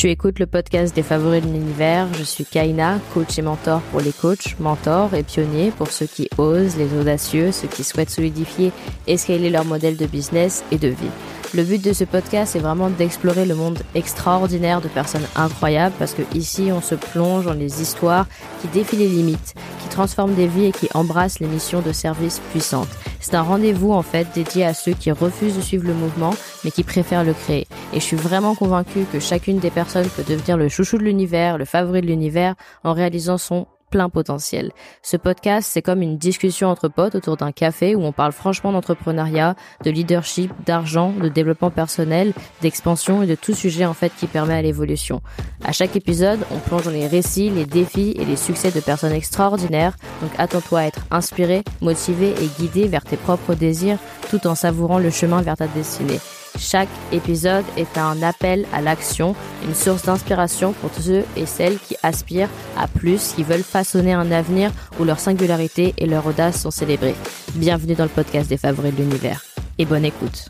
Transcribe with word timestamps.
Tu 0.00 0.08
écoutes 0.08 0.38
le 0.38 0.46
podcast 0.46 0.96
des 0.96 1.02
favoris 1.02 1.42
de 1.42 1.48
l'univers. 1.48 2.08
Je 2.14 2.22
suis 2.22 2.46
Kaina, 2.46 2.98
coach 3.12 3.38
et 3.38 3.42
mentor 3.42 3.82
pour 3.90 4.00
les 4.00 4.12
coachs, 4.12 4.58
mentors 4.58 5.12
et 5.12 5.22
pionniers 5.22 5.72
pour 5.72 5.88
ceux 5.88 6.06
qui 6.06 6.26
osent, 6.38 6.78
les 6.78 6.98
audacieux, 6.98 7.52
ceux 7.52 7.68
qui 7.68 7.84
souhaitent 7.84 8.08
solidifier 8.08 8.72
et 9.06 9.18
scaler 9.18 9.50
leur 9.50 9.66
modèle 9.66 9.98
de 9.98 10.06
business 10.06 10.64
et 10.72 10.78
de 10.78 10.88
vie. 10.88 11.10
Le 11.52 11.64
but 11.64 11.84
de 11.84 11.92
ce 11.92 12.04
podcast 12.04 12.56
est 12.56 12.60
vraiment 12.60 12.88
d'explorer 12.88 13.44
le 13.44 13.54
monde 13.54 13.80
extraordinaire 13.94 14.80
de 14.80 14.88
personnes 14.88 15.26
incroyables 15.36 15.94
parce 15.98 16.14
que 16.14 16.22
ici 16.34 16.70
on 16.72 16.80
se 16.80 16.94
plonge 16.94 17.44
dans 17.44 17.52
les 17.52 17.82
histoires 17.82 18.26
qui 18.62 18.68
défient 18.68 18.96
les 18.96 19.06
limites, 19.06 19.54
qui 19.82 19.88
transforment 19.90 20.34
des 20.34 20.46
vies 20.46 20.68
et 20.68 20.72
qui 20.72 20.88
embrassent 20.94 21.40
les 21.40 21.46
missions 21.46 21.82
de 21.82 21.92
service 21.92 22.40
puissantes. 22.52 22.88
C'est 23.20 23.34
un 23.34 23.42
rendez-vous 23.42 23.92
en 23.92 24.02
fait 24.02 24.28
dédié 24.34 24.64
à 24.64 24.72
ceux 24.72 24.92
qui 24.92 25.12
refusent 25.12 25.56
de 25.56 25.60
suivre 25.60 25.86
le 25.86 25.92
mouvement 25.92 26.34
mais 26.64 26.70
qui 26.70 26.84
préfèrent 26.84 27.24
le 27.24 27.34
créer. 27.34 27.66
Et 27.92 28.00
je 28.00 28.04
suis 28.04 28.16
vraiment 28.16 28.54
convaincue 28.54 29.04
que 29.12 29.18
chacune 29.18 29.58
des 29.58 29.70
personnes 29.70 30.08
peut 30.08 30.22
devenir 30.22 30.56
le 30.56 30.68
chouchou 30.68 30.98
de 30.98 31.04
l'univers, 31.04 31.58
le 31.58 31.64
favori 31.64 32.00
de 32.00 32.06
l'univers 32.06 32.54
en 32.84 32.92
réalisant 32.92 33.38
son 33.38 33.66
plein 33.90 34.08
potentiel. 34.08 34.70
Ce 35.02 35.16
podcast, 35.16 35.68
c'est 35.70 35.82
comme 35.82 36.00
une 36.00 36.16
discussion 36.16 36.68
entre 36.68 36.88
potes 36.88 37.16
autour 37.16 37.36
d'un 37.36 37.52
café 37.52 37.94
où 37.94 38.02
on 38.02 38.12
parle 38.12 38.32
franchement 38.32 38.72
d'entrepreneuriat, 38.72 39.56
de 39.84 39.90
leadership, 39.90 40.52
d'argent, 40.64 41.10
de 41.10 41.28
développement 41.28 41.70
personnel, 41.70 42.32
d'expansion 42.62 43.22
et 43.22 43.26
de 43.26 43.34
tout 43.34 43.54
sujet 43.54 43.84
en 43.84 43.94
fait 43.94 44.12
qui 44.16 44.26
permet 44.26 44.54
à 44.54 44.62
l'évolution. 44.62 45.20
À 45.64 45.72
chaque 45.72 45.96
épisode, 45.96 46.40
on 46.52 46.58
plonge 46.58 46.84
dans 46.84 46.90
les 46.90 47.08
récits, 47.08 47.50
les 47.50 47.66
défis 47.66 48.14
et 48.16 48.24
les 48.24 48.36
succès 48.36 48.70
de 48.70 48.80
personnes 48.80 49.12
extraordinaires. 49.12 49.96
Donc 50.22 50.30
attends-toi 50.38 50.78
à 50.78 50.84
être 50.84 51.04
inspiré, 51.10 51.64
motivé 51.80 52.30
et 52.40 52.46
guidé 52.60 52.86
vers 52.86 53.04
tes 53.04 53.16
propres 53.16 53.54
désirs 53.54 53.98
tout 54.30 54.46
en 54.46 54.54
savourant 54.54 54.98
le 54.98 55.10
chemin 55.10 55.42
vers 55.42 55.56
ta 55.56 55.66
destinée. 55.66 56.20
Chaque 56.58 56.88
épisode 57.12 57.64
est 57.76 57.98
un 57.98 58.22
appel 58.22 58.66
à 58.72 58.80
l'action, 58.80 59.34
une 59.64 59.74
source 59.74 60.04
d'inspiration 60.04 60.72
pour 60.72 60.90
tous 60.90 61.02
ceux 61.02 61.24
et 61.36 61.46
celles 61.46 61.78
qui 61.78 61.96
aspirent 62.02 62.50
à 62.76 62.88
plus, 62.88 63.32
qui 63.34 63.44
veulent 63.44 63.62
façonner 63.62 64.12
un 64.12 64.30
avenir 64.30 64.70
où 64.98 65.04
leur 65.04 65.20
singularité 65.20 65.94
et 65.98 66.06
leur 66.06 66.26
audace 66.26 66.60
sont 66.60 66.70
célébrées. 66.70 67.16
Bienvenue 67.54 67.94
dans 67.94 68.04
le 68.04 68.10
podcast 68.10 68.48
des 68.48 68.56
favoris 68.56 68.92
de 68.94 69.02
l'univers 69.02 69.44
et 69.78 69.84
bonne 69.84 70.04
écoute. 70.04 70.48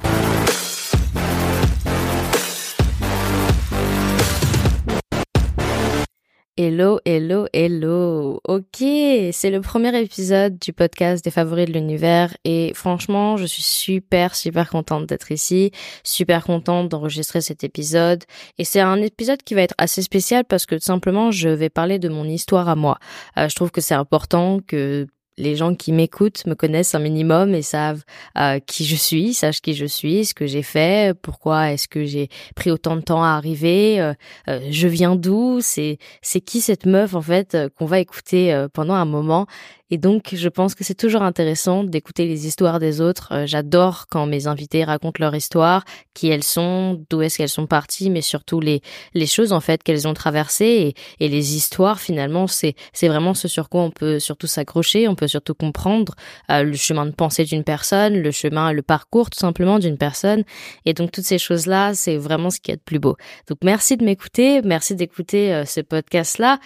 Hello, 6.56 6.98
hello, 7.06 7.47
hello. 7.55 8.41
Ok, 8.45 8.81
c'est 8.81 9.51
le 9.51 9.61
premier 9.61 9.98
épisode 9.98 10.59
du 10.59 10.73
podcast 10.73 11.25
des 11.25 11.31
favoris 11.31 11.67
de 11.67 11.73
l'univers 11.73 12.37
et 12.45 12.73
franchement, 12.75 13.37
je 13.37 13.47
suis 13.47 13.62
super, 13.62 14.34
super 14.34 14.69
contente 14.69 15.07
d'être 15.07 15.31
ici, 15.31 15.70
super 16.05 16.45
contente 16.45 16.89
d'enregistrer 16.89 17.41
cet 17.41 17.65
épisode 17.65 18.25
et 18.59 18.65
c'est 18.65 18.81
un 18.81 19.01
épisode 19.01 19.42
qui 19.42 19.55
va 19.55 19.62
être 19.62 19.77
assez 19.79 20.03
spécial 20.03 20.45
parce 20.45 20.67
que 20.67 20.75
tout 20.75 20.83
simplement, 20.83 21.31
je 21.31 21.48
vais 21.48 21.70
parler 21.70 21.98
de 21.98 22.09
mon 22.09 22.25
histoire 22.25 22.69
à 22.69 22.75
moi. 22.75 22.98
Euh, 23.39 23.48
je 23.48 23.55
trouve 23.55 23.70
que 23.70 23.81
c'est 23.81 23.95
important 23.95 24.59
que 24.67 25.07
les 25.41 25.56
gens 25.56 25.74
qui 25.74 25.92
m'écoutent 25.92 26.46
me 26.46 26.55
connaissent 26.55 26.94
un 26.94 27.00
minimum 27.00 27.55
et 27.55 27.62
savent 27.62 28.02
euh, 28.38 28.60
qui 28.60 28.84
je 28.84 28.94
suis, 28.94 29.34
sachent 29.34 29.60
qui 29.60 29.74
je 29.74 29.86
suis, 29.86 30.27
ce 30.27 30.34
que 30.34 30.46
j'ai 30.46 30.62
fait, 30.62 31.16
pourquoi 31.20 31.72
est-ce 31.72 31.88
que 31.88 32.05
j'ai 32.05 32.28
pris 32.55 32.70
autant 32.70 32.96
de 32.96 33.00
temps 33.00 33.24
à 33.24 33.30
arriver, 33.30 34.00
euh, 34.00 34.12
euh, 34.48 34.61
je 34.70 34.86
viens 34.86 35.16
d'où, 35.16 35.61
c'est 35.61 35.98
c'est 36.22 36.41
qui 36.41 36.61
cette 36.61 36.86
meuf 36.86 37.14
en 37.14 37.22
fait 37.22 37.56
qu'on 37.77 37.86
va 37.86 37.98
écouter 37.98 38.66
pendant 38.72 38.94
un 38.94 39.05
moment 39.05 39.46
et 39.91 39.98
donc, 39.98 40.34
je 40.34 40.48
pense 40.48 40.74
que 40.74 40.84
c'est 40.84 40.94
toujours 40.94 41.22
intéressant 41.22 41.83
d'écouter 41.83 42.27
les 42.27 42.46
histoires 42.46 42.78
des 42.78 43.01
autres. 43.01 43.33
Euh, 43.33 43.46
j'adore 43.46 44.06
quand 44.08 44.24
mes 44.27 44.46
invités 44.46 44.84
racontent 44.84 45.18
leur 45.18 45.34
histoire, 45.34 45.84
qui 46.14 46.28
elles 46.28 46.45
sont, 46.45 47.05
d'où 47.11 47.23
est-ce 47.23 47.39
qu'elles 47.39 47.48
sont 47.48 47.67
parties, 47.67 48.08
mais 48.08 48.23
surtout 48.23 48.61
les, 48.61 48.83
les 49.14 49.27
choses, 49.27 49.52
en 49.52 49.61
fait, 49.61 49.83
qu'elles 49.83 50.06
ont 50.06 50.14
traversées 50.14 50.95
et, 51.18 51.24
et 51.24 51.29
les 51.29 51.56
histoires, 51.56 51.98
finalement, 51.98 52.46
c'est, 52.46 52.74
vraiment 53.02 53.34
ce 53.34 53.48
sur 53.48 53.68
quoi 53.68 53.83
on 53.83 53.90
peut 53.90 54.20
surtout 54.20 54.46
s'accrocher, 54.46 55.08
on 55.08 55.17
peut 55.17 55.27
surtout 55.27 55.55
comprendre 55.55 56.14
euh, 56.50 56.62
le 56.62 56.77
chemin 56.77 57.06
de 57.06 57.11
pensée 57.11 57.45
d'une 57.45 57.64
personne, 57.64 58.17
le 58.17 58.30
chemin, 58.30 58.73
le 58.73 58.83
parcours, 58.83 59.29
tout 59.30 59.40
simplement, 59.40 59.80
d'une 59.80 59.98
personne. 59.98 60.45
Et 60.84 60.95
donc, 60.95 61.11
toutes 61.11 61.24
ces 61.24 61.39
choses-là, 61.39 61.95
c'est 61.95 62.17
vraiment 62.17 62.50
ce 62.50 62.61
qui 62.61 62.70
est 62.70 62.77
de 62.77 62.83
plus 62.83 63.00
beau. 63.00 63.17
Donc, 63.48 63.58
merci 63.64 63.96
de 63.96 64.05
m'écouter, 64.05 64.62
merci 64.62 64.95
d'écouter 64.95 65.52
euh, 65.52 65.64
ce 65.64 65.80
podcast-là. 65.80 66.61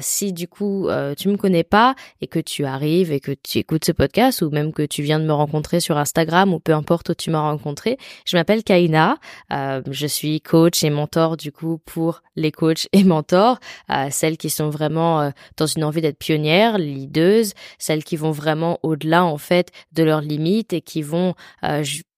si, 0.00 0.32
du 0.32 0.48
coup, 0.48 0.88
tu 1.16 1.28
me 1.28 1.36
connais 1.36 1.64
pas 1.64 1.94
et 2.20 2.26
que 2.26 2.40
tu 2.40 2.55
tu 2.56 2.64
arrives 2.64 3.12
et 3.12 3.20
que 3.20 3.32
tu 3.32 3.58
écoutes 3.58 3.84
ce 3.84 3.92
podcast 3.92 4.40
ou 4.40 4.48
même 4.48 4.72
que 4.72 4.80
tu 4.80 5.02
viens 5.02 5.20
de 5.20 5.26
me 5.26 5.32
rencontrer 5.34 5.78
sur 5.78 5.98
Instagram 5.98 6.54
ou 6.54 6.58
peu 6.58 6.72
importe 6.72 7.10
où 7.10 7.14
tu 7.14 7.28
m'as 7.28 7.42
rencontré. 7.42 7.98
Je 8.24 8.34
m'appelle 8.34 8.64
Kaina, 8.64 9.18
euh, 9.52 9.82
je 9.90 10.06
suis 10.06 10.40
coach 10.40 10.82
et 10.82 10.88
mentor 10.88 11.36
du 11.36 11.52
coup 11.52 11.78
pour 11.84 12.22
les 12.34 12.52
coachs 12.52 12.88
et 12.92 13.04
mentors, 13.04 13.58
euh, 13.90 14.08
celles 14.10 14.38
qui 14.38 14.48
sont 14.48 14.70
vraiment 14.70 15.20
euh, 15.20 15.30
dans 15.58 15.66
une 15.66 15.84
envie 15.84 16.00
d'être 16.00 16.16
pionnières, 16.16 16.78
leaders, 16.78 17.44
celles 17.78 18.04
qui 18.04 18.16
vont 18.16 18.30
vraiment 18.30 18.78
au-delà 18.82 19.26
en 19.26 19.36
fait 19.36 19.70
de 19.92 20.02
leurs 20.02 20.22
limites 20.22 20.72
et 20.72 20.80
qui 20.80 21.02
vont 21.02 21.34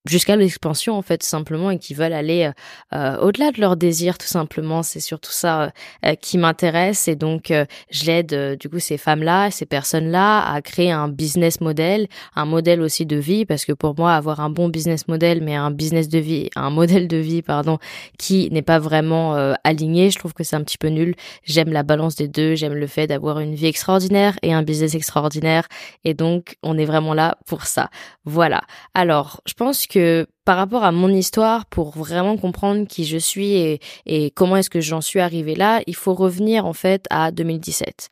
jusqu'à 0.09 0.37
l'expansion 0.37 0.97
en 0.97 1.03
fait 1.03 1.23
simplement 1.23 1.71
et 1.71 1.79
qui 1.79 1.95
veulent 1.95 2.13
aller 2.13 2.45
euh, 2.45 2.53
euh, 2.97 3.19
au-delà 3.19 3.53
de 3.53 3.61
leurs 3.61 3.77
désirs 3.77 4.19
tout 4.19 4.27
simplement. 4.27 4.83
C'est 4.83 5.01
surtout 5.01 5.33
ça 5.33 5.73
euh, 6.05 6.15
qui 6.15 6.39
m'intéresse. 6.39 7.09
Et 7.09 7.17
donc 7.17 7.53
je 7.91 8.05
l'aide 8.07 8.57
du 8.59 8.69
coup 8.69 8.79
ces 8.79 8.99
femmes 8.99 9.23
là 9.23 9.51
ces 9.51 9.67
personnes 9.67 10.11
là 10.11 10.41
à 10.51 10.61
créer 10.63 10.91
un 10.91 11.09
business 11.09 11.61
model 11.61 12.09
un 12.35 12.45
modèle 12.45 12.81
aussi 12.81 13.07
de 13.07 13.17
vie. 13.17 13.45
Parce 13.45 13.65
que 13.65 13.73
pour 13.73 13.95
moi 13.97 14.15
avoir 14.15 14.41
un 14.41 14.51
bon 14.51 14.69
business 14.69 15.09
model 15.09 15.43
mais 15.43 15.55
un 15.55 15.71
business 15.71 16.09
de 16.09 16.19
vie 16.19 16.51
un 16.57 16.71
modèle 16.71 17.09
de 17.09 17.17
vie 17.17 17.43
pardon 17.43 17.79
qui 18.19 18.49
n'est 18.51 18.63
pas 18.63 18.79
vraiment 18.79 19.35
aligné 19.65 20.11
je 20.11 20.19
trouve 20.19 20.35
que 20.35 20.45
c'est 20.45 20.57
un 20.57 20.63
petit 20.63 20.79
peu 20.79 20.89
nul. 20.89 21.15
J'aime 21.45 21.73
la 21.73 21.83
balance 21.83 22.17
des 22.17 22.29
deux. 22.29 22.55
J'aime 22.55 22.75
le 22.75 22.87
fait 22.87 23.07
d'avoir 23.07 23.41
une 23.41 23.55
vie 23.55 23.67
extraordinaire 23.67 24.39
et 24.43 24.53
un 24.53 24.63
business 24.63 24.95
extraordinaire. 24.95 25.67
Et 26.05 26.15
donc 26.15 26.57
on 26.63 26.79
est 26.79 26.85
vraiment 26.85 27.15
là 27.15 27.37
pour 27.47 27.67
ça. 27.67 27.91
Voilà. 28.25 28.63
Alors 28.95 29.41
je 29.47 29.55
pense 29.55 29.87
que 29.87 29.98
par 30.45 30.57
rapport 30.57 30.85
à 30.85 30.93
mon 30.93 31.11
histoire, 31.11 31.67
pour 31.67 31.91
vraiment 31.91 32.37
comprendre 32.37 32.87
qui 32.87 33.05
je 33.05 33.19
suis 33.19 33.79
et, 34.07 34.31
comment 34.35 34.57
est-ce 34.57 34.71
que 34.71 34.81
j'en 34.81 35.01
suis 35.01 35.21
arrivée 35.21 35.55
là, 35.55 35.83
il 35.87 35.95
faut 35.95 36.15
revenir 36.15 36.67
en 36.67 36.73
fait 36.73 37.07
à 37.11 37.31
2017. 37.31 38.09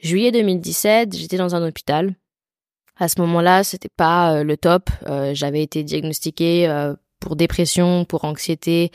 Juillet 0.00 0.32
2017, 0.32 1.16
j'étais 1.16 1.36
dans 1.36 1.54
un 1.54 1.66
hôpital. 1.66 2.14
À 2.96 3.08
ce 3.08 3.20
moment-là, 3.22 3.64
c'était 3.64 3.88
pas 3.88 4.34
euh, 4.34 4.44
le 4.44 4.56
top. 4.56 4.90
Euh, 5.08 5.32
j'avais 5.34 5.62
été 5.62 5.82
diagnostiquée 5.82 6.68
euh, 6.68 6.94
pour 7.18 7.34
dépression, 7.34 8.04
pour 8.04 8.24
anxiété 8.24 8.92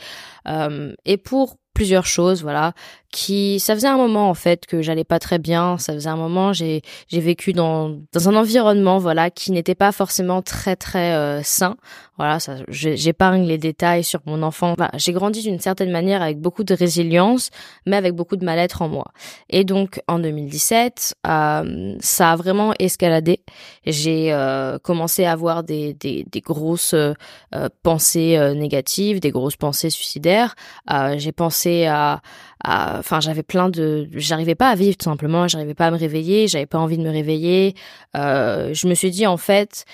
et 1.04 1.16
pour 1.16 1.56
plusieurs 1.74 2.06
choses, 2.06 2.42
voilà, 2.42 2.72
qui 3.10 3.60
ça 3.60 3.74
faisait 3.74 3.88
un 3.88 3.96
moment 3.96 4.28
en 4.28 4.34
fait 4.34 4.66
que 4.66 4.82
j'allais 4.82 5.04
pas 5.04 5.18
très 5.18 5.38
bien, 5.38 5.78
ça 5.78 5.92
faisait 5.92 6.08
un 6.08 6.16
moment 6.16 6.52
j'ai 6.52 6.82
j'ai 7.08 7.20
vécu 7.20 7.52
dans 7.52 7.96
dans 8.12 8.28
un 8.28 8.36
environnement 8.36 8.98
voilà 8.98 9.30
qui 9.30 9.52
n'était 9.52 9.74
pas 9.74 9.92
forcément 9.92 10.42
très 10.42 10.76
très 10.76 11.14
euh, 11.14 11.42
sain. 11.42 11.76
Voilà, 12.18 12.40
ça 12.40 12.56
j'épargne 12.68 13.44
les 13.44 13.58
détails 13.58 14.02
sur 14.02 14.20
mon 14.24 14.42
enfant. 14.42 14.74
j'ai 14.94 15.12
grandi 15.12 15.42
d'une 15.42 15.60
certaine 15.60 15.90
manière 15.90 16.22
avec 16.22 16.40
beaucoup 16.40 16.64
de 16.64 16.72
résilience, 16.72 17.50
mais 17.84 17.96
avec 17.96 18.14
beaucoup 18.14 18.36
de 18.36 18.44
mal-être 18.44 18.80
en 18.80 18.88
moi. 18.88 19.04
Et 19.50 19.64
donc 19.64 20.00
en 20.08 20.18
2017, 20.18 21.14
euh, 21.26 21.94
ça 22.00 22.32
a 22.32 22.36
vraiment 22.36 22.72
escaladé. 22.78 23.40
J'ai 23.84 24.32
euh, 24.32 24.78
commencé 24.78 25.26
à 25.26 25.32
avoir 25.32 25.62
des 25.62 25.92
des, 25.94 26.24
des 26.30 26.40
grosses 26.40 26.94
pensées 27.82 28.38
négatives, 28.54 29.20
des 29.20 29.30
grosses 29.30 29.56
pensées 29.56 29.90
suicidaires. 29.90 30.54
j'ai 31.16 31.32
pensé 31.32 31.86
à 31.86 32.20
enfin 33.06 33.20
j'avais 33.20 33.42
plein 33.44 33.68
de 33.68 34.08
j'arrivais 34.14 34.56
pas 34.56 34.68
à 34.68 34.74
vivre 34.74 34.96
tout 34.96 35.04
simplement. 35.04 35.46
J'arrivais 35.48 35.74
pas 35.74 35.86
à 35.86 35.90
me 35.90 35.96
réveiller. 35.96 36.48
J'avais 36.48 36.66
pas 36.66 36.78
envie 36.78 36.98
de 36.98 37.02
me 37.02 37.10
réveiller. 37.10 37.74
Euh, 38.16 38.74
je 38.74 38.88
me 38.88 38.94
suis 38.94 39.10
dit 39.10 39.26
en 39.26 39.36
fait 39.36 39.84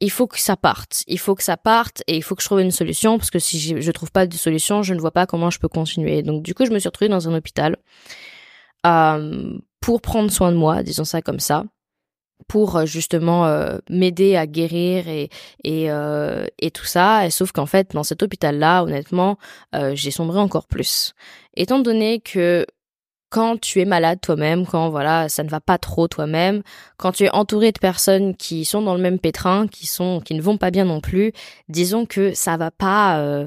il 0.00 0.10
faut 0.10 0.26
que 0.26 0.38
ça 0.40 0.56
parte. 0.56 1.04
Il 1.06 1.18
faut 1.18 1.34
que 1.34 1.42
ça 1.42 1.56
parte 1.56 2.02
et 2.06 2.16
il 2.16 2.22
faut 2.22 2.34
que 2.34 2.42
je 2.42 2.48
trouve 2.48 2.60
une 2.60 2.70
solution 2.70 3.18
parce 3.18 3.30
que 3.30 3.38
si 3.38 3.58
je, 3.60 3.90
trouve 3.90 4.12
pas 4.12 4.26
de 4.26 4.34
solution 4.34 4.82
je 4.82 4.94
ne 4.94 5.00
vois 5.00 5.10
pas 5.10 5.26
comment 5.26 5.50
je 5.50 5.58
peux 5.58 5.68
continuer. 5.68 6.22
Donc 6.22 6.42
du 6.42 6.54
coup 6.54 6.64
je 6.64 6.70
me 6.70 6.78
suis 6.78 6.88
retrouvée 6.88 7.08
dans 7.08 7.28
un 7.28 7.34
hôpital 7.34 7.76
euh, 8.86 9.58
pour 9.80 10.00
prendre 10.00 10.30
soin 10.30 10.52
de 10.52 10.56
moi 10.56 10.82
disons 10.82 11.04
ça 11.04 11.22
comme 11.22 11.40
ça 11.40 11.64
pour 12.48 12.76
euh, 12.76 12.86
justement 12.86 13.46
euh, 13.46 13.78
m'aider 13.90 14.36
à 14.36 14.46
guérir 14.46 15.08
et 15.08 15.30
et, 15.64 15.90
euh, 15.90 16.46
et 16.58 16.70
tout 16.70 16.84
ça. 16.84 17.26
Et 17.26 17.30
sauf 17.30 17.52
qu'en 17.52 17.66
fait, 17.66 17.92
dans 17.92 18.02
cet 18.02 18.22
hôpital-là, 18.22 18.82
honnêtement, 18.82 19.38
j'ai 19.94 20.10
sombré 20.10 20.38
encore 20.38 20.66
plus. 20.66 21.14
Étant 21.54 21.78
donné 21.78 22.20
que 22.20 22.66
quand 23.30 23.58
tu 23.60 23.80
es 23.80 23.84
malade 23.84 24.20
toi-même, 24.20 24.66
quand 24.66 24.90
voilà, 24.90 25.28
ça 25.28 25.42
ne 25.42 25.48
va 25.48 25.60
pas 25.60 25.78
trop 25.78 26.08
toi-même, 26.08 26.62
quand 26.98 27.12
tu 27.12 27.24
es 27.24 27.30
entouré 27.30 27.72
de 27.72 27.78
personnes 27.78 28.36
qui 28.36 28.64
sont 28.64 28.82
dans 28.82 28.94
le 28.94 29.00
même 29.00 29.18
pétrin, 29.18 29.66
qui 29.68 29.86
sont 29.86 30.20
qui 30.20 30.34
ne 30.34 30.42
vont 30.42 30.58
pas 30.58 30.70
bien 30.70 30.84
non 30.84 31.00
plus, 31.00 31.32
disons 31.68 32.04
que 32.06 32.34
ça 32.34 32.56
va 32.56 32.70
pas 32.70 33.46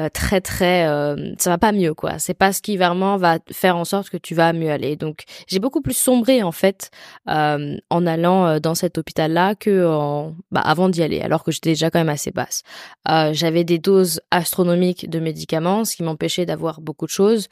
euh, 0.00 0.08
très 0.08 0.40
très 0.40 0.88
euh, 0.88 1.34
ça 1.38 1.50
va 1.50 1.58
pas 1.58 1.70
mieux 1.70 1.94
quoi. 1.94 2.18
C'est 2.18 2.34
pas 2.34 2.52
ce 2.52 2.60
qui 2.60 2.76
vraiment 2.76 3.16
va 3.16 3.38
faire 3.52 3.76
en 3.76 3.84
sorte 3.84 4.10
que 4.10 4.16
tu 4.16 4.34
vas 4.34 4.52
mieux 4.52 4.70
aller. 4.70 4.96
Donc 4.96 5.22
j'ai 5.46 5.60
beaucoup 5.60 5.82
plus 5.82 5.96
sombré 5.96 6.42
en 6.42 6.50
fait 6.50 6.90
euh, 7.28 7.76
en 7.90 8.06
allant 8.06 8.58
dans 8.58 8.74
cet 8.74 8.98
hôpital 8.98 9.32
là 9.32 9.54
que 9.54 9.86
en, 9.86 10.34
bah, 10.50 10.62
avant 10.62 10.88
d'y 10.88 11.02
aller 11.02 11.20
alors 11.20 11.44
que 11.44 11.52
j'étais 11.52 11.70
déjà 11.70 11.90
quand 11.90 12.00
même 12.00 12.08
assez 12.08 12.32
basse. 12.32 12.62
J'avais 13.06 13.62
des 13.62 13.78
doses 13.78 14.20
astronomiques 14.32 15.08
de 15.08 15.20
médicaments 15.20 15.84
ce 15.84 15.94
qui 15.94 16.02
m'empêchait 16.02 16.46
d'avoir 16.46 16.80
beaucoup 16.80 17.06
de 17.06 17.10
choses. 17.10 17.48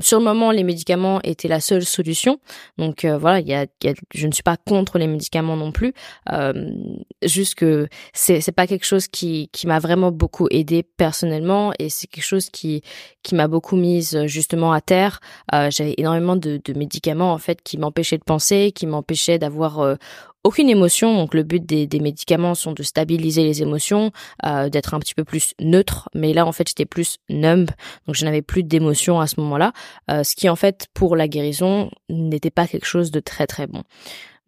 Sur 0.00 0.18
le 0.18 0.24
moment 0.24 0.52
les 0.52 0.62
médicaments 0.62 1.20
étaient 1.24 1.48
la 1.48 1.60
seule 1.60 1.84
solution. 1.84 2.38
Donc 2.78 3.04
voilà 3.04 3.40
il 3.40 3.48
y 3.48 3.54
a, 3.54 3.66
y 3.82 3.88
a, 3.88 3.94
je 4.14 4.26
ne 4.28 4.32
suis 4.32 4.44
pas 4.44 4.56
contre 4.56 4.98
les 4.98 5.08
médicaments 5.08 5.56
non 5.56 5.72
plus. 5.72 5.92
Juste 7.22 7.56
que 7.56 7.88
c'est 8.12 8.40
c'est 8.40 8.52
pas 8.52 8.68
quelque 8.68 8.86
chose 8.86 9.08
qui 9.08 9.48
qui 9.52 9.66
m'a 9.66 9.80
vraiment 9.80 10.12
beaucoup 10.12 10.46
aidé 10.50 10.84
personnellement 10.84 11.63
et 11.78 11.88
c'est 11.88 12.06
quelque 12.06 12.24
chose 12.24 12.50
qui 12.50 12.82
qui 13.22 13.34
m'a 13.34 13.48
beaucoup 13.48 13.76
mise 13.76 14.14
euh, 14.14 14.26
justement 14.26 14.72
à 14.72 14.80
terre. 14.80 15.20
Euh, 15.52 15.70
J'avais 15.70 15.94
énormément 15.98 16.36
de, 16.36 16.60
médicaments 16.76 17.32
en 17.32 17.38
fait 17.38 17.62
qui 17.62 17.78
m'empêchaient 17.78 18.18
de 18.18 18.24
penser, 18.24 18.72
qui 18.74 18.86
m'empêchaient 18.86 19.38
d'avoir 19.38 19.80
euh, 19.80 19.96
aucune 20.44 20.68
émotion. 20.68 21.14
Donc 21.16 21.34
le 21.34 21.42
but 21.42 21.64
des, 21.64 22.00
médicaments 22.00 22.54
sont 22.54 22.72
de 22.72 22.82
stabiliser 22.82 23.44
les 23.44 23.62
émotions, 23.62 24.12
d'être 24.42 24.92
un 24.92 24.98
petit 24.98 25.14
peu 25.14 25.24
plus 25.24 25.54
neutre. 25.58 26.10
Mais 26.14 26.34
là 26.34 26.46
en 26.46 26.52
fait 26.52 26.68
j'étais 26.68 26.84
plus 26.84 27.16
numb, 27.30 27.70
donc 28.06 28.14
je 28.14 28.24
n'avais 28.26 28.42
plus 28.42 28.62
d'émotion 28.62 29.20
à 29.20 29.26
ce 29.26 29.40
moment-là, 29.40 29.72
ce 30.08 30.34
qui 30.34 30.50
en 30.50 30.56
fait 30.56 30.88
pour 30.92 31.16
la 31.16 31.28
guérison 31.28 31.90
n'était 32.10 32.50
pas 32.50 32.66
quelque 32.66 32.84
chose 32.84 33.10
de 33.10 33.20
très 33.20 33.46
très 33.46 33.66
bon. 33.66 33.84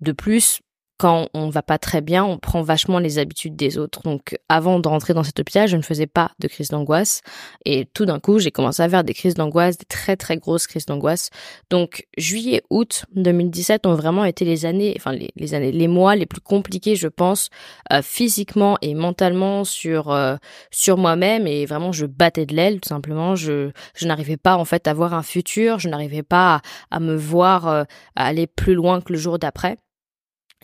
De 0.00 0.12
plus, 0.12 0.60
quand 0.98 1.28
on 1.34 1.50
va 1.50 1.62
pas 1.62 1.78
très 1.78 2.00
bien, 2.00 2.25
on 2.25 2.38
prend 2.38 2.62
vachement 2.62 2.98
les 2.98 3.19
habitudes 3.19 3.54
des 3.54 3.76
autres. 3.76 4.02
Donc, 4.02 4.38
avant 4.48 4.81
de 4.81 4.88
rentrer 4.88 5.12
dans 5.12 5.22
cet 5.22 5.38
hôpital, 5.38 5.69
je 5.69 5.76
ne 5.76 5.82
faisais 5.82 6.06
pas 6.06 6.31
de 6.38 6.48
crise 6.48 6.69
d'angoisse. 6.69 7.20
Et 7.64 7.87
tout 7.93 8.06
d'un 8.06 8.19
coup, 8.19 8.38
j'ai 8.38 8.50
commencé 8.50 8.82
à 8.82 8.88
faire 8.88 9.04
des 9.04 9.12
crises 9.12 9.34
d'angoisse, 9.34 9.76
des 9.76 9.84
très 9.84 10.16
très 10.16 10.38
grosses 10.38 10.66
crises 10.66 10.87
d'angoisse. 10.87 11.31
Donc, 11.70 12.06
juillet, 12.16 12.62
août 12.70 13.04
2017 13.14 13.87
ont 13.87 13.94
vraiment 13.94 14.25
été 14.25 14.44
les 14.44 14.64
années, 14.64 14.94
enfin 14.96 15.12
les, 15.12 15.54
années, 15.54 15.72
les 15.72 15.88
mois 15.88 16.16
les 16.16 16.26
plus 16.26 16.40
compliqués, 16.40 16.96
je 16.96 17.08
pense, 17.08 17.50
euh, 17.92 18.00
physiquement 18.00 18.78
et 18.81 18.94
mentalement 18.94 19.64
sur 19.64 20.10
euh, 20.10 20.37
sur 20.70 20.96
moi-même. 20.96 21.46
Et 21.46 21.66
vraiment, 21.66 21.92
je 21.92 22.06
battais 22.06 22.46
de 22.46 22.54
l'aile, 22.54 22.81
tout 22.81 22.88
simplement. 22.88 23.37
Je 23.37 23.70
je 23.94 24.06
n'arrivais 24.06 24.38
pas 24.38 24.56
en 24.56 24.64
fait 24.64 24.88
à 24.88 24.94
voir 24.94 25.12
un 25.12 25.22
futur. 25.22 25.78
Je 25.78 25.88
n'arrivais 25.88 26.22
pas 26.22 26.62
à, 26.90 27.00
me 27.00 27.14
voir 27.16 27.69
euh, 27.69 27.84
aller 28.14 28.46
plus 28.46 28.75
loin 28.75 29.00
que 29.00 29.12
le 29.12 29.19
jour 29.19 29.38
d'après. 29.38 29.76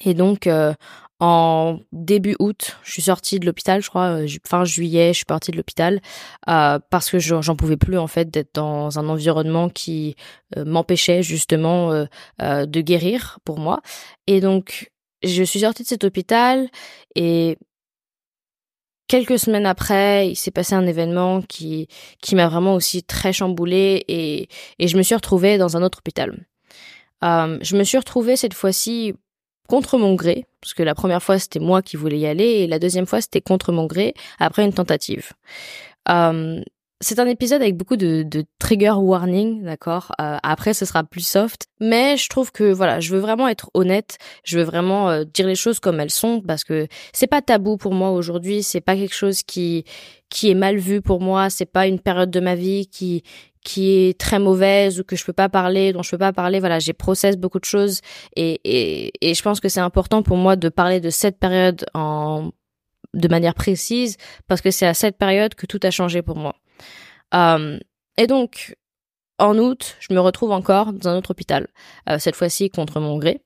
Et 0.05 0.15
donc, 0.15 0.47
euh, 0.47 0.75
en 1.21 1.79
début 1.93 2.35
août, 2.41 2.79
je 2.83 2.93
suis 2.93 3.03
sortie 3.03 3.39
de 3.39 3.47
l'hôpital, 3.47 3.83
je 3.83 3.89
crois, 3.89 4.23
euh, 4.23 4.29
fin 4.47 4.65
juillet, 4.65 5.09
je 5.13 5.19
suis 5.19 5.25
partie 5.25 5.53
de 5.53 5.57
l'hôpital 5.57 6.01
euh, 6.49 6.79
parce 6.91 7.11
que 7.11 7.19
j'en 7.19 7.57
pouvais 7.57 7.77
plus 7.77 7.99
en 7.99 8.09
fait 8.09 8.31
d'être 8.31 8.55
dans 8.55 8.99
un 8.99 9.09
environnement 9.09 9.69
qui 9.69 10.17
m'empêchait 10.57 11.23
justement 11.23 12.07
de 12.41 12.81
guérir 12.81 13.39
pour 13.45 13.59
moi. 13.59 13.81
Et 14.27 14.41
donc, 14.41 14.91
je 15.23 15.43
suis 15.45 15.61
sortie 15.61 15.85
de 15.85 15.89
cet 15.89 16.05
hôpital 16.05 16.69
et 17.15 17.57
quelques 19.07 19.39
semaines 19.39 19.67
après, 19.67 20.29
il 20.29 20.37
s'est 20.37 20.51
passé 20.51 20.75
un 20.75 20.87
événement 20.87 21.43
qui 21.43 21.87
qui 22.21 22.35
m'a 22.35 22.49
vraiment 22.49 22.75
aussi 22.75 23.03
très 23.05 23.33
chamboulée 23.33 24.05
et 24.09 24.49
et 24.79 24.89
je 24.89 24.97
me 24.97 25.03
suis 25.03 25.15
retrouvée 25.15 25.59
dans 25.59 25.77
un 25.77 25.83
autre 25.83 25.99
hôpital. 25.99 26.47
je 27.23 27.77
me 27.77 27.85
suis 27.85 27.99
retrouvée 27.99 28.37
cette 28.37 28.55
fois-ci 28.55 29.15
contre 29.73 29.97
mon 29.97 30.15
gré, 30.15 30.45
parce 30.61 30.75
que 30.75 30.83
la 30.83 30.95
première 30.95 31.23
fois 31.23 31.39
c'était 31.39 31.59
moi 31.59 31.81
qui 31.81 31.97
voulais 31.97 32.19
y 32.19 32.27
aller 32.27 32.45
et 32.45 32.67
la 32.67 32.79
deuxième 32.79 33.07
fois 33.07 33.23
c'était 33.23 33.41
contre 33.41 33.73
mon 33.73 33.87
gré 33.87 34.13
après 34.39 34.67
une 34.67 34.75
tentative. 34.75 35.33
Euh, 36.11 36.61
c'est 37.01 37.19
un 37.19 37.27
épisode 37.27 37.63
avec 37.63 37.79
beaucoup 37.79 37.97
de, 37.97 38.45
trigger 38.59 38.93
warning, 38.99 39.65
d'accord. 39.65 40.13
Euh, 40.21 40.37
après, 40.43 40.75
ce 40.75 40.85
sera 40.85 41.05
plus 41.05 41.27
soft, 41.27 41.69
mais 41.81 42.19
je 42.19 42.29
trouve 42.29 42.53
que 42.53 42.71
voilà, 42.71 43.01
je 43.01 43.15
veux 43.15 43.19
vraiment 43.19 43.49
être 43.49 43.71
honnête, 43.73 44.19
je 44.45 44.59
veux 44.59 44.65
vraiment 44.65 45.09
euh, 45.09 45.25
dire 45.25 45.47
les 45.47 45.55
choses 45.55 45.81
comme 45.81 46.01
elles 46.01 46.11
sont 46.11 46.43
parce 46.43 46.65
que 46.65 46.87
c'est 47.15 47.27
pas 47.27 47.41
tabou 47.41 47.79
pour 47.79 47.95
moi 47.95 48.11
aujourd'hui, 48.11 48.63
c'est 48.63 48.83
pas 48.83 48.95
quelque 48.95 49.15
chose 49.15 49.43
qui 49.43 49.85
qui 50.29 50.51
est 50.51 50.55
mal 50.55 50.77
vu 50.77 51.01
pour 51.01 51.21
moi, 51.21 51.49
c'est 51.49 51.67
pas 51.67 51.87
une 51.87 51.99
période 51.99 52.31
de 52.31 52.41
ma 52.41 52.55
vie 52.55 52.87
qui 52.89 53.23
qui 53.65 53.93
est 53.93 54.19
très 54.19 54.39
mauvaise 54.39 55.01
ou 55.01 55.05
que 55.05 55.17
je 55.17 55.25
peux 55.25 55.33
pas 55.33 55.49
parler, 55.49 55.93
dont 55.93 56.03
je 56.03 56.11
peux 56.11 56.19
pas 56.19 56.33
parler. 56.33 56.61
Voilà, 56.61 56.79
j'ai 56.79 56.93
process 56.93 57.37
beaucoup 57.37 57.61
de 57.61 57.65
choses 57.65 58.01
et, 58.37 58.61
et, 58.65 59.13
et 59.21 59.35
je 59.35 59.43
pense 59.43 59.61
que 59.61 59.69
c'est 59.69 59.81
important 59.81 60.23
pour 60.23 60.37
moi 60.37 60.57
de 60.57 60.69
parler 60.69 61.01
de 61.01 61.11
cette 61.11 61.39
période 61.39 61.87
en 61.95 62.51
de 63.15 63.29
manière 63.29 63.55
précise 63.55 64.17
parce 64.49 64.61
que 64.61 64.71
c'est 64.71 64.87
à 64.87 64.95
cette 64.95 65.19
période 65.19 65.55
que 65.55 65.67
tout 65.67 65.81
a 65.83 65.91
changé 65.91 66.23
pour 66.23 66.37
moi. 66.37 66.55
Euh, 67.35 67.79
et 68.17 68.27
donc, 68.27 68.77
en 69.39 69.59
août, 69.59 69.97
je 70.01 70.15
me 70.15 70.21
retrouve 70.21 70.51
encore 70.51 70.93
dans 70.93 71.11
un 71.11 71.17
autre 71.17 71.33
hôpital, 71.33 71.69
euh, 72.09 72.19
cette 72.19 72.37
fois-ci 72.37 72.71
contre 72.71 73.01
mon 73.01 73.19
gré. 73.19 73.43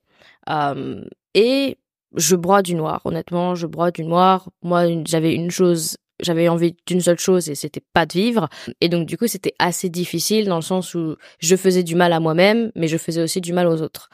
Euh, 0.48 1.04
et 1.34 1.78
je 2.14 2.36
broie 2.36 2.62
du 2.62 2.74
noir, 2.74 3.00
honnêtement, 3.04 3.54
je 3.54 3.66
broie 3.66 3.90
du 3.90 4.04
noir. 4.04 4.50
Moi, 4.62 4.86
j'avais 5.04 5.34
une 5.34 5.50
chose 5.50 5.96
j'avais 6.20 6.48
envie 6.48 6.76
d'une 6.86 7.00
seule 7.00 7.18
chose 7.18 7.48
et 7.48 7.54
c'était 7.54 7.82
pas 7.92 8.06
de 8.06 8.12
vivre. 8.12 8.48
Et 8.80 8.88
donc 8.88 9.06
du 9.06 9.16
coup, 9.18 9.26
c'était 9.26 9.54
assez 9.58 9.88
difficile 9.88 10.46
dans 10.46 10.56
le 10.56 10.62
sens 10.62 10.94
où 10.94 11.16
je 11.38 11.56
faisais 11.56 11.82
du 11.82 11.94
mal 11.94 12.12
à 12.12 12.20
moi-même, 12.20 12.70
mais 12.74 12.88
je 12.88 12.96
faisais 12.96 13.22
aussi 13.22 13.40
du 13.40 13.52
mal 13.52 13.66
aux 13.66 13.82
autres. 13.82 14.08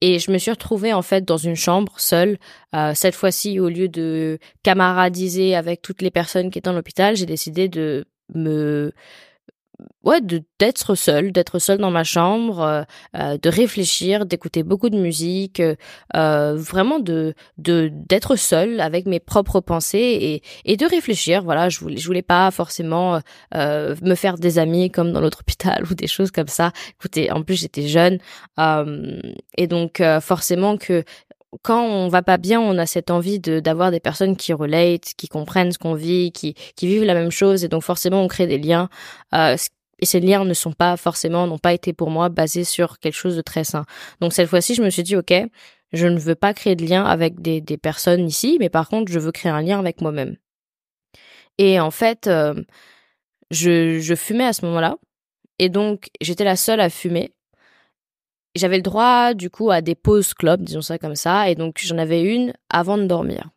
Et 0.00 0.18
je 0.18 0.30
me 0.30 0.38
suis 0.38 0.50
retrouvée 0.50 0.92
en 0.92 1.02
fait 1.02 1.24
dans 1.24 1.36
une 1.36 1.56
chambre 1.56 1.94
seule. 1.98 2.38
Euh, 2.74 2.92
cette 2.94 3.14
fois-ci, 3.14 3.58
au 3.60 3.68
lieu 3.68 3.88
de 3.88 4.38
camaradiser 4.62 5.54
avec 5.54 5.80
toutes 5.80 6.02
les 6.02 6.10
personnes 6.10 6.50
qui 6.50 6.58
étaient 6.58 6.68
dans 6.68 6.76
l'hôpital, 6.76 7.16
j'ai 7.16 7.26
décidé 7.26 7.68
de 7.68 8.04
me 8.34 8.92
ouais 10.04 10.20
d'être 10.58 10.94
seule 10.94 11.32
d'être 11.32 11.58
seule 11.58 11.78
dans 11.78 11.90
ma 11.90 12.04
chambre 12.04 12.60
euh, 12.60 12.82
euh, 13.16 13.38
de 13.38 13.48
réfléchir 13.48 14.26
d'écouter 14.26 14.62
beaucoup 14.62 14.90
de 14.90 14.98
musique 14.98 15.60
euh, 15.60 16.54
vraiment 16.54 17.00
de 17.00 17.34
de 17.58 17.90
d'être 17.92 18.36
seule 18.36 18.80
avec 18.80 19.06
mes 19.06 19.20
propres 19.20 19.60
pensées 19.60 19.98
et 19.98 20.42
et 20.64 20.76
de 20.76 20.86
réfléchir. 20.86 21.42
Voilà 21.42 21.68
je 21.68 21.80
voulais 21.80 21.96
je 21.96 22.06
voulais 22.06 22.22
pas 22.22 22.50
forcément 22.50 23.20
me 23.54 24.14
faire 24.14 24.36
des 24.36 24.58
amis 24.58 24.90
comme 24.90 25.12
dans 25.12 25.20
l'autre 25.20 25.40
hôpital 25.40 25.84
ou 25.90 25.94
des 25.94 26.06
choses 26.06 26.30
comme 26.30 26.48
ça. 26.48 26.72
Écoutez 26.98 27.30
en 27.30 27.42
plus 27.42 27.56
j'étais 27.56 27.88
jeune 27.88 28.18
et 29.56 29.66
donc 29.66 30.02
forcément 30.20 30.76
que 30.76 31.04
quand 31.62 31.82
on 31.84 32.08
va 32.08 32.22
pas 32.22 32.38
bien, 32.38 32.60
on 32.60 32.78
a 32.78 32.86
cette 32.86 33.10
envie 33.10 33.40
de 33.40 33.60
d'avoir 33.60 33.90
des 33.90 34.00
personnes 34.00 34.36
qui 34.36 34.52
relate, 34.52 35.14
qui 35.16 35.28
comprennent 35.28 35.72
ce 35.72 35.78
qu'on 35.78 35.94
vit, 35.94 36.32
qui 36.32 36.54
qui 36.76 36.86
vivent 36.86 37.04
la 37.04 37.14
même 37.14 37.30
chose, 37.30 37.64
et 37.64 37.68
donc 37.68 37.82
forcément 37.82 38.22
on 38.22 38.28
crée 38.28 38.46
des 38.46 38.58
liens. 38.58 38.88
Euh, 39.34 39.56
et 40.00 40.06
ces 40.06 40.20
liens 40.20 40.44
ne 40.44 40.54
sont 40.54 40.72
pas 40.72 40.96
forcément, 40.96 41.46
n'ont 41.46 41.58
pas 41.58 41.72
été 41.72 41.92
pour 41.92 42.10
moi 42.10 42.28
basés 42.28 42.64
sur 42.64 42.98
quelque 42.98 43.14
chose 43.14 43.36
de 43.36 43.42
très 43.42 43.64
sain. 43.64 43.84
Donc 44.20 44.32
cette 44.32 44.48
fois-ci, 44.48 44.74
je 44.74 44.82
me 44.82 44.90
suis 44.90 45.02
dit, 45.04 45.16
ok, 45.16 45.32
je 45.92 46.06
ne 46.06 46.18
veux 46.18 46.34
pas 46.34 46.52
créer 46.54 46.76
de 46.76 46.84
lien 46.84 47.04
avec 47.04 47.40
des, 47.40 47.60
des 47.60 47.78
personnes 47.78 48.26
ici, 48.26 48.56
mais 48.60 48.68
par 48.68 48.88
contre, 48.88 49.12
je 49.12 49.18
veux 49.18 49.32
créer 49.32 49.52
un 49.52 49.62
lien 49.62 49.78
avec 49.78 50.00
moi-même. 50.00 50.36
Et 51.58 51.78
en 51.80 51.90
fait, 51.92 52.26
euh, 52.26 52.54
je, 53.50 54.00
je 54.00 54.14
fumais 54.14 54.44
à 54.44 54.52
ce 54.52 54.66
moment-là, 54.66 54.96
et 55.58 55.68
donc 55.68 56.08
j'étais 56.20 56.44
la 56.44 56.56
seule 56.56 56.80
à 56.80 56.90
fumer 56.90 57.32
j'avais 58.54 58.76
le 58.76 58.82
droit 58.82 59.34
du 59.34 59.50
coup 59.50 59.70
à 59.70 59.80
des 59.80 59.94
pauses 59.94 60.34
club, 60.34 60.62
disons 60.62 60.82
ça 60.82 60.98
comme 60.98 61.16
ça, 61.16 61.48
et 61.48 61.54
donc 61.54 61.80
j'en 61.82 61.98
avais 61.98 62.22
une 62.22 62.52
avant 62.70 62.98
de 62.98 63.04
dormir. 63.04 63.50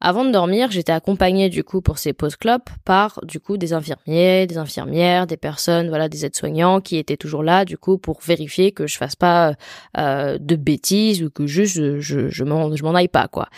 Avant 0.00 0.24
de 0.24 0.30
dormir, 0.30 0.70
j'étais 0.70 0.92
accompagnée 0.92 1.48
du 1.48 1.64
coup 1.64 1.80
pour 1.80 1.96
ces 1.96 2.12
pauses 2.12 2.36
club 2.36 2.60
par 2.84 3.20
du 3.22 3.40
coup 3.40 3.56
des 3.56 3.72
infirmiers, 3.72 4.46
des 4.46 4.58
infirmières, 4.58 5.26
des 5.26 5.38
personnes, 5.38 5.88
voilà, 5.88 6.10
des 6.10 6.26
aides-soignants 6.26 6.82
qui 6.82 6.98
étaient 6.98 7.16
toujours 7.16 7.42
là 7.42 7.64
du 7.64 7.78
coup 7.78 7.96
pour 7.96 8.20
vérifier 8.20 8.72
que 8.72 8.86
je 8.86 8.98
fasse 8.98 9.16
pas 9.16 9.54
euh, 9.96 10.36
de 10.38 10.56
bêtises 10.56 11.22
ou 11.22 11.30
que 11.30 11.46
juste 11.46 12.00
je 12.00 12.28
je 12.28 12.44
m'en 12.44 12.76
je 12.76 12.84
m'en 12.84 12.94
aille 12.94 13.08
pas 13.08 13.28
quoi. 13.28 13.48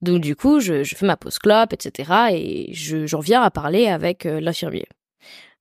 Donc 0.00 0.22
du 0.22 0.34
coup, 0.36 0.60
je, 0.60 0.82
je 0.82 0.94
fais 0.96 1.06
ma 1.06 1.16
pause 1.16 1.38
club, 1.38 1.72
etc. 1.72 2.12
et 2.32 2.72
je 2.72 3.06
j'en 3.06 3.20
viens 3.20 3.42
à 3.42 3.50
parler 3.50 3.86
avec 3.88 4.24
euh, 4.24 4.40
l'infirmier. 4.40 4.86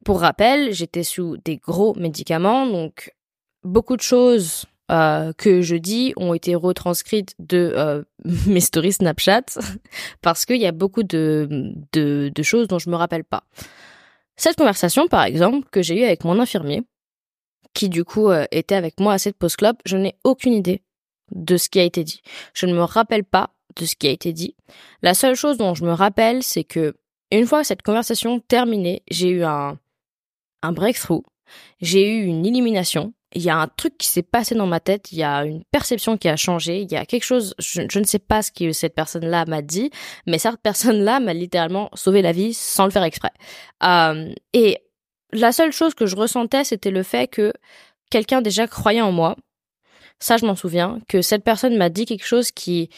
Pour 0.05 0.21
rappel, 0.21 0.71
j'étais 0.71 1.03
sous 1.03 1.35
des 1.43 1.57
gros 1.57 1.93
médicaments, 1.95 2.65
donc 2.65 3.13
beaucoup 3.63 3.95
de 3.95 4.01
choses 4.01 4.65
euh, 4.91 5.33
que 5.33 5.61
je 5.61 5.75
dis 5.75 6.13
ont 6.17 6.33
été 6.33 6.55
retranscrites 6.55 7.35
de 7.37 7.73
euh, 7.75 8.03
mes 8.47 8.59
stories 8.59 8.93
Snapchat 8.93 9.43
parce 10.21 10.45
qu'il 10.45 10.57
y 10.57 10.65
a 10.65 10.71
beaucoup 10.71 11.03
de, 11.03 11.47
de, 11.91 12.31
de, 12.33 12.43
choses 12.43 12.67
dont 12.67 12.79
je 12.79 12.89
me 12.89 12.95
rappelle 12.95 13.23
pas. 13.23 13.43
Cette 14.35 14.55
conversation, 14.55 15.07
par 15.07 15.23
exemple, 15.25 15.67
que 15.69 15.83
j'ai 15.83 15.99
eue 15.99 16.05
avec 16.05 16.23
mon 16.23 16.39
infirmier, 16.39 16.81
qui 17.73 17.89
du 17.89 18.03
coup 18.03 18.29
euh, 18.29 18.45
était 18.51 18.75
avec 18.75 18.99
moi 18.99 19.13
à 19.13 19.17
cette 19.19 19.37
post 19.37 19.57
club, 19.57 19.75
je 19.85 19.97
n'ai 19.97 20.15
aucune 20.23 20.53
idée 20.53 20.81
de 21.31 21.57
ce 21.57 21.69
qui 21.69 21.79
a 21.79 21.83
été 21.83 22.03
dit. 22.03 22.21
Je 22.53 22.65
ne 22.65 22.73
me 22.73 22.83
rappelle 22.83 23.23
pas 23.23 23.51
de 23.75 23.85
ce 23.85 23.95
qui 23.95 24.07
a 24.07 24.11
été 24.11 24.33
dit. 24.33 24.55
La 25.03 25.13
seule 25.13 25.35
chose 25.35 25.57
dont 25.57 25.75
je 25.75 25.85
me 25.85 25.91
rappelle, 25.91 26.41
c'est 26.41 26.63
que 26.63 26.95
une 27.31 27.45
fois 27.45 27.63
cette 27.63 27.83
conversation 27.83 28.39
terminée, 28.39 29.03
j'ai 29.11 29.29
eu 29.29 29.43
un, 29.43 29.77
un 30.63 30.71
breakthrough, 30.71 31.23
j'ai 31.79 32.09
eu 32.09 32.23
une 32.23 32.45
illumination, 32.45 33.13
il 33.33 33.41
y 33.41 33.49
a 33.49 33.57
un 33.57 33.67
truc 33.67 33.97
qui 33.97 34.07
s'est 34.07 34.23
passé 34.23 34.55
dans 34.55 34.65
ma 34.65 34.79
tête, 34.79 35.11
il 35.11 35.19
y 35.19 35.23
a 35.23 35.45
une 35.45 35.63
perception 35.65 36.17
qui 36.17 36.27
a 36.27 36.35
changé, 36.35 36.81
il 36.81 36.91
y 36.91 36.95
a 36.95 37.05
quelque 37.05 37.23
chose, 37.23 37.53
je, 37.59 37.99
ne 37.99 38.03
sais 38.03 38.19
pas 38.19 38.41
ce 38.41 38.51
que 38.51 38.71
cette 38.71 38.95
personne-là 38.95 39.45
m'a 39.45 39.61
dit, 39.61 39.91
mais 40.25 40.39
cette 40.39 40.59
personne-là 40.61 41.19
m'a 41.19 41.33
littéralement 41.33 41.89
sauvé 41.93 42.21
la 42.21 42.31
vie 42.31 42.53
sans 42.53 42.85
le 42.85 42.91
faire 42.91 43.03
exprès. 43.03 43.31
Euh, 43.83 44.33
et 44.53 44.79
la 45.31 45.51
seule 45.51 45.71
chose 45.71 45.93
que 45.93 46.07
je 46.07 46.15
ressentais, 46.15 46.63
c'était 46.63 46.91
le 46.91 47.03
fait 47.03 47.27
que 47.27 47.53
quelqu'un 48.09 48.41
déjà 48.41 48.67
croyait 48.67 49.01
en 49.01 49.11
moi. 49.11 49.35
Ça, 50.19 50.37
je 50.37 50.45
m'en 50.45 50.55
souviens, 50.55 50.99
que 51.07 51.21
cette 51.21 51.43
personne 51.43 51.77
m'a 51.77 51.89
dit 51.89 52.05
quelque 52.05 52.25
chose 52.25 52.51
qui 52.51 52.89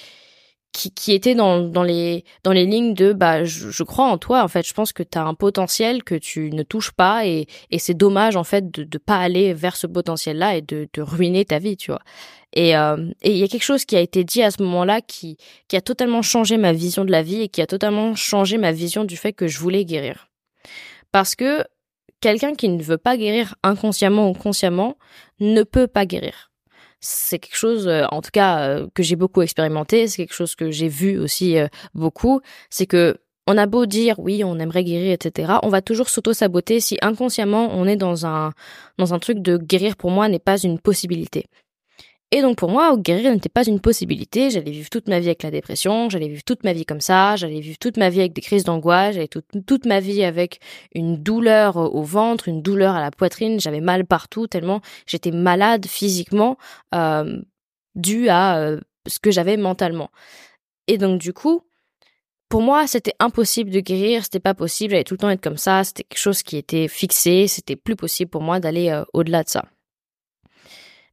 qui, 0.71 0.91
qui 0.91 1.11
était 1.13 1.35
dans, 1.35 1.59
dans 1.59 1.83
les 1.83 2.23
dans 2.43 2.51
les 2.51 2.65
lignes 2.65 2.93
de 2.93 3.13
bah 3.13 3.43
je, 3.43 3.83
crois 3.83 4.05
en 4.05 4.17
toi 4.17 4.43
en 4.43 4.47
fait. 4.47 4.65
Je 4.65 4.73
pense 4.73 4.93
que 4.93 5.03
tu 5.03 5.17
as 5.17 5.23
un 5.23 5.33
potentiel 5.33 6.03
que 6.03 6.15
tu 6.15 6.51
ne 6.51 6.63
touches 6.63 6.91
pas 6.91 7.25
et, 7.25 7.47
et 7.71 7.79
c'est 7.79 7.93
dommage 7.93 8.35
en 8.35 8.43
fait 8.43 8.71
de 8.71 8.83
ne 8.83 8.97
pas 8.97 9.17
aller 9.17 9.53
vers 9.53 9.75
ce 9.75 9.87
potentiel 9.87 10.37
là 10.37 10.55
et 10.55 10.61
de, 10.61 10.87
de 10.93 11.01
ruiner 11.01 11.45
ta 11.45 11.59
vie 11.59 11.77
tu 11.77 11.91
vois. 11.91 12.01
Et 12.53 12.75
euh, 12.75 13.11
et 13.21 13.31
il 13.31 13.37
y 13.37 13.43
a 13.43 13.47
quelque 13.47 13.63
chose 13.63 13.85
qui 13.85 13.95
a 13.95 14.01
été 14.01 14.23
dit 14.23 14.43
à 14.43 14.51
ce 14.51 14.61
moment-là 14.63 15.01
qui 15.01 15.37
qui 15.67 15.75
a 15.75 15.81
totalement 15.81 16.21
changé 16.21 16.57
ma 16.57 16.73
vision 16.73 17.05
de 17.05 17.11
la 17.11 17.23
vie 17.23 17.41
et 17.41 17.49
qui 17.49 17.61
a 17.61 17.67
totalement 17.67 18.15
changé 18.15 18.57
ma 18.57 18.71
vision 18.71 19.03
du 19.03 19.17
fait 19.17 19.33
que 19.33 19.47
je 19.47 19.59
voulais 19.59 19.85
guérir. 19.85 20.27
Parce 21.11 21.35
que 21.35 21.63
quelqu'un 22.21 22.53
qui 22.53 22.69
ne 22.69 22.81
veut 22.81 22.97
pas 22.97 23.17
guérir 23.17 23.55
inconsciemment 23.63 24.29
ou 24.29 24.33
consciemment 24.33 24.97
ne 25.39 25.63
peut 25.63 25.87
pas 25.87 26.05
guérir 26.05 26.50
c'est 27.01 27.39
quelque 27.39 27.57
chose, 27.57 27.87
euh, 27.87 28.05
en 28.11 28.21
tout 28.21 28.29
cas, 28.31 28.61
euh, 28.61 28.87
que 28.93 29.03
j'ai 29.03 29.15
beaucoup 29.15 29.41
expérimenté. 29.41 30.07
C'est 30.07 30.17
quelque 30.17 30.35
chose 30.35 30.55
que 30.55 30.71
j'ai 30.71 30.87
vu 30.87 31.19
aussi 31.19 31.57
euh, 31.57 31.67
beaucoup. 31.95 32.41
C'est 32.69 32.85
que 32.85 33.17
on 33.47 33.57
a 33.57 33.65
beau 33.65 33.87
dire 33.87 34.19
oui, 34.19 34.43
on 34.45 34.59
aimerait 34.59 34.83
guérir, 34.83 35.11
etc. 35.11 35.53
On 35.63 35.69
va 35.69 35.81
toujours 35.81 36.09
s'auto-saboter 36.09 36.79
si 36.79 36.97
inconsciemment 37.01 37.69
on 37.73 37.87
est 37.87 37.95
dans 37.95 38.25
un 38.27 38.53
dans 38.99 39.13
un 39.13 39.19
truc 39.19 39.39
de 39.39 39.57
guérir. 39.57 39.97
Pour 39.97 40.11
moi, 40.11 40.29
n'est 40.29 40.39
pas 40.39 40.59
une 40.59 40.79
possibilité. 40.79 41.47
Et 42.33 42.41
donc 42.41 42.57
pour 42.57 42.69
moi, 42.69 42.95
guérir 42.97 43.31
n'était 43.33 43.49
pas 43.49 43.65
une 43.65 43.81
possibilité. 43.81 44.49
J'allais 44.49 44.71
vivre 44.71 44.89
toute 44.89 45.09
ma 45.09 45.19
vie 45.19 45.27
avec 45.27 45.43
la 45.43 45.51
dépression, 45.51 46.09
j'allais 46.09 46.29
vivre 46.29 46.43
toute 46.45 46.63
ma 46.63 46.71
vie 46.71 46.85
comme 46.85 47.01
ça, 47.01 47.35
j'allais 47.35 47.59
vivre 47.59 47.77
toute 47.77 47.97
ma 47.97 48.09
vie 48.09 48.21
avec 48.21 48.31
des 48.31 48.41
crises 48.41 48.63
d'angoisse, 48.63 49.15
j'allais 49.15 49.27
toute, 49.27 49.45
toute 49.67 49.85
ma 49.85 49.99
vie 49.99 50.23
avec 50.23 50.61
une 50.95 51.17
douleur 51.17 51.75
au 51.75 52.03
ventre, 52.03 52.47
une 52.47 52.61
douleur 52.61 52.95
à 52.95 53.01
la 53.01 53.11
poitrine, 53.11 53.59
j'avais 53.59 53.81
mal 53.81 54.05
partout 54.05 54.47
tellement 54.47 54.81
j'étais 55.05 55.31
malade 55.31 55.85
physiquement 55.85 56.57
euh, 56.95 57.41
dû 57.95 58.29
à 58.29 58.57
euh, 58.59 58.79
ce 59.07 59.19
que 59.19 59.31
j'avais 59.31 59.57
mentalement. 59.57 60.09
Et 60.87 60.97
donc 60.97 61.19
du 61.19 61.33
coup, 61.33 61.63
pour 62.47 62.61
moi, 62.61 62.87
c'était 62.87 63.13
impossible 63.19 63.71
de 63.71 63.81
guérir, 63.81 64.23
c'était 64.23 64.39
pas 64.39 64.53
possible, 64.53 64.91
j'allais 64.91 65.03
tout 65.03 65.15
le 65.15 65.19
temps 65.19 65.29
être 65.29 65.43
comme 65.43 65.57
ça, 65.57 65.83
c'était 65.83 66.03
quelque 66.03 66.19
chose 66.19 66.43
qui 66.43 66.55
était 66.55 66.87
fixé, 66.87 67.47
c'était 67.47 67.75
plus 67.75 67.97
possible 67.97 68.31
pour 68.31 68.41
moi 68.41 68.61
d'aller 68.61 68.89
euh, 68.89 69.03
au-delà 69.13 69.43
de 69.43 69.49
ça. 69.49 69.65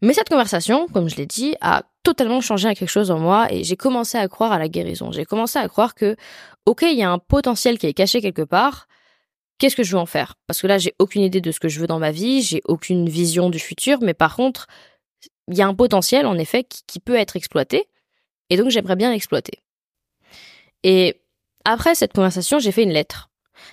Mais 0.00 0.12
cette 0.12 0.28
conversation, 0.28 0.86
comme 0.88 1.08
je 1.08 1.16
l'ai 1.16 1.26
dit, 1.26 1.54
a 1.60 1.82
totalement 2.04 2.40
changé 2.40 2.72
quelque 2.74 2.88
chose 2.88 3.10
en 3.10 3.18
moi 3.18 3.52
et 3.52 3.64
j'ai 3.64 3.76
commencé 3.76 4.16
à 4.16 4.28
croire 4.28 4.52
à 4.52 4.58
la 4.58 4.68
guérison. 4.68 5.10
J'ai 5.10 5.24
commencé 5.24 5.58
à 5.58 5.68
croire 5.68 5.94
que, 5.94 6.16
ok, 6.66 6.82
il 6.82 6.96
y 6.96 7.02
a 7.02 7.10
un 7.10 7.18
potentiel 7.18 7.78
qui 7.78 7.86
est 7.86 7.94
caché 7.94 8.20
quelque 8.20 8.42
part. 8.42 8.86
Qu'est-ce 9.58 9.74
que 9.74 9.82
je 9.82 9.92
veux 9.92 9.98
en 9.98 10.06
faire? 10.06 10.36
Parce 10.46 10.62
que 10.62 10.68
là, 10.68 10.78
j'ai 10.78 10.94
aucune 11.00 11.22
idée 11.22 11.40
de 11.40 11.50
ce 11.50 11.58
que 11.58 11.68
je 11.68 11.80
veux 11.80 11.88
dans 11.88 11.98
ma 11.98 12.12
vie, 12.12 12.42
j'ai 12.42 12.62
aucune 12.66 13.08
vision 13.08 13.50
du 13.50 13.58
futur, 13.58 13.98
mais 14.00 14.14
par 14.14 14.36
contre, 14.36 14.68
il 15.48 15.56
y 15.56 15.62
a 15.62 15.66
un 15.66 15.74
potentiel, 15.74 16.26
en 16.26 16.38
effet, 16.38 16.62
qui, 16.64 17.00
peut 17.00 17.16
être 17.16 17.34
exploité. 17.34 17.88
Et 18.50 18.56
donc, 18.56 18.70
j'aimerais 18.70 18.94
bien 18.94 19.10
l'exploiter. 19.10 19.58
Et 20.84 21.20
après 21.64 21.96
cette 21.96 22.12
conversation, 22.12 22.60
j'ai 22.60 22.70
fait 22.70 22.84
une 22.84 22.92
lettre. 22.92 23.30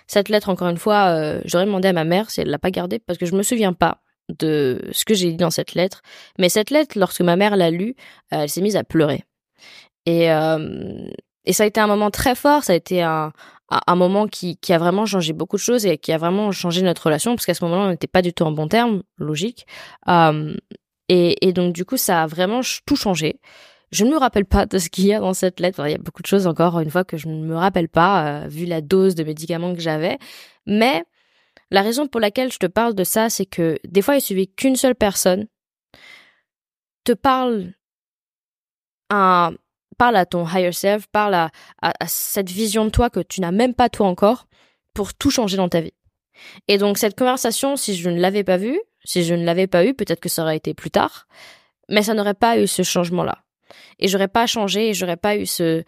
Cette 0.08 0.30
lettre, 0.30 0.50
encore 0.50 0.70
une 0.70 0.78
fois, 0.78 1.10
euh, 1.10 1.42
j'aurais 1.46 1.66
demandé 1.66 1.88
à 1.88 1.94
ma 1.94 2.04
mère 2.04 2.32
si 2.32 2.42
elle 2.42 2.50
l'a 2.50 2.58
pas 2.58 2.72
gardée 2.72 2.98
parce 2.98 3.20
que 3.20 3.28
je 3.28 3.36
me 3.36 3.44
souviens 3.44 3.74
pas 3.74 4.02
de 4.30 4.82
ce 4.92 5.06
que 5.06 5.14
j'ai 5.14 5.32
dit 5.32 5.38
dans 5.38 5.52
cette 5.52 5.74
lettre. 5.74 6.02
Mais 6.40 6.50
cette 6.50 6.70
lettre, 6.70 6.98
lorsque 6.98 7.22
ma 7.22 7.36
mère 7.36 7.56
l'a 7.56 7.72
lue, 7.72 7.96
euh, 8.34 8.42
elle 8.42 8.50
s'est 8.50 8.62
mise 8.62 8.76
à 8.76 8.84
pleurer. 8.84 9.24
Et, 10.06 10.32
euh, 10.32 11.08
et 11.46 11.54
ça 11.54 11.64
a 11.64 11.66
été 11.66 11.80
un 11.80 11.88
moment 11.88 12.12
très 12.12 12.36
fort, 12.36 12.64
ça 12.64 12.74
a 12.74 12.76
été 12.76 13.02
un, 13.02 13.32
un 13.70 13.96
moment 13.96 14.28
qui, 14.28 14.58
qui 14.58 14.74
a 14.74 14.78
vraiment 14.78 15.06
changé 15.06 15.34
beaucoup 15.34 15.56
de 15.56 15.62
choses 15.62 15.86
et 15.86 15.98
qui 15.98 16.12
a 16.12 16.18
vraiment 16.18 16.52
changé 16.52 16.82
notre 16.82 17.04
relation, 17.04 17.36
parce 17.36 17.46
qu'à 17.46 17.54
ce 17.54 17.64
moment-là, 17.66 17.88
on 17.88 17.90
n'était 17.90 18.08
pas 18.08 18.22
du 18.22 18.34
tout 18.34 18.44
en 18.44 18.52
bon 18.52 18.68
terme, 18.68 19.04
logique. 19.18 19.66
Euh, 20.08 20.56
et, 21.10 21.48
et 21.48 21.54
donc, 21.54 21.74
du 21.74 21.86
coup, 21.86 21.98
ça 21.98 22.24
a 22.24 22.28
vraiment 22.28 22.62
tout 22.86 22.96
changé. 22.96 23.40
Je 23.92 24.04
ne 24.04 24.12
me 24.12 24.18
rappelle 24.18 24.46
pas 24.46 24.66
de 24.66 24.78
ce 24.80 24.90
qu'il 24.90 25.06
y 25.06 25.14
a 25.14 25.20
dans 25.20 25.34
cette 25.34 25.60
lettre. 25.60 25.86
il 25.86 25.92
y 25.92 25.96
a 25.96 26.00
beaucoup 26.00 26.22
de 26.22 26.28
choses, 26.28 26.48
encore 26.48 26.80
une 26.80 26.90
fois, 26.90 27.04
que 27.04 27.18
je 27.18 27.28
ne 27.28 27.46
me 27.46 27.56
rappelle 27.56 27.90
pas, 27.90 28.48
vu 28.48 28.66
la 28.66 28.82
dose 28.82 29.16
de 29.16 29.24
médicaments 29.24 29.74
que 29.74 29.82
j'avais. 29.82 30.18
Mais 30.66 31.04
la 31.76 31.82
raison 31.82 32.08
pour 32.08 32.22
laquelle 32.22 32.54
je 32.54 32.58
te 32.58 32.68
parle 32.68 32.96
de 32.96 33.04
ça, 33.04 33.30
c'est 33.30 33.46
que 33.46 33.78
des 33.86 34.02
fois, 34.02 34.16
il 34.16 34.22
suffit 34.22 34.48
qu'une 34.48 34.78
seule 34.78 34.96
personne 34.96 35.46
te 37.04 37.12
parle 37.12 37.74
à, 39.10 39.52
parle 39.98 40.16
à 40.16 40.26
ton 40.26 40.48
higher 40.48 40.72
self, 40.72 41.08
parle 41.08 41.34
à, 41.34 41.52
cette 42.08 42.50
vision 42.50 42.86
de 42.86 42.92
toi 42.92 43.10
que 43.10 43.20
tu 43.20 43.42
n'as 43.42 43.52
même 43.52 43.74
pas 43.74 43.90
toi 43.90 44.08
encore 44.08 44.48
pour 44.94 45.14
tout 45.14 45.30
changer 45.30 45.58
dans 45.58 45.68
ta 45.68 45.82
vie. 45.82 45.94
Et 46.70 46.78
donc 46.78 46.98
cette 46.98 47.18
conversation, 47.18 47.76
si 47.76 47.94
je 47.94 48.10
ne 48.10 48.22
l'avais 48.22 48.46
pas 48.46 48.56
vue, 48.56 48.80
si 49.04 49.26
je 49.26 49.34
ne 49.34 49.44
l'avais 49.44 49.68
pas 49.68 49.86
eue, 49.86 49.94
peut-être 49.94 50.22
que 50.22 50.30
ça 50.30 50.44
aurait 50.44 50.56
été 50.56 50.74
plus 50.74 50.92
tard, 50.92 51.28
mais 51.90 52.04
ça 52.04 52.14
n'aurait 52.14 52.36
pas 52.36 52.58
eu 52.58 52.68
ce 52.68 52.84
changement-là. 52.84 53.44
Et 54.00 54.08
j'aurais 54.08 54.30
pas 54.30 54.48
changé, 54.48 54.90
et 54.90 54.94
j'aurais 54.94 55.18
pas 55.18 55.36
eu 55.36 55.46
ce, 55.46 55.84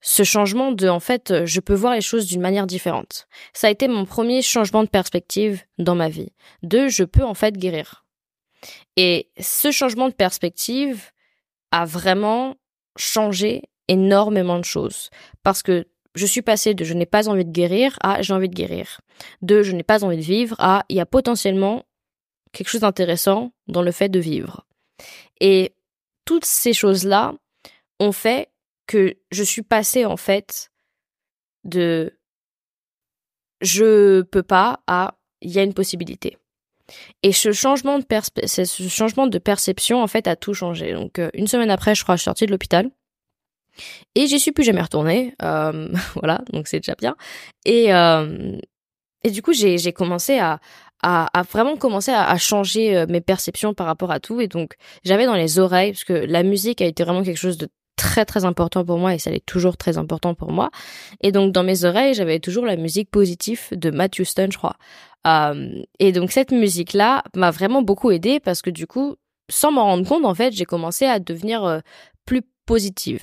ce 0.00 0.22
changement 0.22 0.72
de 0.72 0.88
en 0.88 1.00
fait 1.00 1.30
euh, 1.30 1.46
je 1.46 1.60
peux 1.60 1.74
voir 1.74 1.94
les 1.94 2.00
choses 2.00 2.26
d'une 2.26 2.40
manière 2.40 2.66
différente. 2.66 3.26
Ça 3.52 3.66
a 3.66 3.70
été 3.70 3.88
mon 3.88 4.04
premier 4.04 4.42
changement 4.42 4.82
de 4.82 4.88
perspective 4.88 5.62
dans 5.78 5.94
ma 5.94 6.08
vie. 6.08 6.32
De 6.62 6.88
je 6.88 7.04
peux 7.04 7.24
en 7.24 7.34
fait 7.34 7.56
guérir. 7.56 8.04
Et 8.96 9.30
ce 9.38 9.70
changement 9.70 10.08
de 10.08 10.14
perspective 10.14 11.10
a 11.70 11.84
vraiment 11.84 12.56
changé 12.96 13.62
énormément 13.88 14.58
de 14.58 14.64
choses 14.64 15.10
parce 15.42 15.62
que 15.62 15.86
je 16.14 16.26
suis 16.26 16.42
passée 16.42 16.74
de 16.74 16.84
je 16.84 16.94
n'ai 16.94 17.06
pas 17.06 17.28
envie 17.28 17.44
de 17.44 17.52
guérir 17.52 17.96
à 18.02 18.22
j'ai 18.22 18.34
envie 18.34 18.48
de 18.48 18.54
guérir. 18.54 19.00
De 19.42 19.62
je 19.62 19.72
n'ai 19.72 19.82
pas 19.82 20.04
envie 20.04 20.16
de 20.16 20.22
vivre 20.22 20.56
à 20.58 20.84
il 20.88 20.96
y 20.96 21.00
a 21.00 21.06
potentiellement 21.06 21.84
quelque 22.52 22.68
chose 22.68 22.80
d'intéressant 22.80 23.52
dans 23.68 23.82
le 23.82 23.92
fait 23.92 24.08
de 24.08 24.18
vivre. 24.18 24.66
Et 25.40 25.74
toutes 26.24 26.44
ces 26.44 26.72
choses-là 26.72 27.34
ont 28.00 28.12
fait 28.12 28.49
que 28.90 29.14
je 29.30 29.44
suis 29.44 29.62
passée 29.62 30.04
en 30.04 30.16
fait 30.16 30.72
de 31.62 32.18
je 33.60 34.22
peux 34.22 34.42
pas 34.42 34.80
à 34.88 35.14
il 35.42 35.52
y 35.52 35.60
a 35.60 35.62
une 35.62 35.74
possibilité. 35.74 36.38
Et 37.22 37.30
ce 37.30 37.52
changement 37.52 38.00
de 38.00 38.04
ce 38.46 38.88
changement 38.88 39.28
de 39.28 39.38
perception 39.38 40.02
en 40.02 40.08
fait 40.08 40.26
a 40.26 40.34
tout 40.34 40.54
changé. 40.54 40.92
Donc 40.92 41.20
euh, 41.20 41.30
une 41.34 41.46
semaine 41.46 41.70
après, 41.70 41.94
je 41.94 42.02
crois, 42.02 42.16
je 42.16 42.22
suis 42.22 42.24
sortie 42.24 42.46
de 42.46 42.50
l'hôpital 42.50 42.90
et 44.16 44.26
j'y 44.26 44.40
suis 44.40 44.50
plus 44.50 44.64
jamais 44.64 44.82
retournée. 44.82 45.36
Euh, 45.40 45.88
voilà, 46.16 46.40
donc 46.52 46.66
c'est 46.66 46.80
déjà 46.80 46.96
bien. 46.96 47.14
Et 47.64 47.94
euh, 47.94 48.58
et 49.22 49.30
du 49.30 49.40
coup, 49.40 49.52
j'ai 49.52 49.92
commencé 49.92 50.40
à 50.40 50.58
à, 51.02 51.26
à, 51.38 51.42
vraiment 51.42 51.76
commencer 51.76 52.10
à, 52.10 52.28
à, 52.28 52.36
changer 52.38 53.06
mes 53.08 53.22
perceptions 53.22 53.72
par 53.72 53.86
rapport 53.86 54.10
à 54.10 54.20
tout. 54.20 54.40
Et 54.40 54.48
donc, 54.48 54.74
j'avais 55.02 55.24
dans 55.24 55.34
les 55.34 55.58
oreilles, 55.58 55.92
parce 55.92 56.04
que 56.04 56.12
la 56.12 56.42
musique 56.42 56.82
a 56.82 56.84
été 56.84 57.04
vraiment 57.04 57.22
quelque 57.22 57.38
chose 57.38 57.56
de 57.56 57.70
très 58.00 58.24
très 58.24 58.46
important 58.46 58.82
pour 58.82 58.96
moi 58.96 59.14
et 59.14 59.18
ça 59.18 59.30
l'est 59.30 59.44
toujours 59.44 59.76
très 59.76 59.98
important 59.98 60.34
pour 60.34 60.52
moi. 60.52 60.70
Et 61.20 61.32
donc 61.32 61.52
dans 61.52 61.62
mes 61.62 61.84
oreilles, 61.84 62.14
j'avais 62.14 62.40
toujours 62.40 62.64
la 62.64 62.76
musique 62.76 63.10
positive 63.10 63.60
de 63.72 63.90
Matthew 63.90 64.24
Stone, 64.24 64.50
je 64.50 64.56
crois. 64.56 64.76
Euh, 65.26 65.82
et 65.98 66.12
donc 66.12 66.32
cette 66.32 66.50
musique-là 66.50 67.22
m'a 67.36 67.50
vraiment 67.50 67.82
beaucoup 67.82 68.10
aidé 68.10 68.40
parce 68.40 68.62
que 68.62 68.70
du 68.70 68.86
coup, 68.86 69.16
sans 69.50 69.70
m'en 69.70 69.84
rendre 69.84 70.08
compte, 70.08 70.24
en 70.24 70.34
fait, 70.34 70.52
j'ai 70.52 70.64
commencé 70.64 71.04
à 71.04 71.18
devenir 71.18 71.62
euh, 71.64 71.80
plus 72.24 72.40
positive 72.64 73.20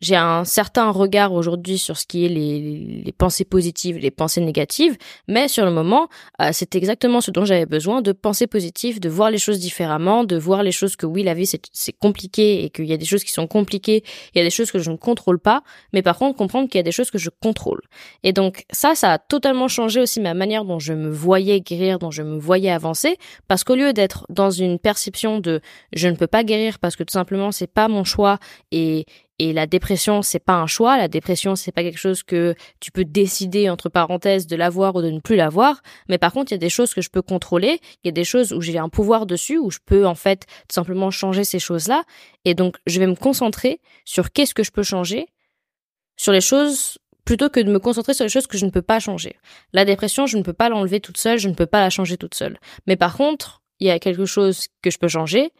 j'ai 0.00 0.16
un 0.16 0.44
certain 0.44 0.90
regard 0.90 1.32
aujourd'hui 1.32 1.78
sur 1.78 1.96
ce 1.96 2.06
qui 2.06 2.24
est 2.24 2.28
les, 2.28 3.12
pensées 3.16 3.44
positives, 3.44 3.98
les 3.98 4.10
pensées 4.10 4.40
négatives, 4.40 4.96
mais 5.28 5.48
sur 5.48 5.64
le 5.64 5.70
moment, 5.70 6.08
euh, 6.40 6.50
c'est 6.52 6.74
exactement 6.74 7.20
ce 7.20 7.30
dont 7.30 7.44
j'avais 7.44 7.66
besoin, 7.66 8.02
de 8.02 8.12
penser 8.12 8.46
positif, 8.46 9.00
de 9.00 9.08
voir 9.08 9.30
les 9.30 9.38
choses 9.38 9.58
différemment, 9.58 10.24
de 10.24 10.36
voir 10.36 10.62
les 10.62 10.72
choses 10.72 10.96
que 10.96 11.06
oui, 11.06 11.22
la 11.22 11.34
vie 11.34 11.46
c'est 11.46 11.92
compliqué 11.92 12.64
et 12.64 12.70
qu'il 12.70 12.86
y 12.86 12.92
a 12.92 12.96
des 12.96 13.04
choses 13.04 13.24
qui 13.24 13.32
sont 13.32 13.46
compliquées, 13.46 14.02
il 14.34 14.38
y 14.38 14.40
a 14.40 14.44
des 14.44 14.50
choses 14.50 14.70
que 14.70 14.78
je 14.78 14.90
ne 14.90 14.96
contrôle 14.96 15.38
pas, 15.38 15.62
mais 15.92 16.02
par 16.02 16.16
contre 16.18 16.36
comprendre 16.36 16.68
qu'il 16.68 16.78
y 16.78 16.80
a 16.80 16.84
des 16.84 16.92
choses 16.92 17.10
que 17.10 17.18
je 17.18 17.30
contrôle. 17.30 17.80
Et 18.22 18.32
donc 18.32 18.64
ça, 18.70 18.94
ça 18.94 19.12
a 19.12 19.18
totalement 19.18 19.68
changé 19.68 20.00
aussi 20.00 20.20
ma 20.20 20.34
manière 20.34 20.64
dont 20.64 20.78
je 20.78 20.92
me 20.92 21.10
voyais 21.10 21.60
guérir, 21.60 21.98
dont 21.98 22.10
je 22.10 22.22
me 22.22 22.38
voyais 22.38 22.70
avancer, 22.70 23.16
parce 23.48 23.64
qu'au 23.64 23.74
lieu 23.74 23.92
d'être 23.92 24.26
dans 24.28 24.50
une 24.50 24.78
perception 24.78 25.40
de 25.40 25.60
je 25.92 26.08
ne 26.08 26.16
peux 26.16 26.26
pas 26.26 26.44
guérir 26.44 26.78
parce 26.78 26.96
que 26.96 27.02
tout 27.02 27.12
simplement 27.12 27.52
c'est 27.52 27.66
pas 27.66 27.88
mon 27.88 28.04
choix 28.04 28.38
et 28.70 29.06
et 29.42 29.54
la 29.54 29.66
dépression, 29.66 30.20
c'est 30.20 30.38
pas 30.38 30.56
un 30.56 30.66
choix. 30.66 30.98
La 30.98 31.08
dépression, 31.08 31.56
c'est 31.56 31.72
pas 31.72 31.82
quelque 31.82 31.98
chose 31.98 32.22
que 32.22 32.54
tu 32.78 32.92
peux 32.92 33.06
décider, 33.06 33.70
entre 33.70 33.88
parenthèses, 33.88 34.46
de 34.46 34.54
l'avoir 34.54 34.96
ou 34.96 35.00
de 35.00 35.08
ne 35.08 35.18
plus 35.18 35.34
l'avoir. 35.34 35.80
Mais 36.10 36.18
par 36.18 36.34
contre, 36.34 36.52
il 36.52 36.56
y 36.56 36.56
a 36.56 36.58
des 36.58 36.68
choses 36.68 36.92
que 36.92 37.00
je 37.00 37.08
peux 37.08 37.22
contrôler. 37.22 37.80
Il 38.04 38.08
y 38.08 38.10
a 38.10 38.12
des 38.12 38.24
choses 38.24 38.52
où 38.52 38.60
j'ai 38.60 38.76
un 38.76 38.90
pouvoir 38.90 39.24
dessus, 39.24 39.56
où 39.56 39.70
je 39.70 39.78
peux, 39.82 40.06
en 40.06 40.14
fait, 40.14 40.44
tout 40.68 40.74
simplement 40.74 41.10
changer 41.10 41.44
ces 41.44 41.58
choses-là. 41.58 42.04
Et 42.44 42.52
donc, 42.52 42.76
je 42.86 43.00
vais 43.00 43.06
me 43.06 43.14
concentrer 43.14 43.80
sur 44.04 44.30
qu'est-ce 44.30 44.52
que 44.52 44.62
je 44.62 44.72
peux 44.72 44.82
changer, 44.82 45.26
sur 46.18 46.32
les 46.32 46.42
choses 46.42 46.98
plutôt 47.24 47.48
que 47.48 47.60
de 47.60 47.72
me 47.72 47.78
concentrer 47.78 48.12
sur 48.12 48.26
les 48.26 48.28
choses 48.28 48.46
que 48.46 48.58
je 48.58 48.66
ne 48.66 48.70
peux 48.70 48.82
pas 48.82 49.00
changer. 49.00 49.36
La 49.72 49.86
dépression, 49.86 50.26
je 50.26 50.36
ne 50.36 50.42
peux 50.42 50.52
pas 50.52 50.68
l'enlever 50.68 51.00
toute 51.00 51.16
seule, 51.16 51.38
je 51.38 51.48
ne 51.48 51.54
peux 51.54 51.64
pas 51.64 51.80
la 51.80 51.88
changer 51.88 52.18
toute 52.18 52.34
seule. 52.34 52.58
Mais 52.86 52.96
par 52.96 53.16
contre, 53.16 53.62
il 53.78 53.86
y 53.86 53.90
a 53.90 53.98
quelque 53.98 54.26
chose 54.26 54.66
que 54.82 54.90
je 54.90 54.98
peux 54.98 55.08
changer, 55.08 55.50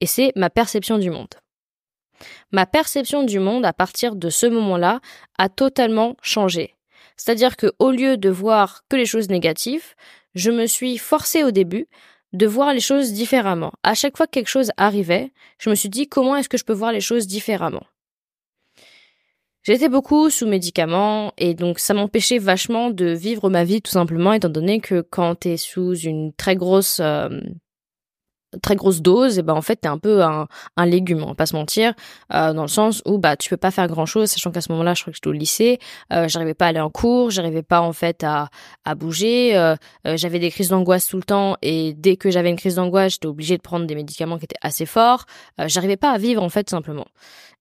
et 0.00 0.06
c'est 0.06 0.32
ma 0.34 0.50
perception 0.50 0.98
du 0.98 1.10
monde. 1.10 1.36
Ma 2.52 2.66
perception 2.66 3.22
du 3.22 3.38
monde 3.38 3.64
à 3.64 3.72
partir 3.72 4.16
de 4.16 4.30
ce 4.30 4.46
moment-là 4.46 5.00
a 5.38 5.48
totalement 5.48 6.16
changé. 6.22 6.74
C'est-à-dire 7.16 7.56
que 7.56 7.72
au 7.78 7.90
lieu 7.90 8.16
de 8.16 8.30
voir 8.30 8.82
que 8.88 8.96
les 8.96 9.06
choses 9.06 9.28
négatives, 9.28 9.94
je 10.34 10.50
me 10.50 10.66
suis 10.66 10.96
forcée 10.98 11.44
au 11.44 11.50
début 11.50 11.86
de 12.32 12.46
voir 12.46 12.72
les 12.72 12.80
choses 12.80 13.12
différemment. 13.12 13.72
À 13.82 13.94
chaque 13.94 14.16
fois 14.16 14.26
que 14.26 14.32
quelque 14.32 14.48
chose 14.48 14.70
arrivait, 14.76 15.32
je 15.58 15.70
me 15.70 15.74
suis 15.74 15.88
dit 15.88 16.08
comment 16.08 16.36
est-ce 16.36 16.48
que 16.48 16.58
je 16.58 16.64
peux 16.64 16.72
voir 16.72 16.92
les 16.92 17.00
choses 17.00 17.26
différemment? 17.26 17.84
J'étais 19.62 19.90
beaucoup 19.90 20.30
sous 20.30 20.46
médicaments 20.46 21.34
et 21.36 21.52
donc 21.54 21.80
ça 21.80 21.92
m'empêchait 21.92 22.38
vachement 22.38 22.90
de 22.90 23.06
vivre 23.06 23.50
ma 23.50 23.64
vie 23.64 23.82
tout 23.82 23.90
simplement 23.90 24.32
étant 24.32 24.48
donné 24.48 24.80
que 24.80 25.02
quand 25.02 25.34
t'es 25.34 25.58
sous 25.58 25.94
une 25.94 26.32
très 26.32 26.56
grosse 26.56 26.98
euh, 27.00 27.28
très 28.62 28.76
grosse 28.76 29.00
dose 29.00 29.38
et 29.38 29.42
ben 29.42 29.54
en 29.54 29.62
fait 29.62 29.76
t'es 29.76 29.88
un 29.88 29.98
peu 29.98 30.22
un, 30.22 30.48
un 30.76 30.86
légume 30.86 31.22
on 31.22 31.28
va 31.28 31.34
pas 31.34 31.46
se 31.46 31.54
mentir 31.54 31.94
euh, 32.32 32.52
dans 32.52 32.62
le 32.62 32.68
sens 32.68 33.02
où 33.06 33.18
bah 33.18 33.36
tu 33.36 33.48
peux 33.48 33.56
pas 33.56 33.70
faire 33.70 33.86
grand 33.86 34.06
chose 34.06 34.28
sachant 34.28 34.50
qu'à 34.50 34.60
ce 34.60 34.72
moment-là 34.72 34.94
je 34.94 35.02
crois 35.02 35.12
que 35.12 35.16
j'étais 35.16 35.28
au 35.28 35.32
lycée 35.32 35.78
euh, 36.12 36.26
j'arrivais 36.28 36.54
pas 36.54 36.66
à 36.66 36.68
aller 36.68 36.80
en 36.80 36.90
cours 36.90 37.30
j'arrivais 37.30 37.62
pas 37.62 37.80
en 37.80 37.92
fait 37.92 38.24
à, 38.24 38.48
à 38.84 38.94
bouger 38.94 39.56
euh, 39.56 39.76
euh, 40.06 40.16
j'avais 40.16 40.38
des 40.38 40.50
crises 40.50 40.70
d'angoisse 40.70 41.06
tout 41.06 41.16
le 41.16 41.22
temps 41.22 41.56
et 41.62 41.94
dès 41.94 42.16
que 42.16 42.30
j'avais 42.30 42.50
une 42.50 42.56
crise 42.56 42.74
d'angoisse 42.74 43.12
j'étais 43.12 43.26
obligée 43.26 43.56
de 43.56 43.62
prendre 43.62 43.86
des 43.86 43.94
médicaments 43.94 44.38
qui 44.38 44.44
étaient 44.44 44.56
assez 44.62 44.86
forts 44.86 45.26
euh, 45.60 45.68
j'arrivais 45.68 45.96
pas 45.96 46.10
à 46.10 46.18
vivre 46.18 46.42
en 46.42 46.48
fait 46.48 46.68
simplement 46.68 47.06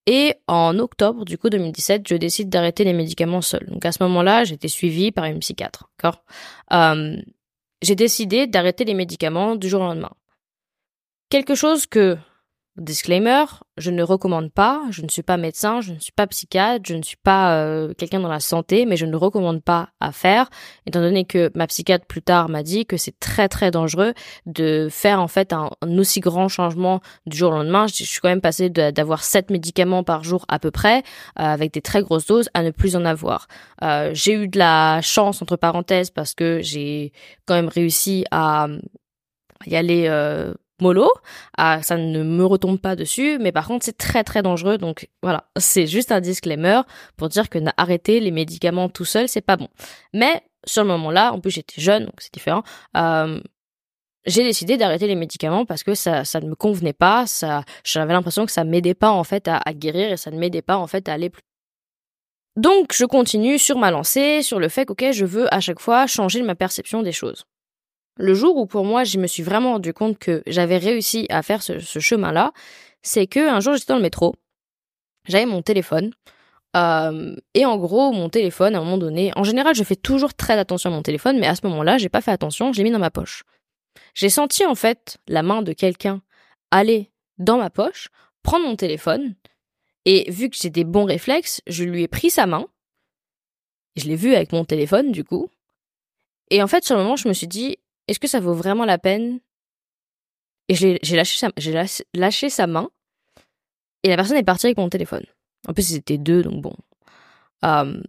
et 0.06 0.34
en 0.48 0.80
octobre, 0.80 1.24
du 1.24 1.38
coup, 1.38 1.52
2017, 1.52 2.08
je 2.08 2.16
décide 2.16 2.50
d'arrêter 2.50 2.84
les 2.84 2.94
médicaments 2.94 3.42
seuls. 3.42 3.68
Donc 3.68 3.86
à 3.86 3.92
ce 3.92 4.02
moment-là, 4.04 4.44
j'étais 4.44 4.68
suivie 4.68 5.12
par 5.12 5.26
une 5.26 5.38
psychiatre. 5.40 5.90
D'accord? 5.98 6.24
Euh, 6.74 7.16
J'ai 7.84 7.94
décidé 7.96 8.48
d'arrêter 8.48 8.86
les 8.86 8.96
médicaments 8.96 9.56
du 9.56 9.70
jour 9.70 9.82
au 9.82 9.84
lendemain. 9.84 10.10
Quelque 11.30 11.54
chose 11.54 11.86
que 11.86 12.18
Disclaimer, 12.80 13.44
je 13.78 13.92
ne 13.92 14.02
recommande 14.04 14.52
pas, 14.52 14.84
je 14.90 15.02
ne 15.02 15.10
suis 15.10 15.22
pas 15.22 15.38
médecin, 15.38 15.82
je 15.82 15.92
ne 15.92 16.00
suis 16.00 16.14
pas 16.14 16.28
psychiatre, 16.28 16.86
je 16.88 16.96
ne 16.96 17.02
suis 17.02 17.18
pas 17.18 17.56
euh, 17.56 17.94
quelqu'un 17.94 18.22
dans 18.22 18.30
la 18.30 18.40
santé, 18.40 18.86
mais 18.86 18.96
je 18.96 19.06
ne 19.06 19.16
recommande 19.16 19.62
pas 19.62 19.90
à 20.00 20.12
faire, 20.12 20.50
étant 20.86 21.02
donné 21.02 21.26
que 21.26 21.52
ma 21.56 21.68
psychiatre 21.68 22.06
plus 22.06 22.22
tard 22.22 22.48
m'a 22.48 22.64
dit 22.64 22.86
que 22.86 22.96
c'est 22.96 23.20
très 23.20 23.50
très 23.50 23.70
dangereux 23.70 24.14
de 24.46 24.88
faire 24.90 25.20
en 25.20 25.28
fait 25.28 25.52
un, 25.52 25.70
aussi 25.98 26.22
grand 26.22 26.48
changement 26.48 27.02
du 27.26 27.36
jour 27.38 27.52
au 27.52 27.56
lendemain. 27.56 27.86
Je, 27.88 28.06
suis 28.06 28.20
quand 28.22 28.30
même 28.30 28.42
passée 28.42 28.70
d'avoir 28.70 29.24
sept 29.24 29.52
médicaments 29.52 30.04
par 30.04 30.24
jour 30.24 30.46
à 30.48 30.58
peu 30.58 30.72
près, 30.72 31.00
euh, 31.00 31.02
avec 31.36 31.74
des 31.74 31.82
très 31.82 32.02
grosses 32.02 32.28
doses, 32.28 32.50
à 32.54 32.64
ne 32.64 32.72
plus 32.72 32.96
en 32.96 33.04
avoir. 33.04 33.48
Euh, 33.84 34.12
j'ai 34.14 34.34
eu 34.34 34.48
de 34.48 34.58
la 34.58 35.02
chance 35.02 35.42
entre 35.42 35.58
parenthèses 35.58 36.12
parce 36.12 36.34
que 36.34 36.62
j'ai 36.62 37.12
quand 37.46 37.56
même 37.56 37.68
réussi 37.68 38.26
à 38.32 38.68
y 39.66 39.76
aller 39.76 40.08
mollo, 40.82 41.10
ah, 41.58 41.82
ça 41.84 41.98
ne 41.98 42.24
me 42.24 42.46
retombe 42.46 42.80
pas 42.80 42.96
dessus, 42.96 43.38
mais 43.40 43.52
par 43.52 43.68
contre 43.68 43.86
c'est 43.86 43.98
très 43.98 44.24
très 44.24 44.42
dangereux, 44.42 44.78
donc 44.78 45.10
voilà, 45.22 45.46
c'est 45.58 45.88
juste 45.88 46.12
un 46.12 46.22
disclaimer 46.22 46.82
pour 47.18 47.30
dire 47.30 47.50
que 47.50 47.60
arrêter 47.78 48.20
les 48.20 48.32
médicaments 48.32 48.90
tout 48.90 49.06
seul, 49.06 49.28
c'est 49.28 49.42
pas 49.42 49.58
bon. 49.58 49.68
Mais 50.14 50.44
sur 50.66 50.84
le 50.84 50.90
moment-là, 50.90 51.34
en 51.34 51.40
plus 51.40 51.52
j'étais 51.52 51.82
jeune, 51.82 52.06
donc 52.06 52.16
c'est 52.20 52.34
différent, 52.34 52.64
euh, 52.98 53.40
j'ai 54.26 54.44
décidé 54.44 54.78
d'arrêter 54.78 55.08
les 55.08 55.16
médicaments 55.16 55.66
parce 55.66 55.84
que 55.84 55.96
ça, 55.96 56.26
ça 56.26 56.40
ne 56.42 56.50
me 56.50 56.56
convenait 56.56 56.94
pas, 56.94 57.26
ça, 57.26 57.64
j'avais 57.84 58.14
l'impression 58.14 58.46
que 58.46 58.52
ça 58.52 58.64
m'aidait 58.64 58.94
pas 58.94 59.12
en 59.12 59.24
fait 59.24 59.48
à, 59.48 59.62
guérir 59.74 60.12
et 60.12 60.18
ça 60.18 60.32
ne 60.32 60.38
m'aidait 60.38 60.62
pas 60.62 60.78
en 60.78 60.88
fait 60.88 61.10
à 61.10 61.14
aller 61.14 61.30
plus 61.30 61.42
donc, 62.56 62.94
je 62.94 63.06
continue 63.06 63.58
sur 63.58 63.78
ma 63.78 63.90
lancée, 63.90 64.42
sur 64.42 64.60
le 64.60 64.68
fait 64.68 64.86
que, 64.86 65.12
je 65.14 65.24
veux 65.24 65.54
à 65.54 65.62
chaque 65.62 65.80
fois 65.80 66.08
changer 66.08 66.42
ma 66.42 66.56
perception 66.56 67.04
des 67.04 67.14
choses. 67.14 67.46
Le 68.20 68.34
jour 68.34 68.58
où 68.58 68.66
pour 68.66 68.84
moi 68.84 69.06
je 69.06 69.18
me 69.18 69.28
suis 69.28 69.44
vraiment 69.44 69.72
rendu 69.72 69.94
compte 69.94 70.20
que 70.20 70.44
j'avais 70.46 70.78
réussi 70.78 71.26
à 71.30 71.42
faire 71.42 71.64
ce, 71.64 71.80
chemin-là, 71.80 72.52
c'est 73.02 73.28
que 73.28 73.40
un 73.40 73.62
jour 73.62 73.76
j'étais 73.76 73.94
dans 73.94 73.96
le 73.96 74.02
métro, 74.02 74.36
j'avais 75.26 75.46
mon 75.46 75.62
téléphone, 75.62 76.12
euh, 76.76 77.34
et 77.54 77.66
en 77.66 77.78
gros 77.78 78.12
mon 78.12 78.28
téléphone 78.28 78.76
à 78.76 78.80
un 78.80 78.84
moment 78.84 78.98
donné, 78.98 79.32
en 79.38 79.46
général 79.46 79.74
je 79.74 79.86
fais 79.86 79.96
toujours 79.96 80.34
très 80.34 80.60
attention 80.60 80.92
à 80.92 80.94
mon 80.94 81.02
téléphone, 81.02 81.40
mais 81.40 81.48
à 81.48 81.56
ce 81.56 81.66
moment-là 81.68 81.98
j'ai 81.98 82.10
pas 82.10 82.20
fait 82.20 82.32
attention, 82.32 82.74
je 82.74 82.80
l'ai 82.80 82.84
mis 82.84 82.92
dans 82.92 83.00
ma 83.00 83.10
poche. 83.10 83.44
J'ai 84.16 84.30
senti 84.30 84.66
en 84.66 84.76
fait 84.76 85.18
la 85.30 85.42
main 85.42 85.62
de 85.62 85.72
quelqu'un 85.72 86.22
aller 86.72 87.12
dans 87.38 87.58
ma 87.58 87.70
poche, 87.70 88.10
prendre 88.44 88.66
mon 88.66 88.76
téléphone, 88.76 89.36
et 90.04 90.30
vu 90.30 90.50
que 90.50 90.58
j'ai 90.62 90.70
des 90.70 90.84
bons 90.84 91.06
réflexes, 91.06 91.62
je 91.68 91.86
lui 91.86 92.04
ai 92.04 92.10
pris 92.10 92.32
sa 92.32 92.48
main, 92.48 92.68
je 93.96 94.10
l'ai 94.10 94.18
vu 94.18 94.36
avec 94.36 94.52
mon 94.52 94.66
téléphone 94.66 95.14
du 95.14 95.24
coup, 95.24 95.50
et 96.50 96.62
en 96.62 96.68
fait 96.68 96.84
sur 96.84 96.98
le 96.98 97.04
moment 97.04 97.16
je 97.16 97.30
me 97.30 97.34
suis 97.34 97.48
dit 97.48 97.78
est-ce 98.10 98.20
que 98.20 98.28
ça 98.28 98.40
vaut 98.40 98.54
vraiment 98.54 98.86
la 98.86 98.98
peine? 98.98 99.40
Et 100.68 100.76
j'ai 100.76 101.00
lâché, 101.16 102.50
sa, 102.50 102.68
main, 102.68 102.90
et 104.04 104.10
la 104.10 104.16
personne 104.16 104.38
est 104.38 104.44
partie 104.44 104.68
avec 104.68 104.78
mon 104.78 104.90
téléphone. 104.90 105.26
En 105.68 105.74
plus, 105.74 105.88
c'était 105.88 106.18
deux, 106.18 106.44
donc 106.44 106.62
bon. 106.62 106.76
Um, 107.64 108.04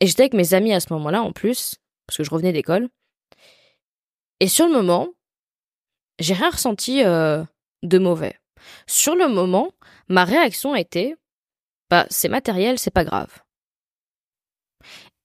et 0.00 0.06
j'étais 0.06 0.22
avec 0.22 0.34
mes 0.34 0.54
amis 0.54 0.72
à 0.72 0.80
ce 0.80 0.92
moment-là, 0.92 1.22
en 1.22 1.32
plus, 1.32 1.76
parce 2.06 2.16
que 2.16 2.24
je 2.24 2.30
revenais 2.30 2.52
d'école. 2.52 2.88
Et 4.40 4.48
sur 4.48 4.66
le 4.66 4.72
moment, 4.72 5.08
j'ai 6.18 6.34
rien 6.34 6.50
ressenti 6.50 7.04
euh, 7.04 7.44
de 7.82 7.98
mauvais. 7.98 8.38
Sur 8.86 9.14
le 9.14 9.28
moment, 9.28 9.72
ma 10.08 10.24
réaction 10.24 10.72
a 10.72 10.80
été, 10.80 11.14
bah, 11.90 12.06
c'est 12.10 12.28
matériel, 12.28 12.78
c'est 12.78 12.90
pas 12.90 13.04
grave. 13.04 13.42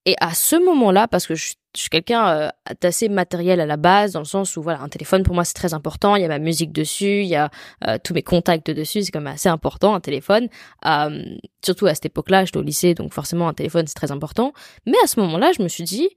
Et 0.08 0.16
à 0.22 0.34
ce 0.34 0.56
moment-là, 0.56 1.10
parce 1.10 1.28
que 1.28 1.36
je, 1.36 1.54
suis 1.74 1.90
quelqu'un 1.90 2.30
euh, 2.30 2.50
d'assez 2.80 3.10
matériel 3.10 3.60
à 3.60 3.66
la 3.66 3.76
base, 3.76 4.14
dans 4.14 4.22
le 4.22 4.26
sens 4.26 4.56
où 4.56 4.62
voilà, 4.62 4.80
un 4.80 4.88
téléphone 4.88 5.22
pour 5.24 5.36
moi 5.36 5.44
c'est 5.44 5.54
très 5.54 5.74
important. 5.74 6.16
Il 6.16 6.22
y 6.22 6.26
a 6.26 6.30
ma 6.30 6.40
musique 6.40 6.72
dessus, 6.72 7.24
il 7.24 7.28
y 7.28 7.36
a 7.36 7.52
euh, 7.86 7.98
tous 8.02 8.14
mes 8.14 8.24
contacts 8.24 8.72
dessus, 8.72 9.04
c'est 9.04 9.12
quand 9.12 9.20
même 9.20 9.34
assez 9.34 9.50
important 9.50 9.96
un 9.96 10.00
téléphone. 10.00 10.48
Euh, 10.86 11.36
surtout 11.62 11.88
à 11.88 11.94
cette 11.94 12.06
époque-là, 12.06 12.46
j'étais 12.46 12.58
au 12.58 12.62
lycée, 12.62 12.94
donc 12.94 13.14
forcément 13.14 13.50
un 13.50 13.54
téléphone 13.54 13.86
c'est 13.86 13.96
très 13.96 14.14
important. 14.14 14.54
Mais 14.86 14.96
à 15.04 15.08
ce 15.08 15.20
moment-là, 15.20 15.52
je 15.52 15.62
me 15.62 15.68
suis 15.68 15.84
dit, 15.84 16.10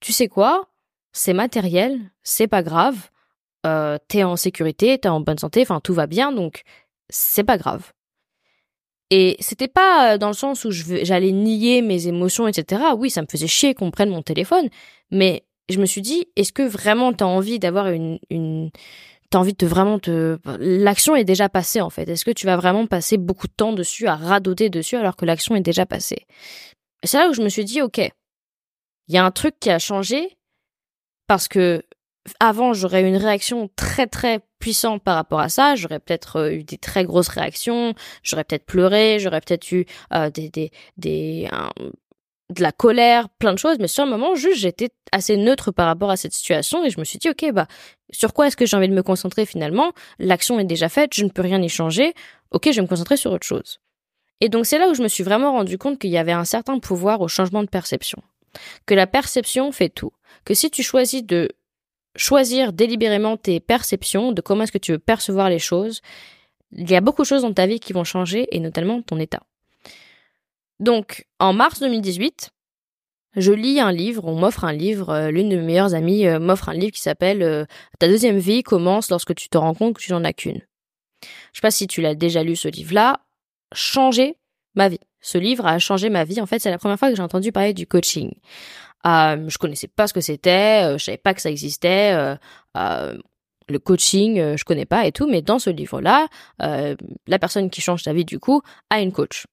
tu 0.00 0.12
sais 0.12 0.26
quoi, 0.26 0.68
c'est 1.12 1.32
matériel, 1.32 2.00
c'est 2.24 2.48
pas 2.48 2.64
grave. 2.64 2.96
T'es 4.08 4.22
en 4.22 4.36
sécurité, 4.36 4.98
t'es 4.98 5.08
en 5.08 5.20
bonne 5.20 5.38
santé, 5.38 5.62
enfin 5.62 5.80
tout 5.80 5.94
va 5.94 6.06
bien, 6.06 6.32
donc 6.32 6.62
c'est 7.10 7.44
pas 7.44 7.58
grave. 7.58 7.92
Et 9.10 9.36
c'était 9.40 9.68
pas 9.68 10.14
euh, 10.14 10.18
dans 10.18 10.28
le 10.28 10.34
sens 10.34 10.64
où 10.64 10.70
j'allais 10.70 11.32
nier 11.32 11.82
mes 11.82 12.08
émotions, 12.08 12.48
etc. 12.48 12.82
Oui, 12.96 13.10
ça 13.10 13.22
me 13.22 13.26
faisait 13.30 13.46
chier 13.46 13.74
qu'on 13.74 13.90
prenne 13.90 14.10
mon 14.10 14.22
téléphone, 14.22 14.68
mais 15.10 15.44
je 15.68 15.78
me 15.78 15.86
suis 15.86 16.02
dit, 16.02 16.26
est-ce 16.36 16.52
que 16.52 16.62
vraiment 16.62 17.12
t'as 17.12 17.24
envie 17.24 17.58
d'avoir 17.58 17.88
une, 17.88 18.18
t'as 19.30 19.38
envie 19.38 19.54
de 19.54 19.66
vraiment 19.66 19.98
te, 19.98 20.38
l'action 20.58 21.16
est 21.16 21.24
déjà 21.24 21.48
passée 21.48 21.80
en 21.80 21.90
fait. 21.90 22.08
Est-ce 22.08 22.24
que 22.24 22.30
tu 22.30 22.46
vas 22.46 22.56
vraiment 22.56 22.86
passer 22.86 23.16
beaucoup 23.16 23.46
de 23.46 23.52
temps 23.52 23.72
dessus 23.72 24.06
à 24.06 24.16
radoter 24.16 24.70
dessus 24.70 24.96
alors 24.96 25.16
que 25.16 25.24
l'action 25.24 25.54
est 25.54 25.60
déjà 25.60 25.86
passée? 25.86 26.26
C'est 27.02 27.18
là 27.18 27.28
où 27.28 27.34
je 27.34 27.42
me 27.42 27.48
suis 27.48 27.64
dit, 27.64 27.82
ok, 27.82 27.98
il 27.98 29.14
y 29.14 29.18
a 29.18 29.24
un 29.24 29.30
truc 29.30 29.54
qui 29.60 29.70
a 29.70 29.78
changé 29.78 30.36
parce 31.26 31.48
que 31.48 31.82
avant 32.40 32.72
j'aurais 32.72 33.02
eu 33.02 33.06
une 33.06 33.16
réaction 33.16 33.70
très 33.76 34.06
très 34.06 34.40
puissante 34.58 35.02
par 35.02 35.14
rapport 35.16 35.40
à 35.40 35.48
ça, 35.48 35.74
j'aurais 35.74 36.00
peut-être 36.00 36.36
euh, 36.36 36.52
eu 36.52 36.64
des 36.64 36.78
très 36.78 37.04
grosses 37.04 37.28
réactions, 37.28 37.94
j'aurais 38.22 38.44
peut-être 38.44 38.66
pleuré, 38.66 39.18
j'aurais 39.18 39.40
peut-être 39.40 39.70
eu 39.72 39.86
euh, 40.12 40.30
des 40.30 40.48
des 40.50 40.70
des 40.96 41.48
de 42.50 42.62
la 42.62 42.72
colère, 42.72 43.28
plein 43.28 43.52
de 43.52 43.58
choses, 43.58 43.76
mais 43.80 43.88
sur 43.88 44.04
le 44.04 44.10
moment, 44.10 44.34
juste, 44.34 44.58
j'étais 44.58 44.90
assez 45.12 45.36
neutre 45.36 45.72
par 45.72 45.86
rapport 45.86 46.10
à 46.10 46.16
cette 46.16 46.32
situation 46.32 46.84
et 46.84 46.90
je 46.90 47.00
me 47.00 47.04
suis 47.04 47.18
dit, 47.18 47.28
ok, 47.28 47.52
bah, 47.52 47.66
sur 48.10 48.32
quoi 48.32 48.46
est-ce 48.46 48.56
que 48.56 48.66
j'ai 48.66 48.76
envie 48.76 48.88
de 48.88 48.94
me 48.94 49.02
concentrer 49.02 49.46
finalement? 49.46 49.92
L'action 50.18 50.60
est 50.60 50.64
déjà 50.64 50.88
faite, 50.88 51.12
je 51.14 51.24
ne 51.24 51.30
peux 51.30 51.42
rien 51.42 51.60
y 51.60 51.68
changer. 51.68 52.14
Ok, 52.52 52.66
je 52.66 52.76
vais 52.76 52.82
me 52.82 52.86
concentrer 52.86 53.16
sur 53.16 53.32
autre 53.32 53.46
chose. 53.46 53.80
Et 54.40 54.48
donc, 54.48 54.66
c'est 54.66 54.78
là 54.78 54.88
où 54.88 54.94
je 54.94 55.02
me 55.02 55.08
suis 55.08 55.24
vraiment 55.24 55.52
rendu 55.52 55.78
compte 55.78 55.98
qu'il 55.98 56.10
y 56.10 56.18
avait 56.18 56.32
un 56.32 56.44
certain 56.44 56.78
pouvoir 56.78 57.20
au 57.20 57.28
changement 57.28 57.62
de 57.62 57.68
perception. 57.68 58.22
Que 58.86 58.94
la 58.94 59.06
perception 59.06 59.72
fait 59.72 59.88
tout. 59.88 60.12
Que 60.44 60.54
si 60.54 60.70
tu 60.70 60.82
choisis 60.82 61.24
de 61.24 61.50
choisir 62.16 62.72
délibérément 62.72 63.36
tes 63.36 63.60
perceptions, 63.60 64.32
de 64.32 64.40
comment 64.40 64.64
est-ce 64.64 64.72
que 64.72 64.78
tu 64.78 64.92
veux 64.92 64.98
percevoir 64.98 65.48
les 65.48 65.58
choses, 65.58 66.00
il 66.72 66.90
y 66.90 66.96
a 66.96 67.00
beaucoup 67.00 67.22
de 67.22 67.26
choses 67.26 67.42
dans 67.42 67.52
ta 67.52 67.66
vie 67.66 67.80
qui 67.80 67.92
vont 67.92 68.04
changer 68.04 68.48
et 68.50 68.60
notamment 68.60 69.02
ton 69.02 69.18
état. 69.18 69.42
Donc, 70.80 71.26
en 71.38 71.52
mars 71.52 71.80
2018, 71.80 72.50
je 73.36 73.52
lis 73.52 73.80
un 73.80 73.92
livre, 73.92 74.24
on 74.24 74.34
m'offre 74.34 74.64
un 74.64 74.72
livre, 74.72 75.10
euh, 75.10 75.30
l'une 75.30 75.48
de 75.48 75.56
mes 75.56 75.62
meilleures 75.62 75.94
amies 75.94 76.26
euh, 76.26 76.38
m'offre 76.38 76.70
un 76.70 76.74
livre 76.74 76.92
qui 76.92 77.00
s'appelle 77.00 77.42
euh, 77.42 77.64
Ta 77.98 78.08
deuxième 78.08 78.38
vie 78.38 78.62
commence 78.62 79.10
lorsque 79.10 79.34
tu 79.34 79.48
te 79.48 79.58
rends 79.58 79.74
compte 79.74 79.96
que 79.96 80.02
tu 80.02 80.12
n'en 80.12 80.24
as 80.24 80.32
qu'une. 80.32 80.62
Je 81.22 81.58
sais 81.58 81.62
pas 81.62 81.70
si 81.70 81.86
tu 81.86 82.00
l'as 82.00 82.14
déjà 82.14 82.42
lu 82.42 82.56
ce 82.56 82.68
livre-là, 82.68 83.20
changé 83.74 84.36
ma 84.74 84.88
vie. 84.88 85.00
Ce 85.26 85.38
livre 85.38 85.66
a 85.66 85.80
changé 85.80 86.08
ma 86.08 86.22
vie. 86.22 86.40
En 86.40 86.46
fait, 86.46 86.60
c'est 86.60 86.70
la 86.70 86.78
première 86.78 87.00
fois 87.00 87.10
que 87.10 87.16
j'ai 87.16 87.22
entendu 87.22 87.50
parler 87.50 87.74
du 87.74 87.84
coaching. 87.84 88.30
Euh, 89.08 89.48
je 89.48 89.58
connaissais 89.58 89.88
pas 89.88 90.06
ce 90.06 90.12
que 90.12 90.20
c'était, 90.20 90.84
euh, 90.84 90.98
je 90.98 91.04
savais 91.04 91.16
pas 91.16 91.34
que 91.34 91.40
ça 91.42 91.50
existait. 91.50 92.12
Euh, 92.14 92.36
euh 92.76 93.18
le 93.68 93.80
coaching, 93.80 94.54
je 94.56 94.62
connais 94.62 94.86
pas 94.86 95.06
et 95.06 95.10
tout, 95.10 95.26
mais 95.26 95.42
dans 95.42 95.58
ce 95.58 95.70
livre-là, 95.70 96.28
la 96.60 97.38
personne 97.40 97.68
qui 97.68 97.80
change 97.80 98.04
ta 98.04 98.12
vie 98.12 98.24
du 98.24 98.38
coup 98.38 98.62
a 98.90 99.00
une 99.00 99.10
coach. 99.10 99.44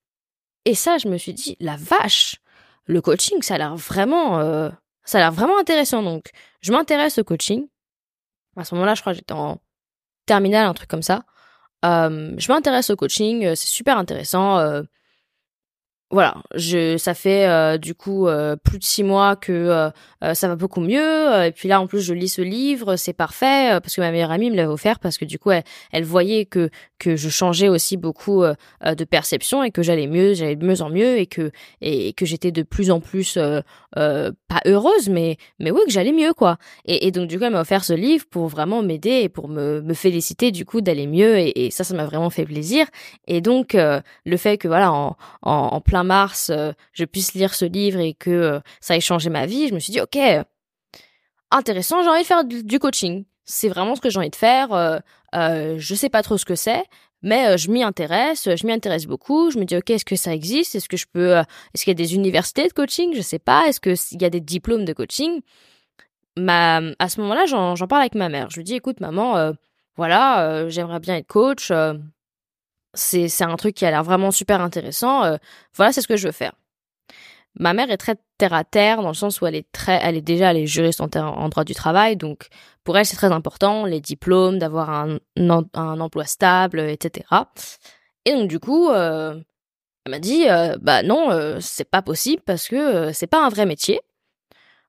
Et 0.66 0.76
ça, 0.76 1.00
je 1.00 1.08
me 1.08 1.18
suis 1.18 1.34
dit, 1.34 1.58
la 1.60 1.78
vache, 1.78 2.36
le 2.86 3.02
coaching, 3.02 3.42
ça 3.42 3.56
a 3.56 3.58
l'air 3.58 3.76
vraiment, 3.76 4.38
ça 5.04 5.18
a 5.18 5.22
l'air 5.22 5.32
vraiment 5.32 5.58
intéressant. 5.58 6.04
Donc, 6.04 6.30
je 6.62 6.72
m'intéresse 6.72 7.18
au 7.18 7.24
coaching. 7.24 7.66
À 8.56 8.64
ce 8.64 8.76
moment-là, 8.76 8.94
je 8.94 9.02
crois 9.02 9.14
que 9.14 9.18
j'étais 9.18 9.34
en 9.34 9.58
terminale, 10.28 10.68
un 10.68 10.76
truc 10.76 10.92
comme 10.92 11.02
ça. 11.02 11.24
je 11.82 12.52
m'intéresse 12.52 12.92
au 12.92 12.96
coaching, 12.96 13.56
c'est 13.56 13.68
super 13.68 13.98
intéressant 13.98 14.60
voilà, 16.14 16.36
je 16.54 16.96
ça 16.98 17.16
fait 17.16 17.48
euh, 17.48 17.80
du 17.80 17.96
coup 17.96 18.28
euh, 18.28 18.56
plus 18.56 18.78
de 18.78 18.84
six 18.84 19.04
mois 19.04 19.36
que 19.36 19.52
euh, 19.52 20.34
ça 20.36 20.48
va 20.48 20.56
beaucoup 20.56 20.80
mieux. 20.80 21.44
Et 21.44 21.52
puis 21.52 21.68
là, 21.68 21.82
en 21.82 21.88
plus, 21.88 22.02
je 22.02 22.14
lis 22.14 22.30
ce 22.30 22.44
livre, 22.44 22.98
c'est 22.98 23.14
parfait 23.14 23.80
parce 23.82 23.96
que 23.96 24.02
ma 24.02 24.12
meilleure 24.12 24.30
amie 24.30 24.52
me 24.52 24.56
l'avait 24.56 24.72
offert 24.72 25.00
parce 25.00 25.18
que 25.18 25.26
du 25.26 25.40
coup, 25.40 25.50
elle, 25.92 26.04
voyait 26.04 26.46
que 26.46 26.70
que 27.00 27.16
je 27.16 27.30
changeais 27.30 27.68
aussi 27.68 27.98
beaucoup 27.98 28.44
de 28.44 29.04
perception 29.06 29.64
et 29.64 29.72
que 29.72 29.82
j'allais 29.82 30.08
mieux, 30.08 30.36
j'allais 30.36 30.56
de 30.56 30.66
mieux 30.66 30.82
en 30.82 30.90
mieux 30.90 31.18
et 31.18 31.26
que 31.26 31.52
et, 31.82 32.14
que 32.14 32.26
j'étais 32.26 32.52
de 32.52 32.62
plus 32.62 32.92
en 32.92 33.00
plus 33.00 33.38
pas 33.94 34.62
heureuse, 34.66 35.10
mais 35.10 35.38
mais 35.60 35.72
oui 35.72 35.82
que 35.86 35.92
j'allais 35.92 36.14
mieux 36.14 36.34
quoi. 36.34 36.58
Et, 36.86 37.12
donc 37.12 37.28
du 37.28 37.40
coup, 37.40 37.46
elle 37.46 37.54
m'a 37.54 37.62
offert 37.62 37.84
ce 37.84 37.94
livre 37.94 38.26
pour 38.30 38.48
vraiment 38.48 38.84
m'aider 38.84 39.22
et 39.24 39.30
pour 39.30 39.50
me, 39.50 39.82
me 39.82 39.94
féliciter 39.96 40.52
du 40.52 40.64
coup 40.64 40.82
d'aller 40.82 41.08
mieux 41.08 41.38
et, 41.40 41.72
ça, 41.72 41.84
ça 41.84 41.96
m'a 41.96 42.06
vraiment 42.06 42.30
fait 42.30 42.46
plaisir. 42.46 42.86
Et 43.28 43.42
donc 43.42 43.74
le 43.74 44.38
fait 44.38 44.58
que 44.58 44.68
voilà 44.68 44.94
en, 44.94 45.18
en 45.42 45.82
plein 45.82 46.03
mars, 46.04 46.50
euh, 46.50 46.72
je 46.94 47.06
puisse 47.06 47.34
lire 47.34 47.54
ce 47.54 47.66
livre 47.66 48.00
et 48.00 48.14
que 48.14 48.30
euh, 48.30 48.60
ça 48.82 48.96
ait 48.96 49.02
changé 49.02 49.30
ma 49.30 49.46
vie, 49.46 49.68
je 49.68 49.74
me 49.74 49.80
suis 49.80 49.92
dit, 49.92 50.02
ok, 50.02 50.18
intéressant, 51.52 52.04
j'ai 52.04 52.10
envie 52.10 52.22
de 52.22 52.26
faire 52.26 52.44
du, 52.44 52.80
coaching. 52.80 53.26
C'est 53.46 53.70
vraiment 53.70 53.96
ce 53.96 54.02
que 54.02 54.10
j'ai 54.10 54.20
envie 54.20 54.30
de 54.30 54.36
faire. 54.36 54.74
Euh, 54.74 55.00
euh, 55.36 55.76
je 55.78 55.96
sais 55.96 56.10
pas 56.10 56.24
trop 56.24 56.38
ce 56.38 56.46
que 56.46 56.56
c'est, 56.56 56.84
mais 57.22 57.58
je 57.58 57.70
m'y 57.70 57.84
intéresse, 57.84 58.50
je 58.56 58.66
m'y 58.66 58.74
intéresse 58.74 59.06
beaucoup. 59.06 59.52
Je 59.52 59.60
me 59.60 59.66
dis, 59.66 59.76
ok, 59.78 59.90
est-ce 59.90 60.06
que 60.06 60.16
ça 60.16 60.34
existe? 60.34 60.76
Est-ce 60.76 60.90
que 60.90 60.98
je 60.98 61.06
peux 61.12 61.34
Est-ce 61.34 61.84
qu'il 61.84 61.92
y 61.92 61.92
a 61.92 61.96
des 61.96 62.16
universités 62.16 62.68
de 62.68 62.74
coaching? 62.74 63.14
Je 63.16 63.22
sais 63.22 63.40
pas. 63.40 63.68
Est-ce 63.68 63.80
qu'il 63.80 64.22
y 64.22 64.26
a 64.26 64.30
des 64.30 64.42
diplômes 64.42 64.86
de 64.86 64.94
coaching? 64.94 65.42
À 66.38 67.10
ce 67.10 67.22
moment-là, 67.22 67.46
j'en 67.46 67.88
parle 67.88 68.02
avec 68.02 68.16
ma 68.16 68.30
mère. 68.30 68.50
Je 68.50 68.58
lui 68.58 68.64
dis, 68.64 68.76
écoute, 68.76 69.00
maman, 69.00 69.54
voilà, 69.96 70.68
j'aimerais 70.70 71.00
bien 71.00 71.18
être 71.18 71.28
coach 71.28 71.72
c'est 72.94 73.42
un 73.42 73.56
truc 73.56 73.76
qui 73.76 73.86
a 73.86 73.92
l'air 73.92 74.04
vraiment 74.04 74.32
super 74.32 74.62
intéressant. 74.62 75.24
Euh, 75.24 75.38
voilà, 75.76 75.92
c'est 75.92 76.02
ce 76.02 76.08
que 76.08 76.18
je 76.18 76.28
veux 76.28 76.34
faire. 76.34 76.54
Ma 77.60 77.74
mère 77.74 77.92
est 77.92 77.98
très 77.98 78.16
terre 78.38 78.54
à 78.54 78.64
terre 78.64 79.02
dans 79.02 79.10
le 79.10 79.14
sens 79.14 79.40
où 79.40 79.46
elle 79.46 79.56
est 79.56 79.72
très, 79.72 80.00
elle 80.02 80.18
est 80.18 80.22
déjà 80.22 80.52
elle 80.52 80.58
est 80.58 80.66
juriste 80.66 81.02
en, 81.02 81.50
droit 81.50 81.64
du 81.64 81.76
travail, 81.76 82.18
donc 82.18 82.48
pour 82.84 82.98
elle 82.98 83.06
c'est 83.06 83.16
très 83.16 83.32
important 83.32 83.86
les 83.86 84.02
diplômes, 84.02 84.58
d'avoir 84.58 84.90
un, 84.90 85.20
emploi 85.78 86.26
stable, 86.26 86.80
etc. 86.80 87.26
Et 88.26 88.34
donc 88.34 88.48
du 88.48 88.60
coup, 88.60 88.90
euh, 88.90 89.40
elle 90.06 90.12
m'a 90.12 90.20
dit 90.20 90.50
euh, 90.50 90.78
bah 90.82 91.04
non, 91.04 91.60
c'est 91.60 91.90
pas 91.90 92.02
possible 92.02 92.42
parce 92.44 92.68
que 92.68 93.12
c'est 93.14 93.28
pas 93.28 93.46
un 93.46 93.50
vrai 93.50 93.68
métier. 93.68 94.02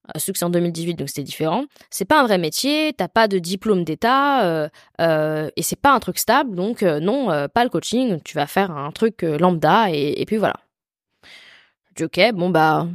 Euh, 0.08 0.18
c'est 0.18 0.42
en 0.42 0.50
2018, 0.50 0.94
donc 0.94 1.08
c'était 1.08 1.22
différent. 1.22 1.64
C'est 1.90 2.04
pas 2.04 2.20
un 2.20 2.24
vrai 2.24 2.38
métier, 2.38 2.92
t'as 2.96 3.08
pas 3.08 3.28
de 3.28 3.38
diplôme 3.38 3.84
d'État 3.84 4.44
euh, 4.44 4.68
euh, 5.00 5.50
et 5.56 5.62
c'est 5.62 5.80
pas 5.80 5.92
un 5.92 6.00
truc 6.00 6.18
stable, 6.18 6.54
donc 6.54 6.82
non, 6.82 7.48
pas 7.48 7.64
le 7.64 7.70
coaching. 7.70 8.20
Tu 8.24 8.34
vas 8.34 8.46
faire 8.46 8.70
un 8.70 8.90
truc 8.92 9.22
lambda 9.22 9.90
et, 9.90 10.24
puis 10.26 10.36
voilà. 10.36 10.54
Je 11.90 11.94
dis 11.96 12.04
ok, 12.04 12.34
bon 12.34 12.50
bah 12.50 12.88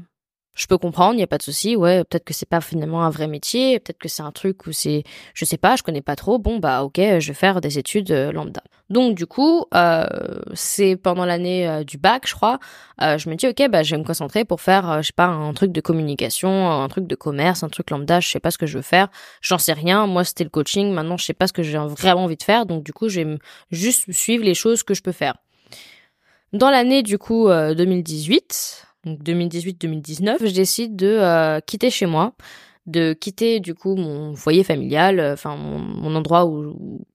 je 0.56 0.68
peux 0.68 0.78
comprendre, 0.78 1.14
il 1.14 1.18
n'y 1.18 1.24
a 1.24 1.28
pas 1.28 1.38
de 1.38 1.44
souci. 1.44 1.78
Ouais, 1.78 2.04
peut-être 2.04 2.26
que 2.26 2.34
c'est 2.34 2.50
pas 2.50 2.60
finalement 2.60 3.04
un 3.04 3.10
vrai 3.10 3.28
métier, 3.28 3.80
peut-être 3.80 3.98
que 3.98 4.10
c'est 4.10 4.24
un 4.24 4.32
truc 4.32 4.68
où 4.68 4.74
c'est, 4.74 5.04
je 5.34 5.46
sais 5.46 5.58
pas, 5.58 5.78
je 5.78 5.84
connais 5.84 6.02
pas 6.02 6.16
trop. 6.18 6.38
Bon 6.38 6.60
bah 6.60 6.84
ok, 6.84 6.98
je 6.98 7.28
vais 7.30 7.34
faire 7.34 7.62
des 7.62 7.80
études 7.80 8.12
lambda. 8.12 8.62
Donc 8.90 9.16
du 9.16 9.26
coup, 9.26 9.66
euh, 9.74 10.06
c'est 10.54 10.96
pendant 10.96 11.26
l'année 11.26 11.68
euh, 11.68 11.84
du 11.84 11.98
bac, 11.98 12.28
je 12.28 12.34
crois. 12.34 12.60
je 13.00 13.30
me 13.30 13.36
dis 13.36 13.48
ok, 13.48 13.70
bah 13.70 13.84
je 13.84 13.96
vais 13.96 14.00
me 14.00 14.06
concentrer 14.06 14.46
pour 14.46 14.62
faire, 14.62 15.02
je 15.02 15.08
sais 15.08 15.14
pas, 15.16 15.28
un 15.28 15.54
truc 15.54 15.72
de 15.72 15.82
communication, 15.82 16.70
un 16.70 16.88
truc 16.88 17.06
de 17.08 17.16
commerce, 17.16 17.64
un 17.64 17.70
truc 17.70 17.92
lambda. 17.92 18.20
Je 18.20 18.28
sais 18.28 18.40
pas 18.40 18.52
ce 18.52 18.58
que 18.58 18.66
je 18.66 18.78
veux 18.78 18.84
faire. 18.84 19.10
J'en 19.42 19.58
sais 19.58 19.74
rien. 19.74 20.08
Moi, 20.08 20.24
c'était 20.24 20.44
le 20.44 20.50
coaching. 20.50 20.92
Maintenant, 20.92 21.18
je 21.18 21.26
sais 21.26 21.34
pas 21.34 21.48
ce 21.48 21.54
que 21.54 21.64
j'ai 21.64 21.78
vraiment 21.78 22.24
envie 22.24 22.38
de 22.38 22.44
faire. 22.44 22.66
Donc 22.66 22.84
du 22.84 22.94
coup, 22.94 23.10
je 23.10 23.38
juste 23.72 24.12
suivre 24.12 24.44
les 24.44 24.56
choses 24.56 24.84
que 24.84 24.94
je 24.94 25.02
peux 25.02 25.12
faire. 25.12 25.36
Dans 26.52 26.72
l'année 26.72 27.04
du 27.04 27.20
coup 27.20 27.48
2018 27.48 28.88
donc 29.06 29.20
2018-2019, 29.24 30.46
je 30.46 30.54
décide 30.54 30.96
de 30.96 31.08
euh, 31.08 31.60
quitter 31.62 31.90
chez 31.90 32.06
moi, 32.06 32.34
de 32.86 33.14
quitter 33.14 33.60
du 33.60 33.74
coup 33.74 33.96
mon 33.96 34.36
foyer 34.36 34.64
familial, 34.64 35.20
euh, 35.20 35.34
enfin 35.34 35.56
mon, 35.56 36.16
endroit 36.16 36.46
où, 36.46 37.06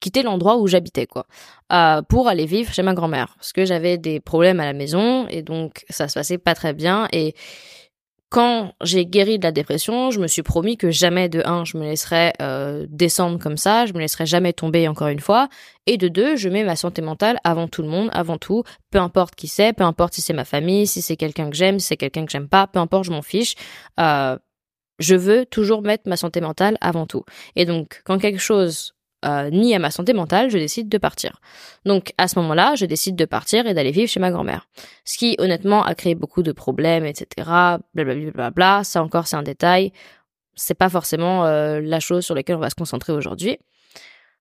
quitter 0.00 0.22
l'endroit 0.22 0.58
où 0.58 0.66
j'habitais 0.66 1.06
quoi, 1.06 1.26
euh, 1.72 2.02
pour 2.02 2.28
aller 2.28 2.46
vivre 2.46 2.72
chez 2.72 2.82
ma 2.82 2.94
grand-mère. 2.94 3.34
Parce 3.36 3.52
que 3.52 3.64
j'avais 3.64 3.98
des 3.98 4.20
problèmes 4.20 4.60
à 4.60 4.64
la 4.64 4.72
maison 4.72 5.26
et 5.28 5.42
donc 5.42 5.84
ça 5.90 6.08
se 6.08 6.14
passait 6.14 6.38
pas 6.38 6.54
très 6.54 6.72
bien. 6.72 7.08
Et 7.12 7.34
quand 8.28 8.72
j'ai 8.82 9.06
guéri 9.06 9.38
de 9.38 9.44
la 9.44 9.52
dépression, 9.52 10.10
je 10.10 10.18
me 10.18 10.26
suis 10.26 10.42
promis 10.42 10.76
que 10.76 10.90
jamais 10.90 11.28
de 11.28 11.42
un, 11.44 11.64
je 11.64 11.76
me 11.76 11.84
laisserais 11.84 12.32
euh, 12.42 12.84
descendre 12.90 13.38
comme 13.38 13.56
ça, 13.56 13.86
je 13.86 13.92
me 13.92 14.00
laisserais 14.00 14.26
jamais 14.26 14.52
tomber 14.52 14.88
encore 14.88 15.08
une 15.08 15.20
fois, 15.20 15.48
et 15.86 15.96
de 15.96 16.08
deux, 16.08 16.34
je 16.34 16.48
mets 16.48 16.64
ma 16.64 16.74
santé 16.74 17.02
mentale 17.02 17.38
avant 17.44 17.68
tout 17.68 17.82
le 17.82 17.88
monde, 17.88 18.10
avant 18.12 18.36
tout, 18.36 18.64
peu 18.90 18.98
importe 18.98 19.36
qui 19.36 19.46
c'est, 19.46 19.72
peu 19.72 19.84
importe 19.84 20.14
si 20.14 20.22
c'est 20.22 20.32
ma 20.32 20.44
famille, 20.44 20.88
si 20.88 21.02
c'est 21.02 21.16
quelqu'un 21.16 21.50
que 21.50 21.56
j'aime, 21.56 21.78
si 21.78 21.86
c'est 21.86 21.96
quelqu'un 21.96 22.26
que 22.26 22.32
j'aime 22.32 22.48
pas, 22.48 22.66
peu 22.66 22.80
importe, 22.80 23.04
je 23.04 23.12
m'en 23.12 23.22
fiche. 23.22 23.54
Euh, 24.00 24.36
je 24.98 25.14
veux 25.14 25.46
toujours 25.46 25.82
mettre 25.82 26.08
ma 26.08 26.16
santé 26.16 26.40
mentale 26.40 26.78
avant 26.80 27.06
tout. 27.06 27.24
Et 27.54 27.64
donc, 27.64 28.02
quand 28.04 28.18
quelque 28.18 28.40
chose 28.40 28.95
euh, 29.26 29.50
ni 29.50 29.74
à 29.74 29.78
ma 29.78 29.90
santé 29.90 30.12
mentale, 30.12 30.50
je 30.50 30.58
décide 30.58 30.88
de 30.88 30.98
partir. 30.98 31.40
Donc 31.84 32.12
à 32.18 32.28
ce 32.28 32.38
moment-là, 32.38 32.74
je 32.76 32.86
décide 32.86 33.16
de 33.16 33.24
partir 33.24 33.66
et 33.66 33.74
d'aller 33.74 33.90
vivre 33.90 34.08
chez 34.08 34.20
ma 34.20 34.30
grand-mère. 34.30 34.68
Ce 35.04 35.18
qui 35.18 35.36
honnêtement 35.38 35.84
a 35.84 35.94
créé 35.94 36.14
beaucoup 36.14 36.42
de 36.42 36.52
problèmes, 36.52 37.04
etc. 37.04 37.48
Blablabla. 37.94 38.50
Bla, 38.50 38.84
Ça 38.84 39.02
encore 39.02 39.26
c'est 39.26 39.36
un 39.36 39.42
détail. 39.42 39.92
C'est 40.54 40.74
pas 40.74 40.88
forcément 40.88 41.44
euh, 41.44 41.80
la 41.80 42.00
chose 42.00 42.24
sur 42.24 42.34
laquelle 42.34 42.56
on 42.56 42.60
va 42.60 42.70
se 42.70 42.74
concentrer 42.74 43.12
aujourd'hui. 43.12 43.58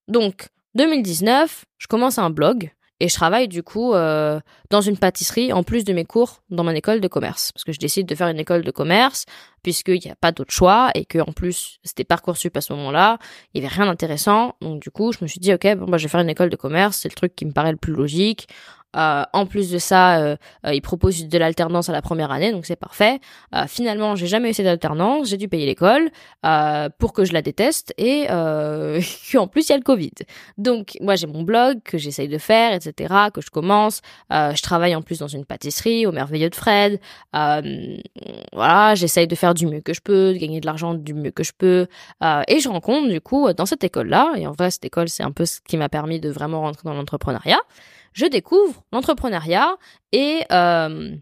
Donc 0.08 0.48
2019, 0.76 1.66
je 1.78 1.88
commence 1.88 2.20
un 2.20 2.30
blog 2.30 2.72
et 3.00 3.10
je 3.10 3.14
travaille 3.14 3.48
du 3.48 3.62
coup 3.62 3.94
euh, 3.94 4.40
dans 4.70 4.82
une 4.82 4.98
pâtisserie 4.98 5.52
en 5.52 5.64
plus 5.64 5.84
de 5.84 5.92
mes 5.92 6.06
cours 6.06 6.42
dans 6.50 6.64
mon 6.64 6.72
école 6.72 7.02
de 7.02 7.08
commerce. 7.08 7.52
Parce 7.52 7.64
que 7.64 7.74
je 7.74 7.80
décide 7.80 8.08
de 8.08 8.16
faire 8.16 8.28
une 8.28 8.40
école 8.40 8.64
de 8.64 8.72
commerce 8.72 9.26
puisqu'il 9.64 10.00
n'y 10.00 10.12
a 10.12 10.16
pas 10.16 10.32
d'autre 10.32 10.54
choix 10.54 10.92
et 10.96 11.06
que 11.06 11.20
plus 11.32 11.80
c'était 11.84 12.04
Parcoursup 12.04 12.56
à 12.56 12.62
ce 12.62 12.72
moment-là, 12.74 13.18
il 13.54 13.62
y 13.62 13.66
avait 13.66 13.74
rien 13.74 13.86
d'intéressant. 13.86 14.56
Donc 14.62 14.82
du 14.82 14.92
coup 14.92 15.12
je 15.12 15.18
me 15.22 15.28
suis 15.28 15.40
dit 15.40 15.54
ok 15.54 15.76
bon 15.76 15.86
bah 15.86 15.98
je 15.98 16.04
vais 16.04 16.10
faire 16.10 16.22
une 16.22 16.30
école 16.30 16.50
de 16.50 16.56
commerce, 16.56 17.00
c'est 17.02 17.10
le 17.10 17.16
truc 17.16 17.36
qui 17.36 17.46
me 17.46 17.52
paraît 17.52 17.72
le 17.72 17.78
plus 17.78 17.94
logique. 17.94 18.48
Euh, 18.96 19.24
en 19.34 19.46
plus 19.46 19.72
de 19.72 19.78
ça, 19.78 20.20
euh, 20.20 20.36
euh, 20.66 20.74
ils 20.74 20.82
proposent 20.82 21.28
de 21.28 21.38
l'alternance 21.38 21.90
à 21.90 21.92
la 21.92 22.02
première 22.02 22.32
année, 22.32 22.52
donc 22.52 22.66
c'est 22.66 22.76
parfait. 22.76 23.20
Finalement, 23.68 24.16
j'ai 24.16 24.28
jamais 24.28 24.50
eu 24.50 24.54
cette 24.54 24.68
alternance, 24.68 25.30
j'ai 25.30 25.38
dû 25.38 25.48
payer 25.48 25.66
l'école 25.66 26.10
pour 27.00 27.14
que 27.14 27.26
je 27.26 27.34
la 27.34 27.42
déteste 27.42 27.94
et 27.98 28.30
en 28.30 29.48
plus 29.48 29.68
il 29.68 29.72
y 29.72 29.74
a 29.74 29.78
le 29.78 29.84
Covid. 29.84 30.12
Donc 30.58 30.98
moi 31.02 31.16
j'ai 31.16 31.28
mon 31.28 31.44
blog 31.44 31.80
que 31.84 31.98
j'essaye 31.98 32.28
de 32.28 32.38
faire, 32.38 32.74
etc., 32.74 33.14
que 33.34 33.42
je 33.42 33.50
commence. 33.50 34.02
je 34.32 34.62
travaille 34.62 34.96
en 34.96 35.02
plus 35.02 35.20
dans 35.20 35.28
une 35.28 35.46
pâtisserie 35.46 36.06
au 36.06 36.12
Merveilleux 36.12 36.50
de 36.50 36.56
Fred. 36.56 37.00
voilà, 37.34 38.96
j'essaye 38.96 39.28
de 39.28 39.36
faire 39.36 39.54
du 39.54 39.68
mieux 39.68 39.82
que 39.82 39.94
je 39.94 40.02
peux, 40.02 40.34
de 40.34 40.38
gagner 40.38 40.60
de 40.60 40.66
l'argent 40.66 40.94
du 40.94 41.14
mieux 41.14 41.32
que 41.32 41.44
je 41.44 41.54
peux. 41.58 41.88
et 42.48 42.60
je 42.60 42.70
rencontre 42.70 43.10
du 43.10 43.22
coup 43.22 43.52
dans 43.54 43.66
cette 43.66 43.84
école-là, 43.84 44.34
et 44.38 44.48
en 44.48 44.52
vrai 44.52 44.72
cette 44.72 44.86
école 44.86 45.10
c'est 45.10 45.24
un 45.24 45.32
peu 45.32 45.46
ce 45.46 45.60
qui 45.62 45.78
m'a 45.78 45.90
permis 45.90 46.20
de 46.20 46.30
vraiment 46.30 46.62
rentrer 46.62 46.84
dans 46.84 46.94
l'entrepreneuriat 46.94 47.62
je 48.16 48.26
découvre 48.26 48.82
l'entrepreneuriat 48.92 49.76
et 50.14 50.44
euh, 50.52 51.16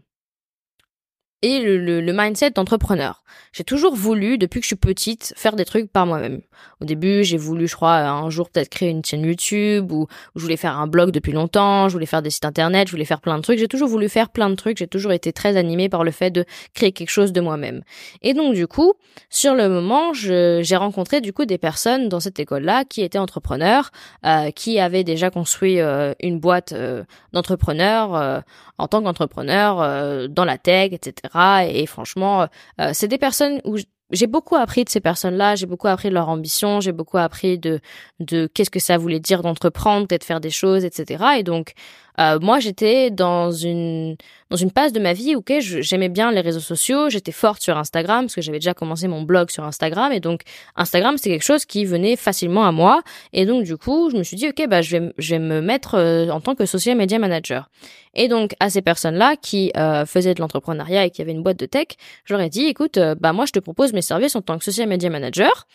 et 1.44 1.60
le, 1.60 2.12
mindset 2.12 2.52
d'entrepreneur. 2.52 3.22
J'ai 3.52 3.64
toujours 3.64 3.94
voulu, 3.94 4.38
depuis 4.38 4.60
que 4.60 4.64
je 4.64 4.68
suis 4.68 4.76
petite, 4.76 5.34
faire 5.36 5.56
des 5.56 5.66
trucs 5.66 5.92
par 5.92 6.06
moi-même. 6.06 6.40
Au 6.80 6.86
début, 6.86 7.22
j'ai 7.22 7.36
voulu, 7.36 7.68
je 7.68 7.76
crois, 7.76 7.98
un 7.98 8.30
jour 8.30 8.48
peut-être 8.48 8.70
créer 8.70 8.88
une 8.88 9.04
chaîne 9.04 9.24
YouTube 9.24 9.92
ou, 9.92 10.06
je 10.34 10.40
voulais 10.40 10.56
faire 10.56 10.78
un 10.78 10.86
blog 10.86 11.10
depuis 11.10 11.32
longtemps, 11.32 11.88
je 11.88 11.92
voulais 11.92 12.06
faire 12.06 12.22
des 12.22 12.30
sites 12.30 12.46
internet, 12.46 12.88
je 12.88 12.92
voulais 12.92 13.04
faire 13.04 13.20
plein 13.20 13.36
de 13.36 13.42
trucs. 13.42 13.58
J'ai 13.58 13.68
toujours 13.68 13.88
voulu 13.88 14.08
faire 14.08 14.30
plein 14.30 14.48
de 14.48 14.54
trucs. 14.54 14.78
J'ai 14.78 14.86
toujours 14.86 15.12
été 15.12 15.32
très 15.34 15.56
animée 15.56 15.90
par 15.90 16.02
le 16.02 16.12
fait 16.12 16.30
de 16.30 16.46
créer 16.72 16.92
quelque 16.92 17.10
chose 17.10 17.32
de 17.32 17.40
moi-même. 17.42 17.82
Et 18.22 18.32
donc, 18.32 18.54
du 18.54 18.66
coup, 18.66 18.94
sur 19.28 19.54
le 19.54 19.68
moment, 19.68 20.14
j'ai 20.14 20.76
rencontré 20.76 21.20
du 21.20 21.34
coup 21.34 21.44
des 21.44 21.58
personnes 21.58 22.08
dans 22.08 22.20
cette 22.20 22.40
école-là 22.40 22.84
qui 22.84 23.02
étaient 23.02 23.18
entrepreneurs, 23.18 23.90
euh, 24.24 24.50
qui 24.50 24.80
avaient 24.80 25.04
déjà 25.04 25.30
construit 25.30 25.80
euh, 25.80 26.14
une 26.20 26.40
boîte 26.40 26.72
euh, 26.72 27.04
d'entrepreneurs 27.32 28.42
en 28.78 28.88
tant 28.88 29.02
qu'entrepreneur 29.02 30.28
dans 30.28 30.44
la 30.44 30.58
tech, 30.58 30.92
etc. 30.92 31.33
Et, 31.34 31.86
franchement, 31.86 32.46
euh, 32.80 32.90
c'est 32.92 33.08
des 33.08 33.18
personnes 33.18 33.60
où 33.64 33.76
j'ai 34.10 34.26
beaucoup 34.26 34.56
appris 34.56 34.84
de 34.84 34.90
ces 34.90 35.00
personnes-là, 35.00 35.56
j'ai 35.56 35.66
beaucoup 35.66 35.88
appris 35.88 36.08
de 36.08 36.14
leur 36.14 36.28
ambition, 36.28 36.80
j'ai 36.80 36.92
beaucoup 36.92 37.18
appris 37.18 37.58
de 37.58 37.80
de 38.20 38.46
qu'est-ce 38.46 38.70
que 38.70 38.78
ça 38.78 38.98
voulait 38.98 39.20
dire 39.20 39.42
d'entreprendre, 39.42 40.06
peut-être 40.06 40.24
faire 40.24 40.40
des 40.40 40.50
choses, 40.50 40.84
etc. 40.84 41.24
Et 41.38 41.42
donc 41.42 41.72
euh, 42.20 42.38
moi, 42.40 42.60
j'étais 42.60 43.10
dans 43.10 43.50
une 43.50 44.16
dans 44.50 44.56
une 44.56 44.70
phase 44.70 44.92
de 44.92 45.00
ma 45.00 45.14
vie 45.14 45.34
où 45.34 45.38
okay, 45.38 45.60
j'aimais 45.60 46.08
bien 46.08 46.30
les 46.30 46.40
réseaux 46.40 46.60
sociaux, 46.60 47.08
j'étais 47.08 47.32
forte 47.32 47.60
sur 47.60 47.76
Instagram 47.76 48.26
parce 48.26 48.34
que 48.36 48.40
j'avais 48.40 48.58
déjà 48.58 48.74
commencé 48.74 49.08
mon 49.08 49.22
blog 49.22 49.50
sur 49.50 49.64
Instagram 49.64 50.12
et 50.12 50.20
donc 50.20 50.42
Instagram 50.76 51.16
c'est 51.18 51.30
quelque 51.30 51.44
chose 51.44 51.64
qui 51.64 51.84
venait 51.84 52.14
facilement 52.14 52.64
à 52.64 52.70
moi 52.70 53.02
et 53.32 53.46
donc 53.46 53.64
du 53.64 53.76
coup 53.76 54.10
je 54.10 54.16
me 54.16 54.22
suis 54.22 54.36
dit 54.36 54.48
ok 54.48 54.68
bah 54.68 54.80
je 54.80 54.96
vais 54.96 55.12
je 55.18 55.30
vais 55.34 55.40
me 55.40 55.60
mettre 55.60 55.96
euh, 55.96 56.28
en 56.28 56.40
tant 56.40 56.54
que 56.54 56.66
social 56.66 56.96
media 56.96 57.18
manager. 57.18 57.68
Et 58.14 58.28
donc 58.28 58.54
à 58.60 58.70
ces 58.70 58.82
personnes 58.82 59.16
là 59.16 59.34
qui 59.34 59.72
euh, 59.76 60.06
faisaient 60.06 60.34
de 60.34 60.40
l'entrepreneuriat 60.40 61.06
et 61.06 61.10
qui 61.10 61.20
avaient 61.20 61.32
une 61.32 61.42
boîte 61.42 61.58
de 61.58 61.66
tech, 61.66 61.88
j'aurais 62.24 62.48
dit 62.48 62.66
écoute 62.66 62.98
bah 63.18 63.32
moi 63.32 63.46
je 63.46 63.52
te 63.52 63.58
propose 63.58 63.92
mes 63.92 64.02
services 64.02 64.36
en 64.36 64.42
tant 64.42 64.56
que 64.58 64.64
social 64.64 64.88
media 64.88 65.10
manager 65.10 65.66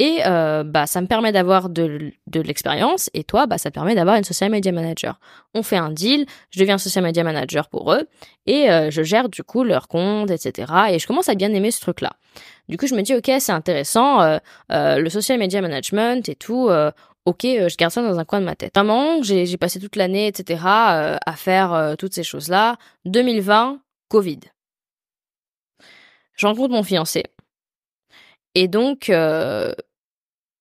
Et 0.00 0.20
euh, 0.26 0.62
bah 0.62 0.86
ça 0.86 1.00
me 1.00 1.08
permet 1.08 1.32
d'avoir 1.32 1.68
de, 1.68 2.12
de 2.28 2.40
l'expérience 2.40 3.10
et 3.14 3.24
toi 3.24 3.46
bah 3.46 3.58
ça 3.58 3.70
te 3.70 3.74
permet 3.74 3.96
d'avoir 3.96 4.14
une 4.16 4.22
social 4.22 4.48
media 4.48 4.70
manager. 4.70 5.18
On 5.54 5.64
fait 5.64 5.76
un 5.76 5.90
deal, 5.90 6.24
je 6.50 6.60
deviens 6.60 6.78
social 6.78 7.04
media 7.04 7.24
manager 7.24 7.68
pour 7.68 7.92
eux 7.92 8.06
et 8.46 8.70
euh, 8.70 8.92
je 8.92 9.02
gère 9.02 9.28
du 9.28 9.42
coup 9.42 9.64
leur 9.64 9.88
compte 9.88 10.30
etc. 10.30 10.72
Et 10.90 11.00
je 11.00 11.06
commence 11.08 11.28
à 11.28 11.34
bien 11.34 11.52
aimer 11.52 11.72
ce 11.72 11.80
truc 11.80 12.00
là. 12.00 12.12
Du 12.68 12.76
coup 12.76 12.86
je 12.86 12.94
me 12.94 13.02
dis 13.02 13.12
ok 13.14 13.28
c'est 13.40 13.50
intéressant 13.50 14.22
euh, 14.22 14.38
le 14.68 15.08
social 15.08 15.36
media 15.36 15.60
management 15.60 16.28
et 16.28 16.36
tout. 16.36 16.70
ok 17.26 17.42
je 17.42 17.76
garde 17.76 17.92
ça 17.92 18.00
dans 18.00 18.20
un 18.20 18.24
coin 18.24 18.38
de 18.38 18.44
ma 18.44 18.54
tête. 18.54 18.76
Vraiment 18.76 19.20
j'ai 19.22 19.56
passé 19.56 19.80
toute 19.80 19.96
l'année 19.96 20.28
etc. 20.28 20.60
à 20.64 21.34
faire 21.36 21.96
toutes 21.98 22.14
ces 22.14 22.22
choses 22.22 22.48
là. 22.48 22.76
2020 23.04 23.80
Covid. 24.08 24.40
Je 26.36 26.46
rencontre 26.46 26.72
mon 26.72 26.84
fiancé. 26.84 27.24
Et 28.54 28.66
donc, 28.66 29.10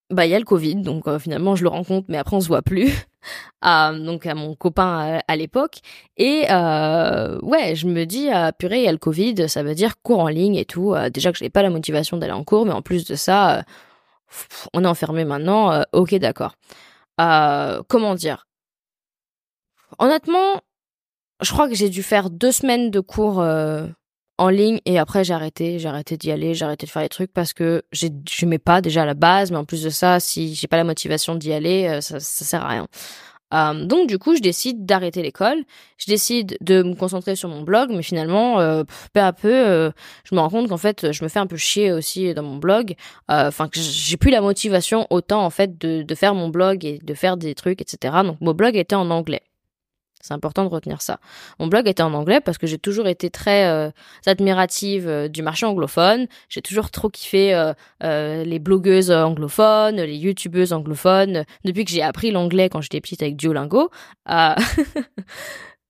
bah 0.10 0.26
il 0.26 0.30
y 0.30 0.36
a 0.36 0.40
le 0.40 0.46
Covid, 0.46 0.76
donc 0.76 1.08
euh, 1.08 1.20
finalement 1.20 1.56
je 1.56 1.64
le 1.64 1.70
rencontre, 1.70 2.06
mais 2.10 2.18
après 2.18 2.36
on 2.36 2.42
se 2.42 2.48
voit 2.48 2.62
plus. 2.62 2.90
donc 3.62 4.26
à 4.26 4.36
mon 4.36 4.56
copain 4.56 5.20
à, 5.28 5.36
l'époque. 5.36 5.80
Et 6.16 6.46
euh, 6.50 7.38
ouais, 7.42 7.76
je 7.76 7.88
me 7.88 8.06
dis, 8.06 8.30
ah, 8.30 8.54
purée, 8.54 8.80
il 8.80 8.84
y 8.84 8.88
a 8.88 8.92
le 8.92 8.98
Covid, 8.98 9.50
ça 9.50 9.64
veut 9.64 9.76
dire 9.76 10.02
cours 10.02 10.20
en 10.20 10.30
ligne 10.30 10.56
et 10.56 10.66
tout. 10.66 10.94
Euh, 10.94 11.10
déjà 11.10 11.32
que 11.32 11.38
je 11.38 11.44
n'ai 11.44 11.50
pas 11.50 11.62
la 11.62 11.70
motivation 11.70 12.18
d'aller 12.18 12.34
en 12.34 12.46
cours, 12.46 12.66
mais 12.66 12.72
en 12.72 12.82
plus 12.82 13.06
de 13.06 13.16
ça, 13.16 13.64
on 14.74 14.84
est 14.84 14.88
enfermé 14.88 15.26
maintenant. 15.26 15.84
ok, 15.94 16.16
d'accord. 16.16 16.56
comment 17.18 18.16
dire? 18.16 18.48
Honnêtement, 20.00 20.62
je 21.42 21.52
crois 21.52 21.68
que 21.68 21.76
j'ai 21.76 21.90
dû 21.90 22.04
faire 22.04 22.30
deux 22.30 22.52
semaines 22.52 22.92
de 22.92 23.00
cours 23.00 23.44
en 24.38 24.50
ligne 24.50 24.80
et 24.86 25.00
après 25.00 25.24
j'ai 25.24 25.34
arrêté, 25.34 25.80
j'ai 25.80 25.88
arrêté 25.88 26.18
d'y 26.18 26.32
aller, 26.32 26.54
j'ai 26.54 26.66
arrêté 26.66 26.86
de 26.86 26.92
faire 26.92 27.02
les 27.02 27.10
trucs 27.10 27.34
parce 27.34 27.54
que 27.54 27.84
je 27.92 28.46
mets 28.46 28.60
pas 28.60 28.82
déjà 28.82 29.04
à 29.04 29.06
la 29.06 29.14
base, 29.14 29.52
mais 29.52 29.58
en 29.58 29.66
plus 29.66 29.84
de 29.84 29.90
ça, 29.90 30.20
si 30.20 30.56
j'ai 30.56 30.68
pas 30.68 30.78
la 30.78 30.84
motivation 30.84 31.36
d'y 31.36 31.54
aller, 31.54 31.88
euh, 31.88 32.02
ça, 32.02 32.20
ça 32.20 32.46
sert 32.46 32.64
à 32.64 32.70
rien. 32.70 32.88
Euh, 33.54 33.86
donc 33.86 34.10
du 34.10 34.20
coup, 34.20 34.36
je 34.36 34.42
décide 34.42 34.86
d'arrêter 34.86 35.22
l'école, 35.22 35.64
je 35.98 36.06
décide 36.08 36.58
de 36.62 36.84
me 36.84 36.96
concentrer 36.96 37.36
sur 37.36 37.50
mon 37.50 37.62
blog, 37.62 37.90
mais 37.92 38.04
finalement, 38.04 38.60
euh, 38.60 38.84
peu 39.14 39.22
à 39.22 39.32
peu, 39.34 39.92
je 40.26 40.36
me 40.36 40.40
rends 40.40 40.50
compte 40.50 40.68
qu'en 40.68 40.78
fait, 40.78 41.12
je 41.14 41.24
me 41.24 41.30
fais 41.30 41.40
un 41.40 41.48
peu 41.48 41.58
chier 41.58 41.94
aussi 41.94 42.34
dans 42.34 42.44
mon 42.44 42.58
blog. 42.58 42.96
Enfin, 43.30 43.70
que 43.70 43.80
j'ai 43.80 44.18
plus 44.18 44.32
la 44.32 44.42
motivation 44.42 45.08
autant 45.10 45.46
en 45.46 45.50
fait 45.50 45.78
de, 45.80 46.04
de 46.04 46.16
faire 46.16 46.36
mon 46.36 46.50
blog 46.50 46.86
et 46.86 47.00
de 47.00 47.14
faire 47.14 47.38
des 47.38 47.56
trucs, 47.56 47.82
etc. 47.82 48.16
Donc 48.24 48.38
mon 48.42 48.54
blog 48.54 48.76
était 48.76 48.96
en 48.96 49.10
anglais. 49.12 49.44
C'est 50.28 50.34
important 50.34 50.66
de 50.66 50.70
retenir 50.70 51.02
ça. 51.02 51.22
Mon 51.58 51.68
blog 51.68 51.88
était 51.88 52.04
en 52.04 52.14
anglais 52.14 52.42
parce 52.42 52.58
que 52.58 52.68
j'ai 52.68 52.78
toujours 52.78 53.08
été 53.08 53.30
très 53.30 53.66
euh, 53.68 53.90
admirative 54.26 55.08
euh, 55.08 55.30
du 55.30 55.42
marché 55.42 55.66
anglophone. 55.66 56.28
J'ai 56.50 56.62
toujours 56.62 56.92
trop 56.92 57.08
kiffé 57.08 57.54
euh, 58.04 58.44
les 58.44 58.60
blogueuses 58.60 59.10
anglophones, 59.10 59.96
les 59.96 60.18
youtubeuses 60.18 60.74
anglophones. 60.74 61.46
Depuis 61.64 61.86
que 61.86 61.92
j'ai 61.92 62.02
appris 62.02 62.32
l'anglais 62.32 62.68
quand 62.68 62.82
j'étais 62.82 63.00
petite 63.00 63.22
avec 63.22 63.38
Duolingo, 63.38 63.90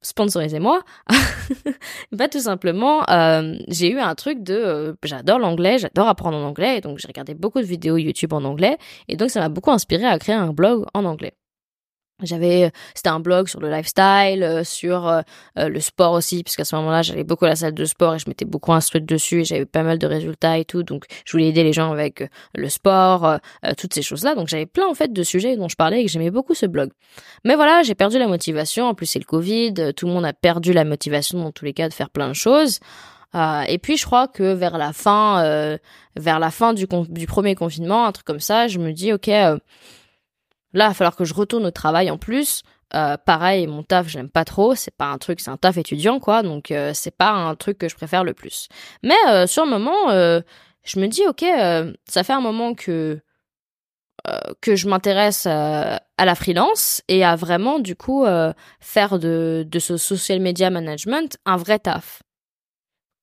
sponsorisez-moi. 0.02 0.82
bah 2.12 2.28
tout 2.28 2.40
simplement, 2.40 3.04
j'ai 3.68 3.92
eu 3.92 4.00
un 4.00 4.14
truc 4.14 4.44
de 4.44 4.96
j'adore 5.04 5.40
l'anglais, 5.40 5.80
j'adore 5.80 6.08
apprendre 6.08 6.38
en 6.38 6.44
anglais, 6.44 6.78
et 6.78 6.82
donc 6.82 7.00
j'ai 7.00 7.08
regardé 7.08 7.34
beaucoup 7.34 7.60
de 7.60 7.66
vidéos 7.66 7.98
YouTube 7.98 8.34
en 8.34 8.44
anglais, 8.44 8.78
et 9.08 9.18
donc 9.18 9.32
ça 9.32 9.40
m'a 9.40 9.50
beaucoup 9.50 9.72
inspiré 9.72 10.06
à 10.06 10.20
créer 10.20 10.36
un 10.36 10.54
blog 10.54 10.86
en 10.94 11.06
anglais. 11.06 11.34
J'avais, 12.24 12.72
c'était 12.96 13.10
un 13.10 13.20
blog 13.20 13.48
sur 13.48 13.60
le 13.60 13.70
lifestyle, 13.70 14.42
euh, 14.42 14.64
sur 14.64 15.08
euh, 15.08 15.22
euh, 15.60 15.70
le 15.70 15.80
sport 15.80 16.14
aussi, 16.14 16.44
puisqu'à 16.44 16.66
ce 16.66 16.76
moment-là, 16.78 17.04
j'allais 17.04 17.24
beaucoup 17.24 17.46
à 17.46 17.50
la 17.50 17.56
salle 17.56 17.76
de 17.76 17.86
sport 17.86 18.16
et 18.16 18.20
je 18.20 18.28
m'étais 18.28 18.44
beaucoup 18.44 18.74
instruite 18.74 19.06
dessus 19.06 19.42
et 19.42 19.46
j'avais 19.46 19.68
pas 19.68 19.84
mal 19.84 20.00
de 20.00 20.08
résultats 20.08 20.58
et 20.58 20.66
tout. 20.66 20.82
Donc, 20.82 21.06
je 21.26 21.32
voulais 21.32 21.50
aider 21.50 21.64
les 21.64 21.74
gens 21.74 21.92
avec 21.92 22.28
le 22.56 22.70
sport, 22.70 23.40
toutes 23.78 23.94
ces 23.94 24.02
choses-là. 24.02 24.34
Donc, 24.34 24.48
j'avais 24.48 24.66
plein 24.66 24.88
en 24.88 24.96
fait 24.96 25.14
de 25.14 25.22
sujets 25.22 25.58
dont 25.58 25.70
je 25.70 25.76
parlais 25.76 26.02
et 26.02 26.06
que 26.06 26.12
j'aimais 26.12 26.32
beaucoup 26.32 26.56
ce 26.56 26.66
blog. 26.66 26.90
Mais 27.44 27.56
voilà, 27.56 27.84
j'ai 27.84 27.94
perdu 27.94 28.18
la 28.18 28.28
motivation. 28.28 28.86
En 28.86 28.96
plus, 28.96 29.06
c'est 29.06 29.20
le 29.20 29.26
Covid. 29.26 29.94
Tout 29.96 30.08
le 30.08 30.14
monde 30.14 30.26
a 30.26 30.34
perdu 30.34 30.74
la 30.74 30.86
motivation 30.86 31.38
dans 31.38 31.52
tous 31.52 31.66
les 31.66 31.74
cas 31.74 31.88
de 31.88 31.94
faire 31.94 32.10
plein 32.10 32.30
de 32.30 32.34
choses. 32.34 32.80
et 33.36 33.78
puis, 33.78 33.96
je 33.96 34.06
crois 34.06 34.28
que 34.28 34.54
vers 34.54 34.80
la 34.80 34.92
fin, 34.92 35.78
vers 36.16 36.40
la 36.40 36.50
fin 36.50 36.74
du, 36.74 36.88
du 37.10 37.28
premier 37.28 37.54
confinement, 37.54 38.08
un 38.08 38.12
truc 38.12 38.26
comme 38.26 38.40
ça, 38.40 38.68
je 38.68 38.80
me 38.80 38.92
dis, 38.92 39.14
ok 39.14 39.30
Là, 40.78 40.86
il 40.86 40.88
va 40.90 40.94
falloir 40.94 41.16
que 41.16 41.26
je 41.26 41.34
retourne 41.34 41.66
au 41.66 41.72
travail 41.72 42.12
en 42.12 42.20
plus. 42.20 42.62
Euh, 42.94 43.18
pareil, 43.18 43.66
mon 43.66 43.82
taf, 43.82 44.08
j'aime 44.08 44.30
pas 44.30 44.46
trop. 44.46 44.76
C'est 44.76 44.96
pas 44.96 45.08
un 45.08 45.18
truc, 45.18 45.40
c'est 45.40 45.50
un 45.50 45.58
taf 45.58 45.76
étudiant, 45.78 46.20
quoi. 46.20 46.44
Donc, 46.44 46.70
euh, 46.70 46.92
c'est 46.94 47.16
pas 47.18 47.32
un 47.32 47.56
truc 47.56 47.80
que 47.80 47.90
je 47.90 47.96
préfère 47.96 48.24
le 48.24 48.36
plus. 48.36 48.70
Mais 49.02 49.16
euh, 49.28 49.48
sur 49.48 49.66
le 49.66 49.72
moment, 49.72 50.12
je 50.12 51.00
me 51.00 51.08
dis, 51.08 51.24
ok, 51.28 51.44
ça 52.06 52.24
fait 52.24 52.34
un 52.34 52.42
moment 52.42 52.76
que 52.76 53.20
que 54.60 54.76
je 54.76 54.90
m'intéresse 54.90 55.46
à 55.46 56.00
la 56.20 56.36
freelance 56.36 57.02
et 57.08 57.24
à 57.24 57.38
vraiment, 57.38 57.80
du 57.80 57.96
coup, 57.96 58.26
faire 58.82 59.20
de, 59.20 59.66
de 59.66 59.80
ce 59.80 59.96
social 59.96 60.42
media 60.42 60.70
management 60.70 61.38
un 61.46 61.56
vrai 61.56 61.80
taf. 61.80 62.22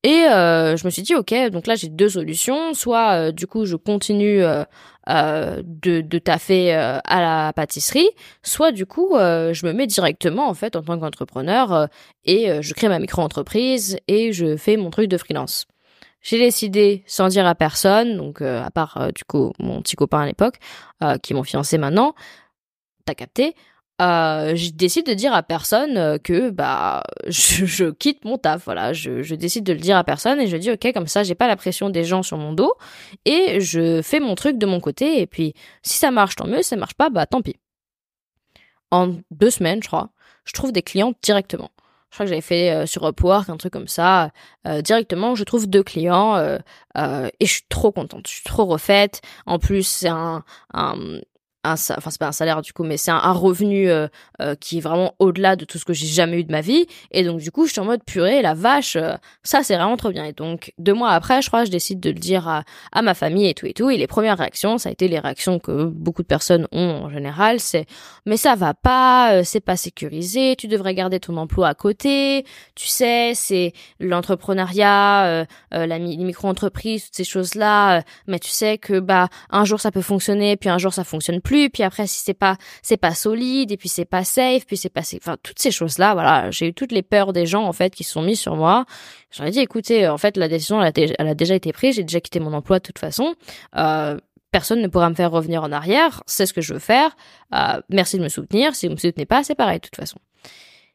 Et 0.04 0.26
euh, 0.26 0.76
je 0.76 0.84
me 0.84 0.90
suis 0.90 1.00
dit, 1.00 1.14
ok, 1.14 1.34
donc 1.50 1.66
là 1.66 1.76
j'ai 1.76 1.88
deux 1.88 2.10
solutions. 2.10 2.74
Soit 2.74 3.12
euh, 3.14 3.32
du 3.32 3.46
coup 3.46 3.64
je 3.64 3.74
continue 3.74 4.44
euh, 4.44 4.64
de, 5.06 6.02
de 6.02 6.18
taffer 6.18 6.72
à 6.74 7.20
la 7.20 7.52
pâtisserie, 7.54 8.10
soit 8.42 8.70
du 8.70 8.84
coup 8.84 9.14
je 9.14 9.66
me 9.66 9.72
mets 9.72 9.86
directement 9.86 10.46
en 10.48 10.54
fait 10.54 10.76
en 10.76 10.82
tant 10.82 10.98
qu'entrepreneur 10.98 11.88
et 12.24 12.62
je 12.62 12.74
crée 12.74 12.88
ma 12.88 12.98
micro-entreprise 12.98 13.98
et 14.08 14.32
je 14.32 14.56
fais 14.56 14.76
mon 14.76 14.90
truc 14.90 15.08
de 15.08 15.18
freelance. 15.18 15.66
J'ai 16.22 16.38
décidé 16.38 17.02
sans 17.06 17.28
dire 17.28 17.46
à 17.46 17.54
personne, 17.54 18.16
donc 18.16 18.40
à 18.40 18.70
part 18.70 19.10
du 19.14 19.24
coup 19.24 19.52
mon 19.58 19.82
petit 19.82 19.96
copain 19.96 20.20
à 20.20 20.26
l'époque, 20.26 20.56
qui 21.22 21.34
est 21.34 21.36
mon 21.36 21.44
fiancé 21.44 21.76
maintenant, 21.76 22.14
t'as 23.04 23.14
capté, 23.14 23.54
euh, 24.02 24.56
je 24.56 24.70
décide 24.70 25.06
de 25.06 25.14
dire 25.14 25.32
à 25.34 25.44
personne 25.44 25.96
euh, 25.96 26.18
que 26.18 26.50
bah 26.50 27.04
je, 27.28 27.90
quitte 27.90 28.24
mon 28.24 28.38
taf 28.38 28.64
voilà. 28.64 28.92
Je, 28.92 29.34
décide 29.34 29.64
de 29.64 29.72
le 29.72 29.78
dire 29.78 29.96
à 29.96 30.02
personne 30.02 30.40
et 30.40 30.48
je 30.48 30.56
dis 30.56 30.72
ok 30.72 30.92
comme 30.92 31.06
ça 31.06 31.22
j'ai 31.22 31.36
pas 31.36 31.46
la 31.46 31.54
pression 31.54 31.90
des 31.90 32.02
gens 32.02 32.24
sur 32.24 32.36
mon 32.36 32.52
dos 32.52 32.74
et 33.24 33.60
je 33.60 34.02
fais 34.02 34.18
mon 34.18 34.34
truc 34.34 34.58
de 34.58 34.66
mon 34.66 34.80
côté 34.80 35.20
et 35.20 35.28
puis 35.28 35.54
si 35.82 35.96
ça 35.96 36.10
marche 36.10 36.34
tant 36.34 36.46
mieux. 36.48 36.62
Si 36.62 36.70
ça 36.70 36.76
marche 36.76 36.94
pas 36.94 37.08
bah 37.08 37.26
tant 37.26 37.40
pis. 37.40 37.54
En 38.90 39.14
deux 39.30 39.50
semaines 39.50 39.80
je 39.82 39.86
crois 39.88 40.10
je 40.44 40.52
trouve 40.52 40.72
des 40.72 40.82
clients 40.82 41.14
directement. 41.22 41.70
Je 42.10 42.16
crois 42.16 42.26
que 42.26 42.30
j'avais 42.30 42.42
fait 42.42 42.70
euh, 42.72 42.86
sur 42.86 43.06
Upwork 43.06 43.48
un 43.48 43.56
truc 43.56 43.72
comme 43.72 43.88
ça 43.88 44.32
directement 44.82 45.36
je 45.36 45.44
trouve 45.44 45.68
deux 45.68 45.84
clients 45.84 46.36
et 46.96 47.46
je 47.46 47.46
suis 47.46 47.66
trop 47.68 47.92
contente 47.92 48.26
je 48.26 48.32
suis 48.32 48.42
trop 48.44 48.64
refaite. 48.64 49.20
En 49.46 49.60
plus 49.60 49.86
c'est 49.86 50.08
un 50.08 50.42
un, 51.64 51.72
enfin 51.72 52.10
c'est 52.10 52.18
pas 52.18 52.28
un 52.28 52.32
salaire 52.32 52.62
du 52.62 52.72
coup, 52.72 52.84
mais 52.84 52.96
c'est 52.96 53.10
un, 53.10 53.32
revenu 53.32 53.88
euh, 53.90 54.06
euh, 54.40 54.54
qui 54.54 54.78
est 54.78 54.80
vraiment 54.80 55.14
au-delà 55.18 55.56
de 55.56 55.64
tout 55.64 55.78
ce 55.78 55.84
que 55.84 55.92
j'ai 55.92 56.06
jamais 56.06 56.40
eu 56.40 56.44
de 56.44 56.52
ma 56.52 56.60
vie. 56.60 56.86
Et 57.10 57.24
donc 57.24 57.40
du 57.40 57.50
coup, 57.50 57.66
je 57.66 57.72
suis 57.72 57.80
en 57.80 57.84
mode 57.84 58.04
purée, 58.04 58.42
la 58.42 58.54
vache, 58.54 58.96
euh, 58.96 59.14
ça 59.42 59.62
c'est 59.62 59.74
vraiment 59.74 59.96
trop 59.96 60.10
bien. 60.10 60.24
Et 60.24 60.32
donc 60.32 60.72
deux 60.78 60.92
mois 60.92 61.10
après, 61.10 61.42
je 61.42 61.48
crois, 61.48 61.64
je 61.64 61.70
décide 61.70 62.00
de 62.00 62.10
le 62.10 62.18
dire 62.18 62.46
à, 62.46 62.64
à, 62.92 63.02
ma 63.02 63.14
famille 63.14 63.48
et 63.48 63.54
tout 63.54 63.66
et 63.66 63.72
tout. 63.72 63.90
Et 63.90 63.96
les 63.96 64.06
premières 64.06 64.38
réactions, 64.38 64.78
ça 64.78 64.90
a 64.90 64.92
été 64.92 65.08
les 65.08 65.18
réactions 65.18 65.58
que 65.58 65.84
beaucoup 65.84 66.22
de 66.22 66.26
personnes 66.26 66.68
ont 66.70 67.04
en 67.04 67.10
général, 67.10 67.60
c'est 67.60 67.86
mais 68.26 68.36
ça 68.36 68.54
va 68.54 68.74
pas, 68.74 69.42
c'est 69.44 69.60
pas 69.60 69.76
sécurisé, 69.76 70.56
tu 70.56 70.68
devrais 70.68 70.94
garder 70.94 71.18
ton 71.18 71.36
emploi 71.36 71.68
à 71.68 71.74
côté. 71.74 72.44
Tu 72.74 72.88
sais, 72.88 73.32
c'est 73.34 73.72
l'entrepreneuriat, 74.00 75.46
la 75.70 75.98
micro-entreprise, 75.98 77.06
toutes 77.06 77.16
ces 77.16 77.24
choses 77.24 77.54
là. 77.54 78.02
mais 78.26 78.38
tu 78.38 78.50
sais 78.50 78.78
que 78.78 79.00
bah 79.00 79.28
un 79.50 79.64
jour 79.64 79.80
ça 79.80 79.90
peut 79.90 80.02
fonctionner, 80.02 80.56
puis 80.56 80.68
un 80.68 80.78
jour 80.78 80.92
ça 80.92 81.04
fonctionne 81.04 81.40
plus 81.40 81.53
puis 81.70 81.82
après 81.82 82.06
si 82.06 82.20
c'est 82.20 82.34
pas 82.34 82.56
c'est 82.82 82.96
pas 82.96 83.14
solide 83.14 83.72
et 83.72 83.76
puis 83.76 83.88
c'est 83.88 84.04
pas 84.04 84.24
safe, 84.24 84.66
puis 84.66 84.76
c'est 84.76 84.88
pas 84.88 85.02
enfin 85.16 85.36
toutes 85.42 85.58
ces 85.58 85.70
choses 85.70 85.98
là, 85.98 86.14
voilà, 86.14 86.50
j'ai 86.50 86.68
eu 86.68 86.74
toutes 86.74 86.92
les 86.92 87.02
peurs 87.02 87.32
des 87.32 87.46
gens 87.46 87.64
en 87.64 87.72
fait 87.72 87.94
qui 87.94 88.04
se 88.04 88.12
sont 88.12 88.22
mis 88.22 88.36
sur 88.36 88.56
moi. 88.56 88.84
J'aurais 89.30 89.50
dit 89.50 89.60
écoutez, 89.60 90.08
en 90.08 90.18
fait 90.18 90.36
la 90.36 90.48
décision 90.48 90.82
elle 90.82 91.28
a, 91.28 91.34
déjà 91.34 91.54
été 91.54 91.72
prise, 91.72 91.96
j'ai 91.96 92.04
déjà 92.04 92.20
quitté 92.20 92.40
mon 92.40 92.52
emploi 92.52 92.78
de 92.78 92.84
toute 92.84 92.98
façon. 92.98 93.34
Euh, 93.76 94.18
personne 94.50 94.80
ne 94.80 94.88
pourra 94.88 95.10
me 95.10 95.14
faire 95.14 95.30
revenir 95.30 95.62
en 95.62 95.72
arrière, 95.72 96.22
c'est 96.26 96.46
ce 96.46 96.52
que 96.52 96.60
je 96.60 96.74
veux 96.74 96.80
faire. 96.80 97.16
Euh, 97.54 97.80
merci 97.88 98.18
de 98.18 98.22
me 98.22 98.28
soutenir, 98.28 98.74
si 98.74 98.86
vous 98.86 98.94
me 98.94 98.98
soutenez 98.98 99.26
pas, 99.26 99.42
c'est 99.42 99.56
pareil 99.56 99.78
de 99.78 99.86
toute 99.86 99.96
façon. 99.96 100.18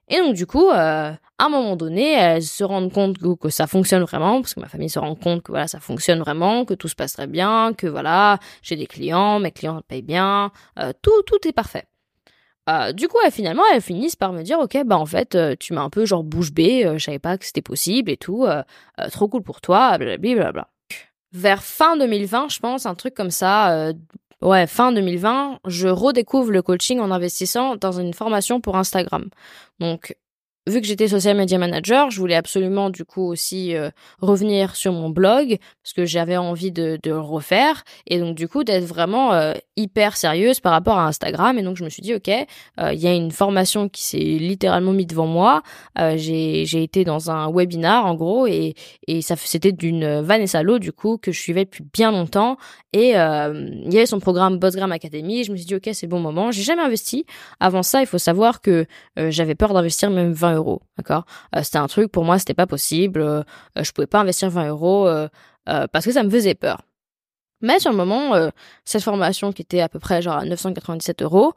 Et 0.09 0.17
donc 0.17 0.33
du 0.33 0.47
coup, 0.47 0.69
euh, 0.69 1.11
à 1.11 1.45
un 1.45 1.49
moment 1.49 1.75
donné, 1.75 2.13
elles 2.13 2.43
se 2.43 2.63
rendent 2.63 2.91
compte 2.91 3.17
que, 3.19 3.49
ça 3.49 3.67
fonctionne 3.67 4.03
vraiment, 4.03 4.41
parce 4.41 4.55
que 4.55 4.59
ma 4.59 4.67
famille 4.67 4.89
se 4.89 4.99
rend 4.99 5.15
compte 5.15 5.43
que 5.43 5.51
voilà, 5.51 5.67
ça 5.67 5.79
fonctionne 5.79 6.19
vraiment, 6.19 6.65
que 6.65 6.73
tout 6.73 6.87
se 6.87 6.95
passe 6.95 7.13
très 7.13 7.27
bien, 7.27 7.73
que 7.77 7.85
voilà, 7.85 8.39
j'ai 8.63 8.75
des 8.75 8.87
clients, 8.87 9.39
mes 9.39 9.51
clients 9.51 9.81
payent 9.87 10.01
bien, 10.01 10.51
euh, 10.79 10.91
tout, 11.01 11.21
tout 11.27 11.47
est 11.47 11.53
parfait. 11.53 11.85
Euh, 12.69 12.91
du 12.91 13.07
coup, 13.07 13.17
finalement, 13.31 13.63
elles 13.73 13.81
finissent 13.81 14.15
par 14.15 14.33
me 14.33 14.41
dire, 14.41 14.59
ok, 14.59 14.83
bah 14.85 14.97
en 14.97 15.05
fait, 15.05 15.37
tu 15.59 15.73
m'as 15.73 15.81
un 15.81 15.89
peu 15.89 16.05
genre 16.05 16.23
bouche 16.23 16.51
bée, 16.51 16.91
je 16.97 17.03
savais 17.03 17.19
pas 17.19 17.37
que 17.37 17.45
c'était 17.45 17.61
possible 17.61 18.11
et 18.11 18.17
tout, 18.17 18.47
trop 19.11 19.27
cool 19.27 19.43
pour 19.43 19.61
toi, 19.61 19.97
blablabla. 19.97 20.67
Vers 21.31 21.63
fin 21.63 21.95
2020, 21.97 22.49
je 22.49 22.59
pense, 22.59 22.85
un 22.85 22.95
truc 22.95 23.13
comme 23.13 23.31
ça, 23.31 23.91
ouais, 24.41 24.67
fin 24.67 24.91
2020, 24.91 25.59
je 25.65 25.87
redécouvre 25.87 26.51
le 26.51 26.61
coaching 26.61 26.99
en 26.99 27.11
investissant 27.11 27.75
dans 27.75 27.91
une 27.93 28.13
formation 28.13 28.61
pour 28.61 28.77
Instagram. 28.77 29.29
Donc, 29.79 30.15
vu 30.69 30.81
que 30.81 30.87
j'étais 30.87 31.07
social 31.07 31.35
media 31.35 31.57
manager, 31.57 32.11
je 32.11 32.19
voulais 32.19 32.35
absolument 32.35 32.89
du 32.89 33.03
coup 33.03 33.23
aussi 33.23 33.75
euh, 33.75 33.89
revenir 34.21 34.75
sur 34.75 34.93
mon 34.93 35.09
blog 35.09 35.57
parce 35.83 35.93
que 35.93 36.05
j'avais 36.05 36.37
envie 36.37 36.71
de, 36.71 36.97
le 37.03 37.19
refaire 37.19 37.83
et 38.05 38.19
donc 38.19 38.35
du 38.35 38.47
coup 38.47 38.63
d'être 38.63 38.85
vraiment 38.85 39.33
euh, 39.33 39.53
hyper 39.75 40.15
sérieuse 40.15 40.59
par 40.59 40.71
rapport 40.71 40.97
à 40.97 41.07
Instagram 41.07 41.57
et 41.57 41.63
donc 41.63 41.77
je 41.77 41.83
me 41.83 41.89
suis 41.89 42.01
dit 42.01 42.13
ok, 42.13 42.29
euh, 42.29 42.93
il 42.93 42.99
y 42.99 43.07
a 43.07 43.13
une 43.13 43.31
formation 43.31 43.89
qui 43.89 44.03
s'est 44.03 44.17
littéralement 44.17 44.91
mise 44.93 45.07
devant 45.07 45.25
moi. 45.25 45.63
j'ai 46.15 46.83
été 46.83 47.03
dans 47.03 47.31
un 47.31 47.51
webinar 47.51 48.05
en 48.05 48.13
gros 48.13 48.45
et 48.47 48.75
c'était 49.21 49.71
d'une 49.71 50.21
Vanessa 50.21 50.61
Lowe 50.61 50.79
du 50.79 50.91
coup 50.91 51.17
que 51.17 51.31
je 51.31 51.39
suivais 51.39 51.65
depuis 51.65 51.83
bien 51.93 52.11
longtemps 52.11 52.57
et 52.93 53.09
il 53.09 53.93
y 53.93 53.97
avait 53.97 54.05
son 54.05 54.19
programme 54.19 54.57
Bossgram 54.57 54.91
Academy. 54.91 55.43
je 55.43 55.51
me 55.51 55.57
suis 55.57 55.65
dit 55.65 55.75
ok 55.75 55.89
c'est 55.93 56.05
le 56.05 56.11
bon 56.11 56.19
moment. 56.19 56.51
J'ai 56.51 56.63
jamais 56.63 56.83
investi. 56.83 57.25
Avant 57.59 57.83
ça, 57.83 58.01
il 58.01 58.07
faut 58.07 58.17
savoir 58.17 58.61
que 58.61 58.85
j'avais 59.17 59.55
peur 59.55 59.73
d'investir 59.73 60.09
même 60.11 60.31
20 60.31 60.58
euros, 60.59 60.81
d'accord? 60.97 61.25
Euh, 61.55 61.63
C'était 61.63 61.77
un 61.77 61.87
truc 61.87 62.11
pour 62.11 62.23
moi, 62.23 62.39
c'était 62.39 62.53
pas 62.53 62.67
possible. 62.67 63.21
Euh, 63.21 63.43
euh, 63.77 63.83
je 63.83 63.91
pouvais 63.91 64.07
pas 64.07 64.19
investir 64.21 64.49
20 64.49 64.69
euros 64.69 65.09
parce 65.65 66.05
que 66.05 66.11
ça 66.11 66.23
me 66.23 66.29
faisait 66.29 66.55
peur. 66.55 66.81
Mais 67.61 67.79
sur 67.79 67.91
le 67.91 67.97
moment, 67.97 68.33
cette 68.85 69.03
formation 69.03 69.51
qui 69.51 69.61
était 69.61 69.81
à 69.81 69.89
peu 69.89 69.99
près 69.99 70.21
genre 70.21 70.37
à 70.37 70.45
997 70.45 71.21
euros, 71.21 71.53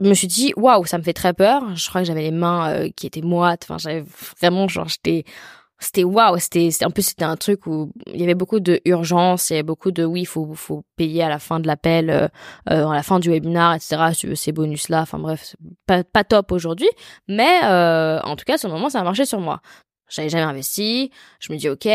je 0.00 0.08
me 0.08 0.14
suis 0.14 0.26
dit 0.26 0.52
waouh, 0.56 0.84
ça 0.86 0.98
me 0.98 1.02
fait 1.02 1.12
très 1.12 1.32
peur. 1.32 1.76
Je 1.76 1.88
crois 1.88 2.00
que 2.00 2.06
j'avais 2.06 2.22
les 2.22 2.30
mains 2.32 2.88
qui 2.96 3.06
étaient 3.06 3.22
moites. 3.22 3.64
Enfin, 3.64 3.78
j'avais 3.78 4.04
vraiment 4.40 4.66
genre 4.66 4.88
j'étais 4.88 5.24
c'était 5.80 6.04
waouh, 6.04 6.38
c'était 6.38 6.70
en 6.84 6.90
plus 6.90 7.02
c'était 7.02 7.24
un 7.24 7.36
truc 7.36 7.66
où 7.66 7.90
il 8.06 8.20
y 8.20 8.22
avait 8.22 8.34
beaucoup 8.34 8.60
de 8.60 8.80
urgence, 8.84 9.48
il 9.48 9.54
y 9.54 9.56
avait 9.56 9.62
beaucoup 9.62 9.90
de 9.90 10.04
oui, 10.04 10.26
faut 10.26 10.52
faut 10.54 10.84
payer 10.96 11.22
à 11.22 11.28
la 11.28 11.38
fin 11.38 11.58
de 11.58 11.66
l'appel, 11.66 12.10
euh, 12.10 12.28
euh 12.70 12.86
à 12.86 12.94
la 12.94 13.02
fin 13.02 13.18
du 13.18 13.30
webinar, 13.30 13.74
etc. 13.74 13.96
Si 14.12 14.20
tu 14.20 14.26
veux 14.28 14.34
ces 14.34 14.52
bonus 14.52 14.90
là, 14.90 15.00
enfin 15.02 15.18
bref, 15.18 15.56
pas 15.86 16.04
pas 16.04 16.22
top 16.22 16.52
aujourd'hui, 16.52 16.90
mais 17.28 17.64
euh, 17.64 18.20
en 18.22 18.36
tout 18.36 18.44
cas, 18.44 18.58
sur 18.58 18.68
le 18.68 18.74
moment, 18.74 18.90
ça 18.90 19.00
a 19.00 19.04
marché 19.04 19.24
sur 19.24 19.40
moi. 19.40 19.60
J'avais 20.08 20.28
jamais 20.28 20.44
investi, 20.44 21.10
je 21.38 21.52
me 21.52 21.58
dis 21.58 21.68
ok, 21.68 21.86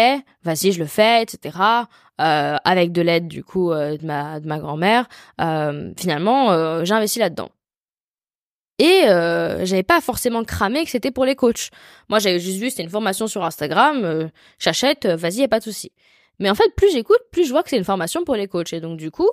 vas-y, 0.43 0.71
je 0.71 0.80
le 0.80 0.86
fais, 0.88 1.21
etc. 1.21 1.58
Euh, 2.21 2.56
avec 2.63 2.91
de 2.91 3.02
l'aide 3.02 3.28
du 3.28 3.43
coup 3.43 3.71
euh, 3.71 3.98
de 3.98 4.06
ma 4.06 4.39
de 4.39 4.48
ma 4.48 4.58
grand-mère, 4.58 5.08
finalement, 5.98 6.84
j'ai 6.84 6.93
investi 6.93 7.19
là-dedans. 7.19 7.50
Et 8.78 9.04
euh, 9.08 9.66
j'avais 9.66 9.84
pas 9.84 10.02
forcément 10.02 10.44
cramé 10.44 10.84
que 10.84 10.90
c'était 10.90 11.12
pour 11.12 11.26
les 11.26 11.36
coachs. 11.36 11.70
Moi, 12.10 12.20
j'avais 12.20 12.40
juste 12.40 12.58
vu 12.60 12.70
c'était 12.70 12.84
une 12.84 12.90
formation 12.90 13.28
sur 13.28 13.44
Instagram, 13.44 14.04
euh, 14.04 14.28
j'achète, 14.60 15.06
euh, 15.06 15.16
vas-y, 15.16 15.36
y 15.38 15.44
a 15.44 15.48
pas 15.48 15.60
de 15.60 15.64
souci. 15.64 15.92
Mais 16.40 16.50
en 16.50 16.56
fait, 16.56 16.76
plus 16.76 16.92
j'écoute, 16.92 17.20
plus 17.32 17.46
je 17.46 17.52
vois 17.52 17.64
que 17.64 17.70
c'est 17.70 17.78
une 17.78 17.86
formation 17.86 18.26
pour 18.26 18.36
les 18.36 18.48
coachs. 18.48 18.74
Et 18.74 18.82
donc 18.82 18.98
du 18.98 19.12
coup, 19.12 19.30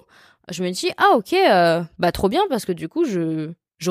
je 0.50 0.62
me 0.62 0.70
dis 0.70 0.90
ah 0.96 1.16
ok, 1.16 1.32
euh, 1.32 1.82
bah 1.98 2.12
trop 2.12 2.28
bien 2.28 2.42
parce 2.48 2.64
que 2.64 2.72
du 2.72 2.88
coup 2.88 3.04
je 3.04 3.50
je, 3.78 3.90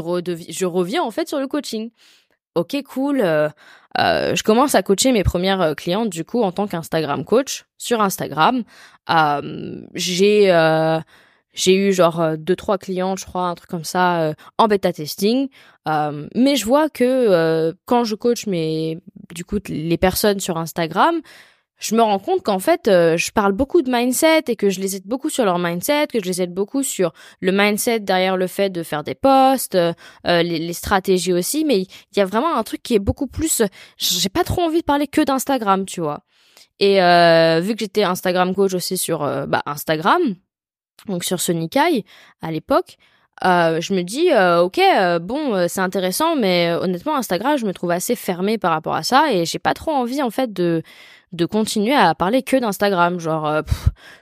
je 0.49 0.65
reviens 0.65 1.03
en 1.03 1.11
fait 1.11 1.27
sur 1.27 1.39
le 1.39 1.47
coaching. 1.47 1.91
Ok 2.55 2.81
cool. 2.83 3.19
je 3.97 4.43
commence 4.43 4.75
à 4.75 4.83
coacher 4.83 5.11
mes 5.11 5.23
premières 5.23 5.73
clientes 5.75 6.09
du 6.09 6.23
coup 6.23 6.41
en 6.41 6.51
tant 6.53 6.67
qu'Instagram 6.67 7.25
coach 7.25 7.65
sur 7.77 8.01
Instagram. 8.01 8.63
j'ai 9.95 10.49
j'ai 11.53 11.75
eu 11.75 11.93
genre 11.93 12.19
euh, 12.21 12.35
deux 12.37 12.55
trois 12.55 12.77
clients, 12.77 13.15
je 13.15 13.25
crois, 13.25 13.43
un 13.43 13.55
truc 13.55 13.69
comme 13.69 13.83
ça 13.83 14.21
euh, 14.21 14.33
en 14.57 14.67
bêta 14.67 14.93
testing. 14.93 15.49
Euh, 15.87 16.27
mais 16.35 16.55
je 16.55 16.65
vois 16.65 16.89
que 16.89 17.73
quand 17.85 18.03
je 18.03 18.15
coach 18.15 18.47
mes 18.47 18.99
du 19.33 19.45
coup 19.45 19.57
les 19.67 19.97
personnes 19.97 20.39
sur 20.39 20.57
Instagram, 20.57 21.21
je 21.79 21.95
me 21.95 22.01
rends 22.03 22.19
compte 22.19 22.43
qu'en 22.43 22.59
fait 22.59 22.81
je 22.85 23.31
parle 23.31 23.53
beaucoup 23.53 23.81
de 23.81 23.91
mindset 23.91 24.43
et 24.47 24.55
que 24.55 24.69
je 24.69 24.79
les 24.79 24.97
aide 24.97 25.05
beaucoup 25.05 25.29
sur 25.29 25.43
leur 25.43 25.57
mindset, 25.57 26.07
que 26.07 26.19
je 26.19 26.25
les 26.25 26.41
aide 26.43 26.53
beaucoup 26.53 26.83
sur 26.83 27.13
le 27.39 27.51
mindset 27.51 28.01
derrière 28.01 28.37
le 28.37 28.45
fait 28.45 28.69
de 28.69 28.83
faire 28.83 29.03
des 29.03 29.15
posts, 29.15 29.75
les, 30.25 30.43
les, 30.43 30.73
stratégies 30.73 31.33
aussi. 31.33 31.65
Mais 31.65 31.79
il 31.79 32.17
y 32.17 32.21
a 32.21 32.25
vraiment 32.25 32.55
un 32.55 32.63
truc 32.63 32.83
qui 32.83 32.93
est 32.93 32.99
beaucoup 32.99 33.27
plus. 33.27 33.63
J'ai 33.97 34.29
pas 34.29 34.43
trop 34.43 34.61
envie 34.61 34.81
de 34.81 34.85
parler 34.85 35.07
que 35.07 35.21
d'Instagram, 35.21 35.85
tu 35.85 36.01
vois. 36.01 36.21
Et 36.79 36.97
vu 37.61 37.73
que 37.73 37.79
j'étais 37.79 38.03
Instagram 38.03 38.53
coach 38.53 38.75
aussi 38.75 38.97
sur 38.97 39.19
bah, 39.47 39.63
Instagram 39.65 40.35
donc 41.07 41.23
sur 41.23 41.39
Sonikai 41.39 42.05
à 42.41 42.51
l'époque, 42.51 42.97
euh, 43.43 43.81
je 43.81 43.93
me 43.93 44.03
dis 44.03 44.31
euh, 44.31 44.61
ok 44.61 44.77
euh, 44.77 45.17
bon 45.17 45.55
euh, 45.55 45.65
c'est 45.67 45.81
intéressant 45.81 46.35
mais 46.35 46.71
honnêtement 46.79 47.15
Instagram 47.15 47.57
je 47.57 47.65
me 47.65 47.73
trouve 47.73 47.89
assez 47.89 48.15
fermé 48.15 48.59
par 48.59 48.69
rapport 48.71 48.93
à 48.93 49.01
ça 49.01 49.33
et 49.33 49.45
j'ai 49.45 49.57
pas 49.57 49.73
trop 49.73 49.89
envie 49.89 50.21
en 50.21 50.29
fait 50.29 50.53
de 50.53 50.83
de 51.31 51.45
continuer 51.45 51.93
à 51.93 52.13
parler 52.13 52.43
que 52.43 52.57
d'Instagram. 52.57 53.19
Genre 53.19 53.63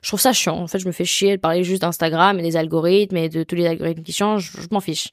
je 0.02 0.08
trouve 0.08 0.20
ça 0.20 0.32
chiant. 0.32 0.58
En 0.58 0.68
fait 0.68 0.80
je 0.80 0.88
me 0.88 0.92
fais 0.92 1.06
chier 1.06 1.38
de 1.38 1.42
parler 1.42 1.64
juste 1.64 1.82
d'Instagram 1.82 2.40
et 2.40 2.44
des 2.44 2.56
algorithmes 2.56 3.18
et 3.18 3.30
de 3.30 3.44
tous 3.44 3.56
les 3.56 3.66
algorithmes 3.66 4.04
qui 4.04 4.14
changent. 4.14 4.52
Je, 4.56 4.68
m'en 4.72 4.80
fiche. 4.80 5.10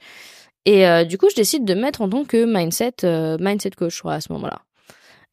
Et 0.66 0.85
du 1.07 1.16
coup 1.16 1.29
je 1.31 1.35
décide 1.35 1.64
de 1.64 1.74
mettre 1.74 2.02
en 2.02 2.09
tant 2.09 2.24
que 2.24 2.44
mindset 2.44 3.38
mindset 3.40 3.70
coach 3.70 4.02
à 4.05 4.20
ce 4.20 4.31
moment-là 4.35 4.65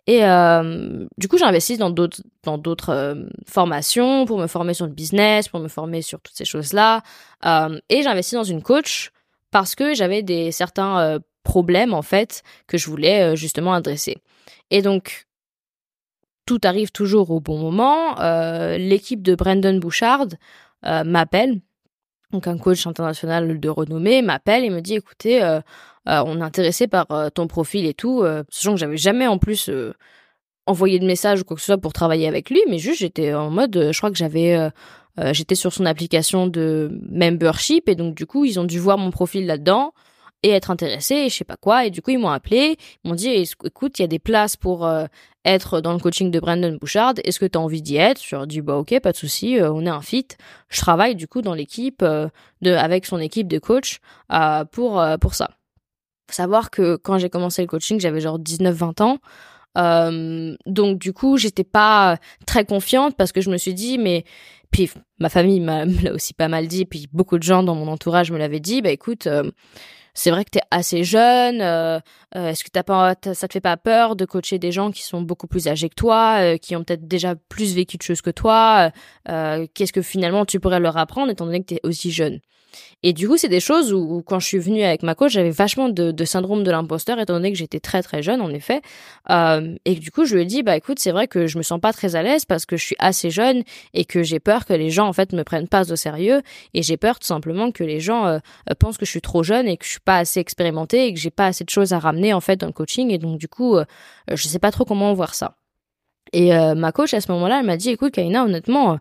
et 0.05 0.25
euh, 0.25 1.05
du 1.17 1.27
coup, 1.27 1.37
j'investis 1.37 1.77
dans 1.77 1.89
d'autres 1.89 2.89
euh, 2.89 3.15
formations 3.47 4.25
pour 4.25 4.37
me 4.37 4.47
former 4.47 4.73
sur 4.73 4.85
le 4.85 4.91
business, 4.91 5.47
pour 5.47 5.61
me 5.61 5.69
former 5.69 6.01
sur 6.01 6.19
toutes 6.19 6.35
ces 6.35 6.45
choses-là. 6.45 7.03
Euh, 7.45 7.79
et 7.89 8.03
j'investis 8.03 8.33
dans 8.33 8.43
une 8.43 8.61
coach 8.61 9.11
parce 9.51 9.75
que 9.75 9.93
j'avais 9.93 10.21
des 10.21 10.51
certains 10.51 11.19
problèmes 11.43 11.93
en 11.93 12.01
fait 12.01 12.41
que 12.67 12.77
je 12.77 12.89
voulais 12.89 13.35
justement 13.35 13.73
adresser. 13.73 14.17
Et 14.71 14.81
donc 14.81 15.27
tout 16.47 16.59
arrive 16.63 16.91
toujours 16.91 17.29
au 17.29 17.39
bon 17.39 17.59
moment. 17.59 18.15
L'équipe 18.77 19.21
de 19.21 19.35
Brandon 19.35 19.77
Bouchard 19.77 20.25
m'appelle, 20.81 21.61
donc 22.31 22.47
un 22.47 22.57
coach 22.57 22.87
international 22.87 23.59
de 23.59 23.69
renommée 23.69 24.23
m'appelle 24.23 24.65
et 24.65 24.71
me 24.71 24.81
dit 24.81 24.95
écoutez 24.95 25.39
on 26.05 26.39
est 26.39 26.43
intéressé 26.43 26.87
par 26.87 27.09
euh, 27.11 27.29
ton 27.29 27.47
profil 27.47 27.85
et 27.85 27.93
tout, 27.93 28.21
euh, 28.21 28.43
sachant 28.49 28.73
que 28.73 28.79
j'avais 28.79 28.97
jamais 28.97 29.27
en 29.27 29.37
plus 29.37 29.69
envoyé 30.65 30.99
de 30.99 31.05
message 31.05 31.41
ou 31.41 31.43
quoi 31.43 31.55
que 31.55 31.61
ce 31.61 31.67
soit 31.67 31.77
pour 31.77 31.93
travailler 31.93 32.27
avec 32.27 32.49
lui, 32.49 32.61
mais 32.69 32.77
juste 32.77 32.99
j'étais 32.99 33.33
en 33.33 33.49
mode, 33.49 33.89
je 33.91 33.97
crois 33.97 34.11
que 34.11 34.17
j'avais, 34.17 34.69
j'étais 35.31 35.55
sur 35.55 35.73
son 35.73 35.85
application 35.85 36.47
de 36.47 37.01
membership 37.09 37.89
et 37.89 37.95
donc 37.95 38.15
du 38.15 38.25
coup 38.25 38.45
ils 38.45 38.59
ont 38.59 38.63
dû 38.63 38.79
voir 38.79 38.97
mon 38.97 39.11
profil 39.11 39.45
là-dedans 39.45 39.93
et 40.41 40.49
être 40.51 40.71
intéressés 40.71 41.15
et 41.15 41.29
je 41.29 41.35
sais 41.35 41.43
pas 41.43 41.57
quoi. 41.57 41.85
Et 41.85 41.89
du 41.89 42.01
coup 42.01 42.11
ils 42.11 42.17
m'ont 42.17 42.29
appelé, 42.29 42.77
ils 43.03 43.09
m'ont 43.09 43.15
dit 43.15 43.29
écoute 43.29 43.99
il 43.99 44.03
y 44.03 44.05
a 44.05 44.07
des 44.07 44.19
places 44.19 44.55
pour 44.55 44.89
être 45.43 45.81
dans 45.81 45.91
le 45.91 45.99
coaching 45.99 46.31
de 46.31 46.39
Brandon 46.39 46.77
Bouchard, 46.79 47.15
est-ce 47.25 47.41
que 47.41 47.45
tu 47.45 47.57
as 47.57 47.61
envie 47.61 47.81
d'y 47.81 47.97
être? 47.97 48.21
Je 48.25 48.33
leur 48.33 48.45
ai 48.45 48.47
dit 48.47 48.61
bah 48.61 48.77
ok 48.77 48.97
pas 49.01 49.11
de 49.11 49.17
souci, 49.17 49.57
on 49.61 49.85
est 49.85 49.89
un 49.89 50.01
fit. 50.01 50.27
Je 50.69 50.79
travaille 50.79 51.15
du 51.15 51.27
coup 51.27 51.41
dans 51.41 51.53
l'équipe 51.53 52.05
de 52.05 52.71
avec 52.71 53.05
son 53.05 53.19
équipe 53.19 53.49
de 53.49 53.59
coach 53.59 53.99
pour 54.71 55.03
pour 55.19 55.33
ça 55.33 55.49
savoir 56.29 56.71
que 56.71 56.95
quand 56.95 57.17
j'ai 57.17 57.29
commencé 57.29 57.61
le 57.61 57.67
coaching, 57.67 57.99
j'avais 57.99 58.21
genre 58.21 58.39
19-20 58.39 59.01
ans. 59.03 59.17
Euh, 59.77 60.55
donc 60.65 60.99
du 60.99 61.13
coup, 61.13 61.37
j'étais 61.37 61.63
pas 61.63 62.17
très 62.45 62.65
confiante 62.65 63.15
parce 63.17 63.31
que 63.31 63.41
je 63.41 63.49
me 63.49 63.57
suis 63.57 63.73
dit, 63.73 63.97
mais 63.97 64.23
puis 64.71 64.89
ma 65.19 65.29
famille 65.29 65.59
m'a 65.59 65.85
aussi 66.13 66.33
pas 66.33 66.47
mal 66.47 66.67
dit, 66.67 66.85
puis 66.85 67.07
beaucoup 67.11 67.37
de 67.37 67.43
gens 67.43 67.63
dans 67.63 67.75
mon 67.75 67.87
entourage 67.87 68.31
me 68.31 68.37
l'avaient 68.37 68.59
dit, 68.59 68.81
bah 68.81 68.91
écoute, 68.91 69.27
euh, 69.27 69.49
c'est 70.13 70.29
vrai 70.29 70.45
que 70.45 70.51
t'es 70.51 70.61
assez 70.69 71.03
jeune, 71.03 71.61
euh 71.61 71.99
est-ce 72.35 72.63
que 72.63 72.69
t'as 72.71 72.83
pas, 72.83 73.15
ça 73.33 73.47
te 73.47 73.53
fait 73.53 73.61
pas 73.61 73.77
peur 73.77 74.15
de 74.15 74.25
coacher 74.25 74.59
des 74.59 74.71
gens 74.71 74.91
qui 74.91 75.03
sont 75.03 75.21
beaucoup 75.21 75.47
plus 75.47 75.67
âgés 75.67 75.89
que 75.89 75.95
toi, 75.95 76.57
qui 76.59 76.75
ont 76.75 76.83
peut-être 76.83 77.07
déjà 77.07 77.35
plus 77.35 77.75
vécu 77.75 77.97
de 77.97 78.03
choses 78.03 78.21
que 78.21 78.31
toi, 78.31 78.91
qu'est-ce 79.25 79.93
que 79.93 80.01
finalement 80.01 80.45
tu 80.45 80.59
pourrais 80.59 80.79
leur 80.79 80.97
apprendre 80.97 81.31
étant 81.31 81.45
donné 81.45 81.61
que 81.61 81.65
t'es 81.65 81.79
aussi 81.83 82.11
jeune? 82.11 82.39
Et 83.03 83.13
du 83.13 83.27
coup, 83.27 83.37
c'est 83.37 83.49
des 83.49 83.59
choses 83.59 83.93
où, 83.93 84.23
quand 84.25 84.39
je 84.39 84.47
suis 84.47 84.59
venue 84.59 84.83
avec 84.83 85.03
ma 85.03 85.15
coach, 85.15 85.33
j'avais 85.33 85.49
vachement 85.49 85.89
de, 85.89 86.25
syndrome 86.25 86.63
de 86.63 86.71
l'imposteur, 86.71 87.19
étant 87.19 87.33
donné 87.33 87.51
que 87.51 87.57
j'étais 87.57 87.79
très 87.79 88.01
très 88.01 88.23
jeune, 88.23 88.41
en 88.41 88.49
effet. 88.49 88.81
Euh, 89.29 89.75
et 89.85 89.95
du 89.95 90.11
coup, 90.11 90.25
je 90.25 90.35
lui 90.35 90.43
ai 90.43 90.45
dit, 90.45 90.63
bah 90.63 90.75
écoute, 90.77 90.99
c'est 90.99 91.11
vrai 91.11 91.27
que 91.27 91.47
je 91.47 91.57
me 91.57 91.63
sens 91.63 91.79
pas 91.79 91.93
très 91.93 92.15
à 92.15 92.23
l'aise 92.23 92.45
parce 92.45 92.65
que 92.65 92.77
je 92.77 92.85
suis 92.85 92.95
assez 92.99 93.29
jeune 93.29 93.63
et 93.93 94.05
que 94.05 94.23
j'ai 94.23 94.39
peur 94.39 94.65
que 94.65 94.73
les 94.73 94.89
gens 94.89 95.07
en 95.07 95.13
fait 95.13 95.33
me 95.33 95.43
prennent 95.43 95.67
pas 95.67 95.91
au 95.91 95.95
sérieux. 95.95 96.41
Et 96.73 96.83
j'ai 96.83 96.97
peur 96.97 97.19
tout 97.19 97.27
simplement 97.27 97.71
que 97.71 97.83
les 97.83 97.99
gens 97.99 98.25
euh, 98.25 98.39
euh, 98.69 98.75
pensent 98.77 98.97
que 98.97 99.05
je 99.05 99.11
suis 99.11 99.21
trop 99.21 99.43
jeune 99.43 99.67
et 99.67 99.77
que 99.77 99.85
je 99.85 99.91
suis 99.91 99.99
pas 99.99 100.17
assez 100.17 100.39
expérimentée 100.39 101.07
et 101.07 101.13
que 101.13 101.19
j'ai 101.19 101.31
pas 101.31 101.47
assez 101.47 101.63
de 101.63 101.69
choses 101.69 101.93
à 101.93 101.99
ramener 101.99 102.33
en 102.33 102.41
fait 102.41 102.57
dans 102.57 102.67
le 102.67 102.73
coaching. 102.73 103.11
Et 103.11 103.17
donc 103.17 103.37
du 103.37 103.47
coup, 103.47 103.75
euh, 103.75 103.85
je 104.31 104.47
sais 104.47 104.59
pas 104.59 104.71
trop 104.71 104.85
comment 104.85 105.13
voir 105.13 105.33
ça. 105.35 105.57
Et 106.31 106.49
ma 106.49 106.91
coach 106.91 107.13
à 107.13 107.21
ce 107.21 107.31
moment-là, 107.31 107.59
elle 107.59 107.65
m'a 107.67 107.77
dit, 107.77 107.91
écoute, 107.91 108.13
Kaina, 108.13 108.43
honnêtement 108.43 108.97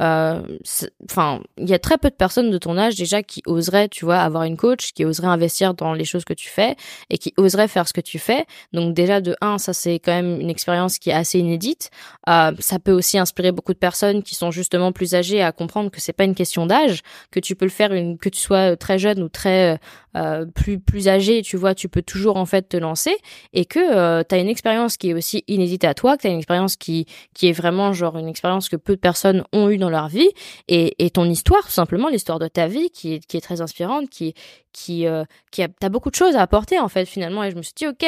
enfin, 0.00 1.40
il 1.58 1.68
y 1.68 1.74
a 1.74 1.78
très 1.78 1.98
peu 1.98 2.10
de 2.10 2.14
personnes 2.14 2.50
de 2.50 2.58
ton 2.58 2.76
âge 2.76 2.96
déjà 2.96 3.22
qui 3.22 3.42
oseraient, 3.46 3.88
tu 3.88 4.04
vois, 4.04 4.18
avoir 4.18 4.44
une 4.44 4.56
coach, 4.56 4.92
qui 4.92 5.04
oseraient 5.04 5.28
investir 5.28 5.74
dans 5.74 5.94
les 5.94 6.04
choses 6.04 6.24
que 6.24 6.34
tu 6.34 6.48
fais 6.48 6.76
et 7.10 7.18
qui 7.18 7.32
oseraient 7.36 7.68
faire 7.68 7.86
ce 7.86 7.92
que 7.92 8.00
tu 8.00 8.18
fais. 8.18 8.46
Donc 8.72 8.94
déjà 8.94 9.20
de 9.20 9.36
un, 9.40 9.58
ça 9.58 9.72
c'est 9.72 9.94
quand 9.94 10.12
même 10.12 10.40
une 10.40 10.50
expérience 10.50 10.98
qui 10.98 11.10
est 11.10 11.14
assez 11.14 11.38
inédite. 11.38 11.90
Euh, 12.28 12.52
ça 12.58 12.78
peut 12.78 12.92
aussi 12.92 13.18
inspirer 13.18 13.52
beaucoup 13.52 13.72
de 13.72 13.78
personnes 13.78 14.22
qui 14.22 14.34
sont 14.34 14.50
justement 14.50 14.92
plus 14.92 15.14
âgées 15.14 15.42
à 15.42 15.52
comprendre 15.52 15.90
que 15.90 16.00
c'est 16.00 16.12
pas 16.12 16.24
une 16.24 16.34
question 16.34 16.66
d'âge, 16.66 17.02
que 17.30 17.40
tu 17.40 17.54
peux 17.54 17.66
le 17.66 17.70
faire 17.70 17.92
une, 17.92 18.18
que 18.18 18.28
tu 18.28 18.40
sois 18.40 18.76
très 18.76 18.98
jeune 18.98 19.22
ou 19.22 19.28
très 19.28 19.78
euh, 20.16 20.44
plus 20.46 20.78
plus 20.78 21.08
âgé, 21.08 21.42
tu 21.42 21.56
vois, 21.56 21.74
tu 21.74 21.88
peux 21.88 22.02
toujours 22.02 22.36
en 22.36 22.46
fait 22.46 22.68
te 22.68 22.76
lancer 22.76 23.16
et 23.52 23.64
que 23.64 23.78
euh, 23.78 24.22
tu 24.28 24.34
as 24.34 24.38
une 24.38 24.48
expérience 24.48 24.96
qui 24.96 25.10
est 25.10 25.14
aussi 25.14 25.44
inédite 25.48 25.84
à 25.84 25.94
toi, 25.94 26.16
que 26.16 26.22
tu 26.22 26.28
as 26.28 26.30
une 26.30 26.38
expérience 26.38 26.76
qui 26.76 27.06
qui 27.34 27.48
est 27.48 27.52
vraiment 27.52 27.92
genre 27.92 28.18
une 28.18 28.28
expérience 28.28 28.68
que 28.68 28.76
peu 28.76 28.94
de 28.94 29.00
personnes 29.00 29.44
ont 29.52 29.70
eu 29.70 29.78
dans 29.78 29.90
leur 29.90 30.08
vie 30.08 30.30
et, 30.68 31.04
et 31.04 31.10
ton 31.10 31.24
histoire, 31.24 31.62
tout 31.64 31.70
simplement 31.70 32.08
l'histoire 32.08 32.38
de 32.38 32.48
ta 32.48 32.66
vie 32.66 32.90
qui 32.90 33.14
est, 33.14 33.26
qui 33.26 33.36
est 33.36 33.40
très 33.40 33.60
inspirante, 33.60 34.10
qui 34.10 34.34
qui 34.72 35.06
euh, 35.06 35.24
qui 35.50 35.62
a 35.62 35.68
t'as 35.68 35.88
beaucoup 35.88 36.10
de 36.10 36.14
choses 36.14 36.36
à 36.36 36.42
apporter 36.42 36.78
en 36.78 36.88
fait 36.88 37.06
finalement. 37.06 37.44
Et 37.44 37.50
je 37.50 37.56
me 37.56 37.62
suis 37.62 37.74
dit 37.74 37.86
ok 37.86 38.04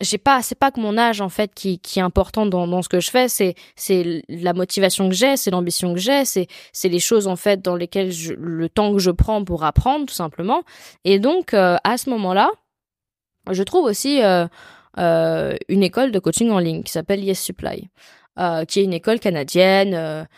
j'ai 0.00 0.18
pas 0.18 0.42
c'est 0.42 0.58
pas 0.58 0.70
que 0.70 0.80
mon 0.80 0.98
âge 0.98 1.20
en 1.20 1.28
fait 1.28 1.54
qui 1.54 1.78
qui 1.78 1.98
est 1.98 2.02
important 2.02 2.46
dans 2.46 2.66
dans 2.66 2.82
ce 2.82 2.88
que 2.88 3.00
je 3.00 3.10
fais 3.10 3.28
c'est 3.28 3.54
c'est 3.76 4.22
la 4.28 4.52
motivation 4.52 5.08
que 5.08 5.14
j'ai 5.14 5.36
c'est 5.36 5.50
l'ambition 5.50 5.94
que 5.94 6.00
j'ai 6.00 6.24
c'est 6.24 6.46
c'est 6.72 6.88
les 6.88 7.00
choses 7.00 7.26
en 7.26 7.36
fait 7.36 7.62
dans 7.62 7.76
lesquelles 7.76 8.12
je, 8.12 8.34
le 8.34 8.68
temps 8.68 8.92
que 8.92 8.98
je 8.98 9.10
prends 9.10 9.44
pour 9.44 9.64
apprendre 9.64 10.06
tout 10.06 10.14
simplement. 10.14 10.62
Et 11.04 11.18
donc 11.18 11.54
euh, 11.54 11.76
à 11.84 11.96
ce 11.96 12.10
moment-là 12.10 12.50
je 13.50 13.62
trouve 13.62 13.84
aussi 13.84 14.22
euh, 14.22 14.46
euh, 14.98 15.54
une 15.68 15.82
école 15.82 16.12
de 16.12 16.18
coaching 16.18 16.50
en 16.50 16.58
ligne 16.58 16.82
qui 16.82 16.92
s'appelle 16.92 17.24
Yes 17.24 17.40
Supply 17.40 17.88
qui 18.68 18.80
est 18.80 18.84
une 18.84 18.92
école 18.92 19.18
canadienne 19.18 20.28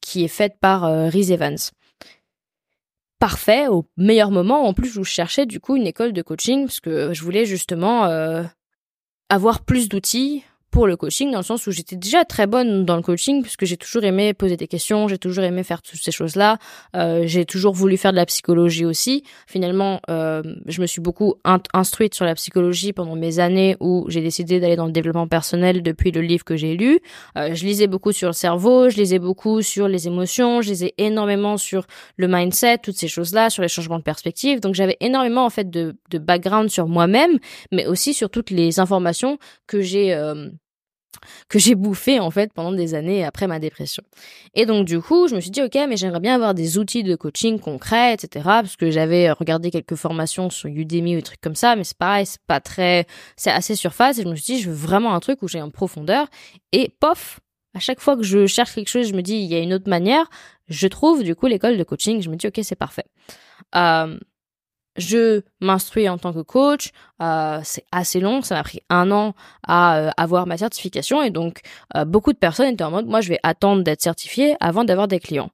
qui 0.00 0.24
est 0.24 0.28
faite 0.28 0.54
par 0.62 1.10
Rhys 1.10 1.30
Evans 1.30 1.58
parfait 3.18 3.68
au 3.68 3.86
meilleur 3.96 4.30
moment. 4.30 4.66
En 4.66 4.74
plus, 4.74 4.90
je 4.90 5.02
cherchais 5.02 5.46
du 5.46 5.60
coup 5.60 5.76
une 5.76 5.86
école 5.86 6.12
de 6.12 6.22
coaching 6.22 6.66
parce 6.66 6.80
que 6.80 7.12
je 7.12 7.22
voulais 7.22 7.46
justement 7.46 8.06
euh, 8.06 8.42
avoir 9.28 9.64
plus 9.64 9.88
d'outils 9.88 10.44
pour 10.70 10.86
le 10.86 10.96
coaching 10.96 11.30
dans 11.30 11.38
le 11.38 11.44
sens 11.44 11.66
où 11.66 11.70
j'étais 11.70 11.96
déjà 11.96 12.24
très 12.24 12.46
bonne 12.46 12.84
dans 12.84 12.96
le 12.96 13.02
coaching 13.02 13.42
puisque 13.42 13.64
j'ai 13.64 13.76
toujours 13.76 14.04
aimé 14.04 14.34
poser 14.34 14.56
des 14.56 14.66
questions, 14.66 15.08
j'ai 15.08 15.18
toujours 15.18 15.44
aimé 15.44 15.62
faire 15.62 15.82
toutes 15.82 16.00
ces 16.02 16.10
choses-là, 16.10 16.58
euh, 16.94 17.22
j'ai 17.26 17.44
toujours 17.44 17.72
voulu 17.72 17.96
faire 17.96 18.12
de 18.12 18.16
la 18.16 18.26
psychologie 18.26 18.84
aussi. 18.84 19.22
Finalement, 19.46 20.00
euh, 20.10 20.42
je 20.66 20.80
me 20.80 20.86
suis 20.86 21.00
beaucoup 21.00 21.36
instruite 21.72 22.14
sur 22.14 22.24
la 22.24 22.34
psychologie 22.34 22.92
pendant 22.92 23.16
mes 23.16 23.38
années 23.38 23.76
où 23.80 24.04
j'ai 24.08 24.20
décidé 24.20 24.60
d'aller 24.60 24.76
dans 24.76 24.86
le 24.86 24.92
développement 24.92 25.28
personnel 25.28 25.82
depuis 25.82 26.10
le 26.10 26.20
livre 26.20 26.44
que 26.44 26.56
j'ai 26.56 26.76
lu. 26.76 27.00
Euh, 27.38 27.54
je 27.54 27.64
lisais 27.64 27.86
beaucoup 27.86 28.12
sur 28.12 28.28
le 28.28 28.34
cerveau, 28.34 28.90
je 28.90 28.96
lisais 28.96 29.18
beaucoup 29.18 29.62
sur 29.62 29.88
les 29.88 30.06
émotions, 30.06 30.62
je 30.62 30.70
lisais 30.70 30.94
énormément 30.98 31.56
sur 31.56 31.86
le 32.16 32.28
mindset, 32.28 32.78
toutes 32.78 32.96
ces 32.96 33.08
choses-là, 33.08 33.50
sur 33.50 33.62
les 33.62 33.68
changements 33.68 33.98
de 33.98 34.04
perspective. 34.04 34.60
Donc 34.60 34.74
j'avais 34.74 34.96
énormément 35.00 35.44
en 35.44 35.50
fait 35.50 35.70
de, 35.70 35.96
de 36.10 36.18
background 36.18 36.70
sur 36.70 36.88
moi-même, 36.88 37.38
mais 37.72 37.86
aussi 37.86 38.14
sur 38.14 38.30
toutes 38.30 38.50
les 38.50 38.80
informations 38.80 39.38
que 39.66 39.80
j'ai 39.80 40.14
euh, 40.14 40.50
que 41.48 41.58
j'ai 41.58 41.74
bouffé 41.74 42.20
en 42.20 42.30
fait 42.30 42.52
pendant 42.52 42.72
des 42.72 42.94
années 42.94 43.24
après 43.24 43.46
ma 43.46 43.58
dépression. 43.58 44.02
Et 44.54 44.66
donc 44.66 44.86
du 44.86 45.00
coup, 45.00 45.28
je 45.28 45.34
me 45.34 45.40
suis 45.40 45.50
dit 45.50 45.62
ok, 45.62 45.74
mais 45.88 45.96
j'aimerais 45.96 46.20
bien 46.20 46.34
avoir 46.34 46.54
des 46.54 46.78
outils 46.78 47.02
de 47.02 47.14
coaching 47.16 47.58
concrets, 47.58 48.14
etc. 48.14 48.44
Parce 48.44 48.76
que 48.76 48.90
j'avais 48.90 49.30
regardé 49.30 49.70
quelques 49.70 49.94
formations 49.94 50.50
sur 50.50 50.68
Udemy 50.68 51.14
ou 51.14 51.18
des 51.18 51.22
trucs 51.22 51.40
comme 51.40 51.54
ça, 51.54 51.76
mais 51.76 51.84
c'est 51.84 51.96
pareil, 51.98 52.26
c'est 52.26 52.42
pas 52.46 52.60
très, 52.60 53.06
c'est 53.36 53.50
assez 53.50 53.74
surface. 53.74 54.18
Et 54.18 54.22
je 54.22 54.28
me 54.28 54.34
suis 54.34 54.54
dit, 54.54 54.62
je 54.62 54.70
veux 54.70 54.76
vraiment 54.76 55.14
un 55.14 55.20
truc 55.20 55.42
où 55.42 55.48
j'ai 55.48 55.62
en 55.62 55.70
profondeur. 55.70 56.28
Et 56.72 56.94
pof, 57.00 57.40
à 57.74 57.78
chaque 57.78 58.00
fois 58.00 58.16
que 58.16 58.22
je 58.22 58.46
cherche 58.46 58.74
quelque 58.74 58.88
chose, 58.88 59.08
je 59.08 59.14
me 59.14 59.22
dis 59.22 59.36
il 59.36 59.46
y 59.46 59.54
a 59.54 59.58
une 59.58 59.74
autre 59.74 59.88
manière. 59.88 60.28
Je 60.68 60.88
trouve 60.88 61.22
du 61.22 61.34
coup 61.34 61.46
l'école 61.46 61.76
de 61.76 61.84
coaching. 61.84 62.22
Je 62.22 62.30
me 62.30 62.36
dis 62.36 62.46
ok, 62.46 62.60
c'est 62.62 62.76
parfait. 62.76 63.04
Euh, 63.74 64.18
je 64.96 65.42
m'instruis 65.60 66.08
en 66.08 66.18
tant 66.18 66.32
que 66.32 66.40
coach. 66.40 66.90
Euh, 67.22 67.60
c'est 67.64 67.84
assez 67.92 68.20
long, 68.20 68.42
ça 68.42 68.54
m'a 68.54 68.62
pris 68.62 68.80
un 68.88 69.10
an 69.10 69.34
à 69.66 69.98
euh, 69.98 70.10
avoir 70.16 70.46
ma 70.46 70.56
certification 70.56 71.22
et 71.22 71.30
donc 71.30 71.60
euh, 71.96 72.04
beaucoup 72.04 72.32
de 72.32 72.38
personnes 72.38 72.72
étaient 72.72 72.84
en 72.84 72.90
mode 72.90 73.06
moi 73.06 73.20
je 73.20 73.28
vais 73.28 73.40
attendre 73.42 73.82
d'être 73.82 74.02
certifié 74.02 74.56
avant 74.60 74.84
d'avoir 74.84 75.08
des 75.08 75.20
clients. 75.20 75.50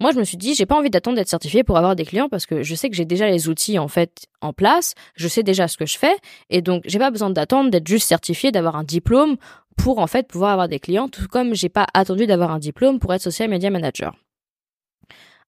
Moi 0.00 0.10
je 0.12 0.18
me 0.18 0.24
suis 0.24 0.36
dit 0.36 0.54
j'ai 0.54 0.66
pas 0.66 0.76
envie 0.76 0.90
d'attendre 0.90 1.16
d'être 1.16 1.28
certifié 1.28 1.64
pour 1.64 1.76
avoir 1.76 1.96
des 1.96 2.04
clients 2.04 2.28
parce 2.28 2.46
que 2.46 2.62
je 2.62 2.74
sais 2.74 2.88
que 2.88 2.96
j'ai 2.96 3.04
déjà 3.04 3.28
les 3.28 3.48
outils 3.48 3.78
en 3.78 3.88
fait 3.88 4.26
en 4.40 4.52
place, 4.52 4.94
je 5.14 5.28
sais 5.28 5.42
déjà 5.42 5.68
ce 5.68 5.76
que 5.76 5.86
je 5.86 5.98
fais 5.98 6.16
et 6.50 6.62
donc 6.62 6.82
j'ai 6.86 6.98
pas 6.98 7.10
besoin 7.10 7.30
d'attendre 7.30 7.70
d'être 7.70 7.86
juste 7.86 8.08
certifié, 8.08 8.52
d'avoir 8.52 8.76
un 8.76 8.84
diplôme 8.84 9.36
pour 9.76 9.98
en 9.98 10.06
fait 10.06 10.28
pouvoir 10.28 10.52
avoir 10.52 10.68
des 10.68 10.78
clients, 10.78 11.08
tout 11.08 11.28
comme 11.28 11.54
j'ai 11.54 11.68
pas 11.68 11.86
attendu 11.94 12.26
d'avoir 12.26 12.50
un 12.50 12.58
diplôme 12.58 12.98
pour 12.98 13.12
être 13.14 13.22
social 13.22 13.48
media 13.48 13.70
manager. 13.70 14.14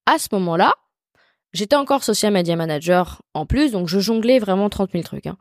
À 0.06 0.18
ce 0.18 0.28
moment-là, 0.32 0.74
J'étais 1.54 1.76
encore 1.76 2.04
social 2.04 2.32
media 2.32 2.56
manager 2.56 3.22
en 3.32 3.46
plus, 3.46 3.72
donc 3.72 3.88
je 3.88 4.00
jonglais 4.00 4.38
vraiment 4.40 4.68
30 4.68 4.90
000 4.92 5.04
trucs. 5.04 5.26
Hein. 5.26 5.36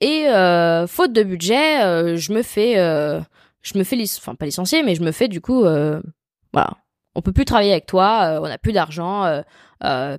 Et 0.00 0.24
faute 0.88 1.12
de 1.12 1.22
budget, 1.22 2.16
je 2.16 2.32
me 2.32 2.42
fais, 2.42 2.74
je 2.74 3.78
me 3.78 3.84
fais, 3.84 4.02
enfin 4.18 4.34
pas 4.34 4.44
licencier, 4.44 4.82
mais 4.82 4.94
je 4.94 5.02
me 5.02 5.12
fais 5.12 5.28
du 5.28 5.40
coup, 5.40 5.60
voilà, 5.60 6.70
on 7.14 7.22
peut 7.22 7.32
plus 7.32 7.44
travailler 7.44 7.70
avec 7.72 7.86
toi, 7.86 8.40
on 8.42 8.44
a 8.44 8.58
plus 8.58 8.72
d'argent, 8.72 9.42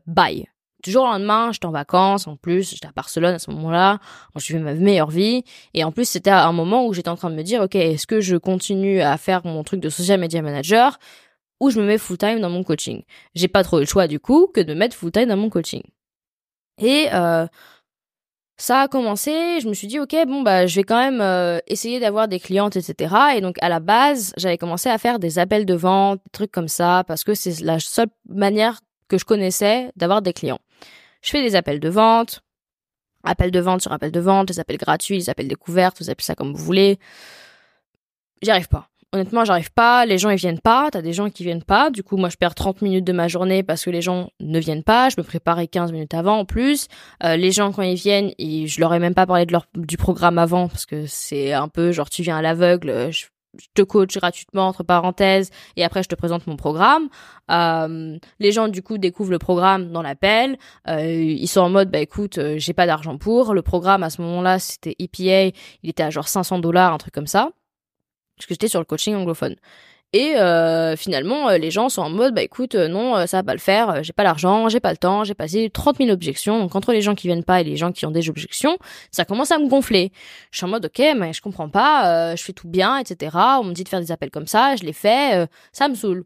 bye. 0.08 0.48
Toujours 0.82 1.06
le 1.06 1.14
lendemain, 1.14 1.52
j'étais 1.54 1.66
en 1.66 1.72
vacances, 1.72 2.28
en 2.28 2.36
plus, 2.36 2.72
j'étais 2.72 2.88
à 2.88 2.92
Barcelone 2.94 3.36
à 3.36 3.40
ce 3.40 3.50
moment-là, 3.52 4.00
je 4.36 4.48
vivais 4.48 4.60
ma 4.60 4.74
meilleure 4.74 5.12
vie, 5.12 5.44
et 5.74 5.84
en 5.86 5.94
plus 5.94 6.08
c'était 6.08 6.30
un 6.30 6.52
moment 6.52 6.86
où 6.86 6.94
j'étais 6.94 7.10
en 7.10 7.16
train 7.16 7.30
de 7.30 7.36
me 7.36 7.44
dire, 7.44 7.62
ok, 7.62 7.76
est-ce 7.76 8.06
que 8.06 8.20
je 8.20 8.36
continue 8.36 9.02
à 9.02 9.18
faire 9.18 9.46
mon 9.46 9.64
truc 9.64 9.80
de 9.80 9.90
social 9.90 10.20
media 10.20 10.42
manager? 10.42 11.00
Ou 11.64 11.70
je 11.70 11.80
me 11.80 11.86
mets 11.86 11.98
full 11.98 12.18
time 12.18 12.42
dans 12.42 12.50
mon 12.50 12.64
coaching. 12.64 13.04
J'ai 13.36 13.48
pas 13.48 13.64
trop 13.64 13.80
le 13.80 13.86
choix 13.86 14.08
du 14.08 14.20
coup 14.20 14.48
que 14.54 14.60
de 14.60 14.74
mettre 14.74 14.98
full 14.98 15.12
time 15.12 15.28
dans 15.28 15.38
mon 15.38 15.50
coaching. 15.50 15.82
Et 16.82 17.08
euh, 17.14 17.48
ça 18.58 18.82
a 18.82 18.88
commencé, 18.90 19.62
je 19.62 19.70
me 19.70 19.74
suis 19.74 19.88
dit 19.88 19.98
ok 19.98 20.14
bon 20.28 20.42
bah 20.42 20.68
je 20.68 20.76
vais 20.76 20.84
quand 20.84 21.00
même 21.00 21.22
euh, 21.22 21.60
essayer 21.68 22.02
d'avoir 22.02 22.28
des 22.28 22.42
clientes 22.42 22.76
etc. 22.76 23.16
Et 23.38 23.42
donc 23.42 23.56
à 23.62 23.70
la 23.70 23.80
base 23.80 24.34
j'avais 24.36 24.58
commencé 24.58 24.90
à 24.90 24.98
faire 24.98 25.20
des 25.20 25.40
appels 25.40 25.66
de 25.66 25.74
vente, 25.74 26.20
des 26.26 26.32
trucs 26.34 26.52
comme 26.52 26.68
ça 26.68 27.06
parce 27.08 27.24
que 27.24 27.34
c'est 27.34 27.62
la 27.62 27.80
seule 27.80 28.10
manière 28.28 28.82
que 29.08 29.18
je 29.18 29.24
connaissais 29.24 29.90
d'avoir 29.96 30.22
des 30.22 30.34
clients. 30.34 30.60
Je 31.22 31.30
fais 31.30 31.42
des 31.42 31.56
appels 31.56 31.80
de 31.80 31.90
vente, 31.90 32.42
appels 33.24 33.52
de 33.52 33.60
vente 33.62 33.82
sur 33.82 33.94
appels 33.94 34.12
de 34.12 34.20
vente, 34.20 34.50
des 34.50 34.60
appels 34.60 34.78
gratuits, 34.78 35.18
des 35.18 35.30
appels 35.30 35.48
découvertes, 35.48 36.00
vous 36.02 36.10
appelez 36.10 36.26
ça 36.26 36.36
comme 36.36 36.54
vous 36.54 36.64
voulez. 36.64 37.00
J'y 38.42 38.52
arrive 38.52 38.68
pas 38.68 38.90
honnêtement, 39.14 39.46
j'arrive 39.46 39.72
pas, 39.72 40.06
les 40.06 40.18
gens 40.18 40.32
ils 40.32 40.38
viennent 40.38 40.60
pas, 40.60 40.90
t'as 40.92 41.02
des 41.02 41.14
gens 41.14 41.30
qui 41.30 41.44
viennent 41.44 41.64
pas, 41.64 41.92
du 41.92 42.04
coup 42.04 42.18
moi 42.18 42.30
je 42.30 42.36
perds 42.36 42.56
30 42.56 42.82
minutes 42.82 43.06
de 43.06 43.14
ma 43.14 43.28
journée 43.28 43.62
parce 43.62 43.86
que 43.86 43.92
les 43.92 44.02
gens 44.02 44.32
ne 44.40 44.60
viennent 44.60 44.84
pas, 44.84 45.10
je 45.10 45.16
me 45.18 45.24
préparais 45.24 45.68
15 45.68 45.92
minutes 45.92 46.16
avant 46.16 46.40
en 46.40 46.46
plus, 46.46 46.88
euh, 47.24 47.38
les 47.38 47.52
gens 47.52 47.72
quand 47.72 47.84
ils 47.84 47.96
viennent, 47.96 48.32
je 48.40 48.80
leur 48.80 48.94
ai 48.94 49.00
même 49.00 49.14
pas 49.14 49.28
parlé 49.28 49.46
de 49.46 49.52
leur 49.52 49.68
du 49.76 49.98
programme 49.98 50.40
avant 50.40 50.68
parce 50.68 50.88
que 50.88 51.06
c'est 51.06 51.54
un 51.54 51.68
peu 51.68 51.92
genre 51.92 52.10
tu 52.10 52.24
viens 52.24 52.38
à 52.38 52.42
l'aveugle, 52.42 53.12
je, 53.12 53.28
te 53.76 53.84
coach 53.84 54.18
gratuitement 54.18 54.68
entre 54.68 54.82
parenthèses 54.82 55.52
et 55.76 55.84
après 55.84 56.02
je 56.02 56.10
te 56.10 56.16
présente 56.16 56.48
mon 56.48 56.56
programme. 56.56 57.08
Euh, 57.52 58.18
les 58.40 58.52
gens 58.52 58.68
du 58.68 58.82
coup 58.82 58.98
découvrent 58.98 59.30
le 59.30 59.38
programme 59.38 59.92
dans 59.92 60.02
l'appel, 60.02 60.58
euh, 60.88 61.06
ils 61.06 61.48
sont 61.48 61.62
en 61.62 61.70
mode 61.70 61.92
bah 61.92 62.00
écoute 62.00 62.40
j'ai 62.56 62.74
pas 62.74 62.88
d'argent 62.88 63.20
pour, 63.20 63.54
le 63.54 63.62
programme 63.62 64.02
à 64.02 64.10
ce 64.10 64.24
moment-là 64.24 64.58
c'était 64.58 64.96
EPA, 64.98 65.56
il 65.84 65.90
était 65.92 66.02
à 66.02 66.10
genre 66.10 66.28
500 66.28 66.58
dollars 66.58 66.94
un 66.94 66.98
truc 66.98 67.14
comme 67.14 67.28
ça 67.28 67.52
parce 68.44 68.48
que 68.48 68.54
j'étais 68.56 68.68
sur 68.68 68.80
le 68.80 68.86
coaching 68.86 69.16
anglophone. 69.16 69.56
Et 70.12 70.36
euh, 70.38 70.96
finalement, 70.96 71.50
euh, 71.50 71.58
les 71.58 71.72
gens 71.72 71.90
sont 71.90 72.02
en 72.04 72.10
mode, 72.10 72.36
bah 72.36 72.44
écoute, 72.44 72.76
euh, 72.76 72.88
non, 72.88 73.26
ça 73.26 73.38
va 73.38 73.44
pas 73.44 73.54
le 73.54 73.60
faire, 73.60 74.04
j'ai 74.04 74.14
pas 74.14 74.22
l'argent, 74.24 74.70
j'ai 74.70 74.80
pas 74.80 74.92
le 74.92 74.98
temps, 74.98 75.24
j'ai 75.24 75.34
passé 75.34 75.72
30 75.72 75.98
000 75.98 76.10
objections. 76.12 76.60
Donc 76.60 76.76
entre 76.76 76.94
les 76.94 77.02
gens 77.02 77.16
qui 77.16 77.28
viennent 77.28 77.44
pas 77.44 77.62
et 77.62 77.64
les 77.64 77.78
gens 77.78 77.92
qui 77.92 78.06
ont 78.06 78.12
des 78.12 78.30
objections, 78.30 78.78
ça 79.12 79.26
commence 79.26 79.52
à 79.52 79.58
me 79.58 79.68
gonfler. 79.68 80.12
Je 80.52 80.58
suis 80.58 80.66
en 80.66 80.70
mode, 80.70 80.86
ok, 80.86 81.04
mais 81.18 81.34
je 81.34 81.42
comprends 81.42 81.70
pas, 81.70 82.36
je 82.36 82.44
fais 82.44 82.54
tout 82.54 82.68
bien, 82.68 82.98
etc. 82.98 83.36
On 83.60 83.64
me 83.64 83.74
dit 83.74 83.84
de 83.84 83.90
faire 83.90 84.02
des 84.02 84.12
appels 84.12 84.30
comme 84.30 84.46
ça, 84.48 84.76
je 84.76 84.84
les 84.84 84.94
fais, 84.94 85.48
ça 85.72 85.88
me 85.88 85.96
saoule. 85.96 86.26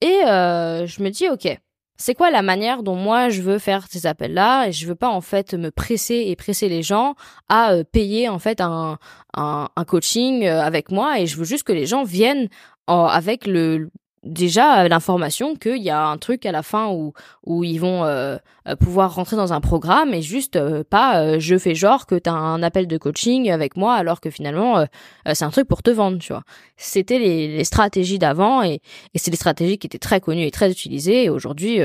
Et 0.00 0.20
je 0.22 1.02
me 1.02 1.10
dis, 1.10 1.28
ok, 1.28 1.58
c'est 2.02 2.16
quoi 2.16 2.32
la 2.32 2.42
manière 2.42 2.82
dont 2.82 2.96
moi 2.96 3.28
je 3.28 3.42
veux 3.42 3.60
faire 3.60 3.86
ces 3.88 4.06
appels-là 4.06 4.66
et 4.66 4.72
je 4.72 4.88
veux 4.88 4.96
pas 4.96 5.08
en 5.08 5.20
fait 5.20 5.54
me 5.54 5.70
presser 5.70 6.24
et 6.26 6.34
presser 6.34 6.68
les 6.68 6.82
gens 6.82 7.14
à 7.48 7.74
euh, 7.74 7.84
payer 7.84 8.28
en 8.28 8.40
fait 8.40 8.60
un, 8.60 8.98
un, 9.34 9.84
coaching 9.86 10.44
euh, 10.44 10.60
avec 10.60 10.90
moi 10.90 11.20
et 11.20 11.28
je 11.28 11.36
veux 11.36 11.44
juste 11.44 11.62
que 11.62 11.72
les 11.72 11.86
gens 11.86 12.02
viennent 12.02 12.48
avec 12.88 13.46
le 13.46 13.90
déjà 14.22 14.86
l'information 14.88 15.56
qu'il 15.56 15.82
y 15.82 15.90
a 15.90 16.06
un 16.06 16.16
truc 16.16 16.46
à 16.46 16.52
la 16.52 16.62
fin 16.62 16.88
où 16.88 17.12
où 17.44 17.64
ils 17.64 17.78
vont 17.78 18.04
euh, 18.04 18.36
euh, 18.68 18.76
pouvoir 18.76 19.14
rentrer 19.14 19.36
dans 19.36 19.52
un 19.52 19.60
programme 19.60 20.14
et 20.14 20.22
juste 20.22 20.56
euh, 20.56 20.84
pas 20.84 21.38
je 21.38 21.58
fais 21.58 21.74
genre 21.74 22.06
que 22.06 22.14
t'as 22.14 22.32
un 22.32 22.62
appel 22.62 22.86
de 22.86 22.96
coaching 22.98 23.50
avec 23.50 23.76
moi 23.76 23.94
alors 23.94 24.20
que 24.20 24.30
finalement 24.30 24.84
c'est 25.32 25.44
un 25.44 25.50
truc 25.50 25.66
pour 25.66 25.82
te 25.82 25.90
vendre 25.90 26.18
tu 26.18 26.32
vois 26.32 26.44
c'était 26.76 27.18
les, 27.18 27.48
les 27.56 27.64
stratégies 27.64 28.18
d'avant 28.18 28.62
et, 28.62 28.80
et 29.14 29.18
c'est 29.18 29.30
des 29.30 29.36
stratégies 29.36 29.78
qui 29.78 29.88
étaient 29.88 29.98
très 29.98 30.20
connues 30.20 30.46
et 30.46 30.50
très 30.50 30.70
utilisées 30.70 31.24
et 31.24 31.30
aujourd'hui 31.30 31.80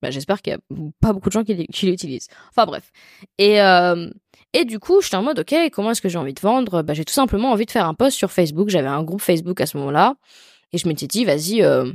bah, 0.00 0.10
j'espère 0.10 0.40
qu'il 0.40 0.52
y 0.52 0.56
a 0.56 0.60
pas 1.00 1.12
beaucoup 1.12 1.28
de 1.28 1.34
gens 1.34 1.44
qui, 1.44 1.66
qui 1.66 1.86
l'utilisent 1.86 2.28
enfin 2.50 2.64
bref 2.64 2.90
et 3.38 3.60
et 4.56 4.64
du 4.64 4.78
coup, 4.78 5.00
j'étais 5.00 5.16
en 5.16 5.22
mode, 5.24 5.40
ok, 5.40 5.52
comment 5.72 5.90
est-ce 5.90 6.00
que 6.00 6.08
j'ai 6.08 6.16
envie 6.16 6.32
de 6.32 6.40
vendre? 6.40 6.82
Bah, 6.82 6.94
j'ai 6.94 7.04
tout 7.04 7.12
simplement 7.12 7.50
envie 7.50 7.66
de 7.66 7.72
faire 7.72 7.88
un 7.88 7.94
post 7.94 8.16
sur 8.16 8.30
Facebook. 8.30 8.68
J'avais 8.68 8.86
un 8.86 9.02
groupe 9.02 9.20
Facebook 9.20 9.60
à 9.60 9.66
ce 9.66 9.76
moment-là. 9.78 10.14
Et 10.74 10.78
je 10.78 10.88
m'étais 10.88 11.06
dit, 11.06 11.24
vas-y, 11.24 11.62
euh, 11.62 11.92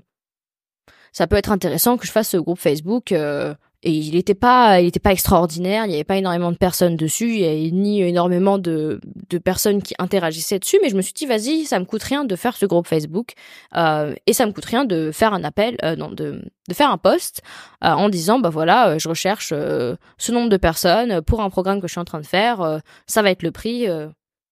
ça 1.11 1.27
peut 1.27 1.35
être 1.35 1.51
intéressant 1.51 1.97
que 1.97 2.07
je 2.07 2.11
fasse 2.13 2.29
ce 2.29 2.37
groupe 2.37 2.59
Facebook. 2.59 3.11
Euh, 3.11 3.53
et 3.83 3.91
il 3.91 4.15
n'était 4.15 4.35
pas, 4.35 4.81
extraordinaire. 4.81 5.83
Il 5.85 5.89
n'y 5.89 5.95
avait 5.95 6.05
pas 6.05 6.15
énormément 6.15 6.53
de 6.53 6.57
personnes 6.57 6.95
dessus. 6.95 7.33
Il 7.33 7.39
y 7.41 7.45
avait 7.45 7.71
ni 7.71 8.01
énormément 8.01 8.57
de, 8.57 9.01
personnes 9.43 9.81
qui 9.81 9.95
interagissaient 9.99 10.59
dessus. 10.59 10.79
Mais 10.81 10.87
je 10.87 10.95
me 10.95 11.01
suis 11.01 11.11
dit, 11.11 11.25
vas-y, 11.25 11.65
ça 11.65 11.77
me 11.77 11.83
coûte 11.83 12.03
rien 12.03 12.23
de 12.23 12.35
faire 12.37 12.55
ce 12.55 12.65
groupe 12.65 12.87
Facebook. 12.87 13.33
Euh, 13.75 14.15
et 14.27 14.31
ça 14.31 14.45
me 14.45 14.53
coûte 14.53 14.65
rien 14.65 14.85
de 14.85 15.11
faire 15.11 15.33
un 15.33 15.43
appel, 15.43 15.75
non, 15.97 16.09
de, 16.09 16.41
faire 16.71 16.89
un 16.89 16.97
post 16.97 17.41
en 17.81 18.07
disant, 18.07 18.39
bah 18.39 18.49
voilà, 18.49 18.97
je 18.97 19.09
recherche 19.09 19.49
ce 19.49 20.31
nombre 20.31 20.49
de 20.49 20.57
personnes 20.57 21.21
pour 21.21 21.41
un 21.41 21.49
programme 21.49 21.81
que 21.81 21.87
je 21.87 21.91
suis 21.91 22.01
en 22.01 22.05
train 22.05 22.21
de 22.21 22.25
faire. 22.25 22.79
ça 23.07 23.21
va 23.21 23.29
être 23.29 23.43
le 23.43 23.51
prix. 23.51 23.87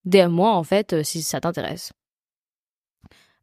DM 0.05 0.29
moi 0.29 0.51
en 0.53 0.63
fait 0.63 1.03
si 1.03 1.21
ça 1.21 1.41
t'intéresse 1.41 1.91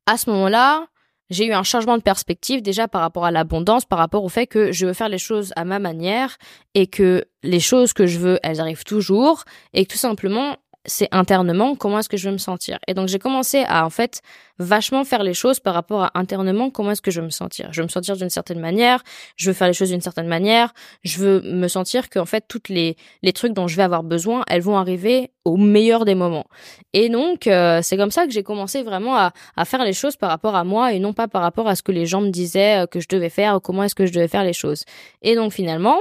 à 0.06 0.16
ce 0.16 0.30
moment-là, 0.30 0.86
j'ai 1.30 1.46
eu 1.46 1.52
un 1.52 1.62
changement 1.62 1.96
de 1.96 2.02
perspective 2.02 2.62
déjà 2.62 2.86
par 2.86 3.00
rapport 3.00 3.24
à 3.24 3.30
l'abondance, 3.30 3.84
par 3.84 3.98
rapport 3.98 4.24
au 4.24 4.28
fait 4.28 4.46
que 4.46 4.72
je 4.72 4.86
veux 4.86 4.92
faire 4.92 5.08
les 5.08 5.18
choses 5.18 5.52
à 5.56 5.64
ma 5.64 5.78
manière 5.78 6.36
et 6.74 6.86
que 6.86 7.24
les 7.42 7.60
choses 7.60 7.92
que 7.92 8.06
je 8.06 8.18
veux, 8.18 8.38
elles 8.42 8.60
arrivent 8.60 8.84
toujours 8.84 9.44
et 9.72 9.86
que 9.86 9.92
tout 9.92 9.98
simplement, 9.98 10.56
c'est 10.86 11.08
internement 11.12 11.74
comment 11.76 11.98
est-ce 11.98 12.08
que 12.08 12.16
je 12.16 12.28
veux 12.28 12.32
me 12.32 12.38
sentir? 12.38 12.78
Et 12.86 12.94
donc 12.94 13.08
j'ai 13.08 13.18
commencé 13.18 13.64
à 13.68 13.86
en 13.86 13.90
fait 13.90 14.20
vachement 14.58 15.04
faire 15.04 15.22
les 15.22 15.34
choses 15.34 15.58
par 15.58 15.74
rapport 15.74 16.04
à 16.04 16.12
internement 16.14 16.70
comment 16.70 16.92
est-ce 16.92 17.02
que 17.02 17.10
je 17.10 17.20
veux 17.20 17.26
me 17.26 17.30
sentir? 17.30 17.68
Je 17.72 17.80
veux 17.80 17.86
me 17.86 17.90
sentir 17.90 18.16
d'une 18.16 18.30
certaine 18.30 18.60
manière, 18.60 19.02
je 19.36 19.50
veux 19.50 19.54
faire 19.54 19.66
les 19.66 19.74
choses 19.74 19.90
d'une 19.90 20.00
certaine 20.00 20.28
manière, 20.28 20.72
je 21.02 21.18
veux 21.18 21.40
me 21.40 21.68
sentir 21.68 22.08
que 22.08 22.18
en 22.18 22.26
fait 22.26 22.44
toutes 22.46 22.68
les 22.68 22.96
les 23.22 23.32
trucs 23.32 23.52
dont 23.52 23.66
je 23.66 23.76
vais 23.76 23.82
avoir 23.82 24.02
besoin, 24.02 24.42
elles 24.48 24.62
vont 24.62 24.76
arriver 24.76 25.30
au 25.44 25.56
meilleur 25.56 26.04
des 26.04 26.14
moments. 26.14 26.46
Et 26.92 27.08
donc 27.08 27.46
euh, 27.46 27.80
c'est 27.82 27.96
comme 27.96 28.10
ça 28.10 28.26
que 28.26 28.32
j'ai 28.32 28.42
commencé 28.42 28.82
vraiment 28.82 29.16
à 29.16 29.32
à 29.56 29.64
faire 29.64 29.84
les 29.84 29.92
choses 29.92 30.16
par 30.16 30.30
rapport 30.30 30.54
à 30.54 30.64
moi 30.64 30.92
et 30.92 30.98
non 30.98 31.12
pas 31.12 31.28
par 31.28 31.42
rapport 31.42 31.68
à 31.68 31.76
ce 31.76 31.82
que 31.82 31.92
les 31.92 32.06
gens 32.06 32.20
me 32.20 32.30
disaient 32.30 32.82
euh, 32.82 32.86
que 32.86 33.00
je 33.00 33.08
devais 33.08 33.30
faire 33.30 33.56
ou 33.56 33.60
comment 33.60 33.84
est-ce 33.84 33.94
que 33.94 34.06
je 34.06 34.12
devais 34.12 34.28
faire 34.28 34.44
les 34.44 34.52
choses. 34.52 34.84
Et 35.22 35.34
donc 35.34 35.52
finalement, 35.52 35.98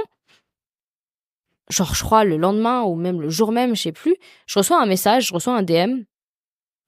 genre 1.70 1.94
je 1.94 2.02
crois 2.02 2.24
le 2.24 2.36
lendemain 2.36 2.82
ou 2.82 2.94
même 2.94 3.20
le 3.20 3.28
jour 3.28 3.52
même, 3.52 3.74
je 3.74 3.82
sais 3.82 3.92
plus, 3.92 4.16
je 4.46 4.58
reçois 4.58 4.80
un 4.80 4.86
message, 4.86 5.28
je 5.28 5.34
reçois 5.34 5.56
un 5.56 5.62
DM 5.62 6.04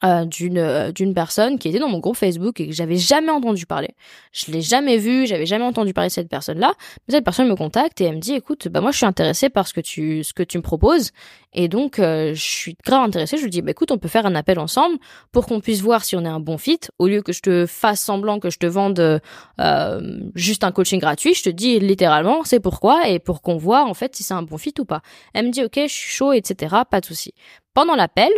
euh, 0.04 0.26
d'une 0.26 0.58
euh, 0.58 0.92
d'une 0.92 1.14
personne 1.14 1.58
qui 1.58 1.68
était 1.68 1.78
dans 1.78 1.88
mon 1.88 2.00
groupe 2.00 2.16
Facebook 2.16 2.60
et 2.60 2.66
que 2.66 2.72
j'avais 2.74 2.98
jamais 2.98 3.30
entendu 3.30 3.64
parler. 3.64 3.94
Je 4.30 4.52
l'ai 4.52 4.60
jamais 4.60 4.98
vu, 4.98 5.26
j'avais 5.26 5.46
jamais 5.46 5.64
entendu 5.64 5.94
parler 5.94 6.08
de 6.08 6.12
cette 6.12 6.28
personne-là. 6.28 6.74
Mais 7.08 7.14
cette 7.14 7.24
personne 7.24 7.48
me 7.48 7.56
contacte 7.56 7.98
et 8.02 8.04
elle 8.04 8.16
me 8.16 8.20
dit 8.20 8.34
écoute, 8.34 8.68
bah 8.68 8.82
moi 8.82 8.90
je 8.90 8.98
suis 8.98 9.06
intéressée 9.06 9.48
par 9.48 9.66
ce 9.66 9.72
que 9.72 9.80
tu 9.80 10.22
ce 10.22 10.34
que 10.34 10.42
tu 10.42 10.58
me 10.58 10.62
proposes 10.62 11.12
et 11.54 11.68
donc 11.68 11.98
euh, 11.98 12.34
je 12.34 12.42
suis 12.42 12.76
grave 12.84 13.04
intéressée. 13.04 13.38
Je 13.38 13.44
lui 13.44 13.50
dis 13.50 13.62
bah 13.62 13.70
écoute, 13.70 13.90
on 13.90 13.96
peut 13.96 14.08
faire 14.08 14.26
un 14.26 14.34
appel 14.34 14.58
ensemble 14.58 14.98
pour 15.32 15.46
qu'on 15.46 15.60
puisse 15.60 15.80
voir 15.80 16.04
si 16.04 16.14
on 16.14 16.26
est 16.26 16.28
un 16.28 16.40
bon 16.40 16.58
fit 16.58 16.80
au 16.98 17.06
lieu 17.06 17.22
que 17.22 17.32
je 17.32 17.40
te 17.40 17.64
fasse 17.64 18.00
semblant 18.00 18.38
que 18.38 18.50
je 18.50 18.58
te 18.58 18.66
vende 18.66 19.20
euh, 19.60 20.20
juste 20.34 20.62
un 20.62 20.72
coaching 20.72 21.00
gratuit, 21.00 21.32
je 21.32 21.42
te 21.42 21.48
dis 21.48 21.78
littéralement 21.78 22.44
c'est 22.44 22.60
pourquoi 22.60 23.08
et 23.08 23.18
pour 23.18 23.40
qu'on 23.40 23.56
voit 23.56 23.84
en 23.84 23.94
fait 23.94 24.14
si 24.14 24.24
c'est 24.24 24.34
un 24.34 24.42
bon 24.42 24.58
fit 24.58 24.74
ou 24.78 24.84
pas. 24.84 25.00
Elle 25.32 25.46
me 25.46 25.50
dit 25.50 25.64
ok, 25.64 25.74
je 25.74 25.86
suis 25.86 26.10
chaud, 26.10 26.32
etc. 26.32 26.76
Pas 26.90 27.00
de 27.00 27.06
souci. 27.06 27.32
Pendant 27.72 27.94
l'appel, 27.94 28.30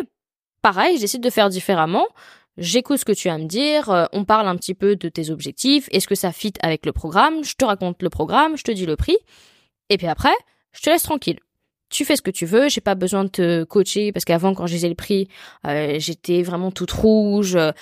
pareil, 0.63 0.97
je 0.97 1.03
décide 1.03 1.23
de 1.23 1.31
faire 1.31 1.49
différemment. 1.49 2.07
J'écoute 2.57 2.99
ce 2.99 3.05
que 3.05 3.13
tu 3.13 3.29
as 3.29 3.35
à 3.35 3.39
me 3.39 3.47
dire, 3.47 3.89
euh, 3.91 4.07
on 4.13 4.25
parle 4.25 4.49
un 4.49 4.57
petit 4.57 4.75
peu 4.75 4.97
de 4.97 5.09
tes 5.09 5.31
objectifs, 5.31 5.89
est-ce 5.93 6.09
que 6.09 6.17
ça 6.17 6.33
fit 6.33 6.53
avec 6.61 6.87
le 6.87 6.93
programme, 6.93 7.45
je 7.45 7.55
te 7.55 7.65
raconte 7.65 8.03
le 8.03 8.11
programme, 8.11 8.57
je 8.57 8.65
te 8.65 8.73
dis 8.73 8.85
le 8.85 8.97
prix, 8.97 9.17
et 9.91 9.97
puis 9.97 10.09
après, 10.09 10.35
je 10.73 10.81
te 10.81 10.91
laisse 10.91 11.05
tranquille 11.05 11.39
tu 11.91 12.05
fais 12.05 12.17
ce 12.17 12.23
que 12.23 12.31
tu 12.31 12.45
veux, 12.47 12.69
j'ai 12.69 12.81
pas 12.81 12.95
besoin 12.95 13.25
de 13.25 13.29
te 13.29 13.65
coacher 13.65 14.13
parce 14.13 14.25
qu'avant 14.25 14.55
quand 14.55 14.67
je 14.67 14.75
disais 14.75 14.89
le 14.89 14.95
prix, 14.95 15.29
euh, 15.67 15.97
j'étais 15.99 16.43
vraiment 16.43 16.71
toute 16.71 16.91
rouge, 16.91 17.57
euh, 17.57 17.73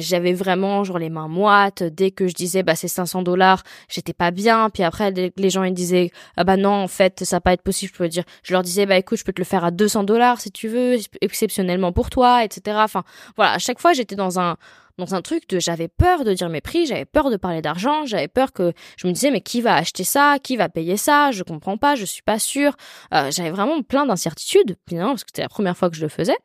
j'avais 0.00 0.32
vraiment 0.32 0.84
genre 0.84 0.98
les 0.98 1.10
mains 1.10 1.28
moites. 1.28 1.82
Dès 1.82 2.10
que 2.10 2.28
je 2.28 2.34
disais 2.34 2.62
bah 2.62 2.76
c'est 2.76 2.88
500 2.88 3.22
dollars, 3.22 3.62
j'étais 3.88 4.12
pas 4.12 4.30
bien. 4.30 4.70
Puis 4.70 4.82
après 4.82 5.12
les 5.36 5.50
gens 5.50 5.64
ils 5.64 5.74
disaient 5.74 6.10
ah 6.36 6.44
bah 6.44 6.56
non 6.56 6.70
en 6.72 6.88
fait 6.88 7.24
ça 7.24 7.36
va 7.36 7.40
pas 7.40 7.52
être 7.52 7.62
possible. 7.62 7.92
Je 7.92 7.98
peux 7.98 8.08
dire, 8.08 8.24
je 8.42 8.52
leur 8.52 8.62
disais 8.62 8.86
bah 8.86 8.96
écoute 8.96 9.18
je 9.18 9.24
peux 9.24 9.32
te 9.32 9.40
le 9.40 9.44
faire 9.44 9.64
à 9.64 9.70
200 9.70 10.04
dollars 10.04 10.40
si 10.40 10.50
tu 10.50 10.68
veux 10.68 10.96
exceptionnellement 11.20 11.92
pour 11.92 12.10
toi, 12.10 12.44
etc. 12.44 12.78
Enfin 12.80 13.02
voilà 13.36 13.52
à 13.52 13.58
chaque 13.58 13.80
fois 13.80 13.92
j'étais 13.92 14.16
dans 14.16 14.38
un 14.38 14.56
dans 14.98 15.14
un 15.14 15.22
truc 15.22 15.48
de 15.48 15.58
j'avais 15.58 15.88
peur 15.88 16.24
de 16.24 16.32
dire 16.32 16.48
mes 16.48 16.60
prix, 16.60 16.86
j'avais 16.86 17.04
peur 17.04 17.30
de 17.30 17.36
parler 17.36 17.62
d'argent, 17.62 18.06
j'avais 18.06 18.28
peur 18.28 18.52
que 18.52 18.72
je 18.96 19.06
me 19.06 19.12
disais 19.12 19.30
mais 19.30 19.40
qui 19.40 19.60
va 19.60 19.74
acheter 19.74 20.04
ça, 20.04 20.38
qui 20.42 20.56
va 20.56 20.68
payer 20.68 20.96
ça, 20.96 21.30
je 21.32 21.42
comprends 21.42 21.76
pas, 21.76 21.94
je 21.94 22.04
suis 22.04 22.22
pas 22.22 22.38
sûre. 22.38 22.76
Euh, 23.12 23.30
j'avais 23.30 23.50
vraiment 23.50 23.82
plein 23.82 24.06
d'incertitudes 24.06 24.76
finalement 24.88 25.12
parce 25.12 25.24
que 25.24 25.30
c'était 25.30 25.42
la 25.42 25.48
première 25.48 25.76
fois 25.76 25.90
que 25.90 25.96
je 25.96 26.02
le 26.02 26.08
faisais. 26.08 26.36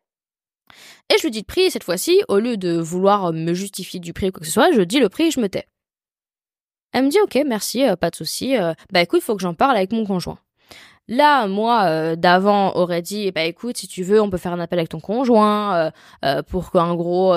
Et 1.10 1.18
je 1.18 1.24
lui 1.24 1.32
dis 1.32 1.40
le 1.40 1.46
prix 1.46 1.72
cette 1.72 1.84
fois-ci, 1.84 2.22
au 2.28 2.40
lieu 2.40 2.58
de 2.58 2.78
vouloir 2.78 3.34
me 3.34 3.54
justifier 3.54 4.00
du 4.00 4.14
prix 4.14 4.30
ou 4.30 4.32
quoi 4.32 4.42
que 4.42 4.48
ce 4.48 4.54
soit, 4.54 4.72
je 4.72 4.82
dis 4.82 5.00
le 5.00 5.10
prix 5.10 5.26
et 5.26 5.32
je 5.32 5.40
me 5.40 5.50
tais. 5.50 5.68
Elle 6.94 7.06
me 7.06 7.10
dit 7.10 7.20
ok 7.22 7.40
merci, 7.46 7.88
euh, 7.88 7.96
pas 7.96 8.10
de 8.10 8.16
souci. 8.16 8.58
Euh, 8.58 8.74
bah 8.92 9.02
écoute, 9.02 9.22
il 9.22 9.26
faut 9.26 9.36
que 9.36 9.42
j'en 9.42 9.54
parle 9.54 9.78
avec 9.78 9.92
mon 9.94 10.06
conjoint. 10.06 10.40
Là, 11.12 11.46
moi, 11.46 11.84
euh, 11.88 12.16
d'avant, 12.16 12.74
aurait 12.78 13.02
dit, 13.02 13.32
bah 13.32 13.44
écoute, 13.44 13.76
si 13.76 13.86
tu 13.86 14.02
veux, 14.02 14.22
on 14.22 14.30
peut 14.30 14.38
faire 14.38 14.54
un 14.54 14.62
appel 14.62 14.80
avec 14.80 14.88
ton 14.88 15.02
conjoint 15.02 15.76
euh, 15.76 15.92
euh, 16.24 16.42
pour 16.42 16.72
qu'en 16.72 16.96
gros, 16.96 17.36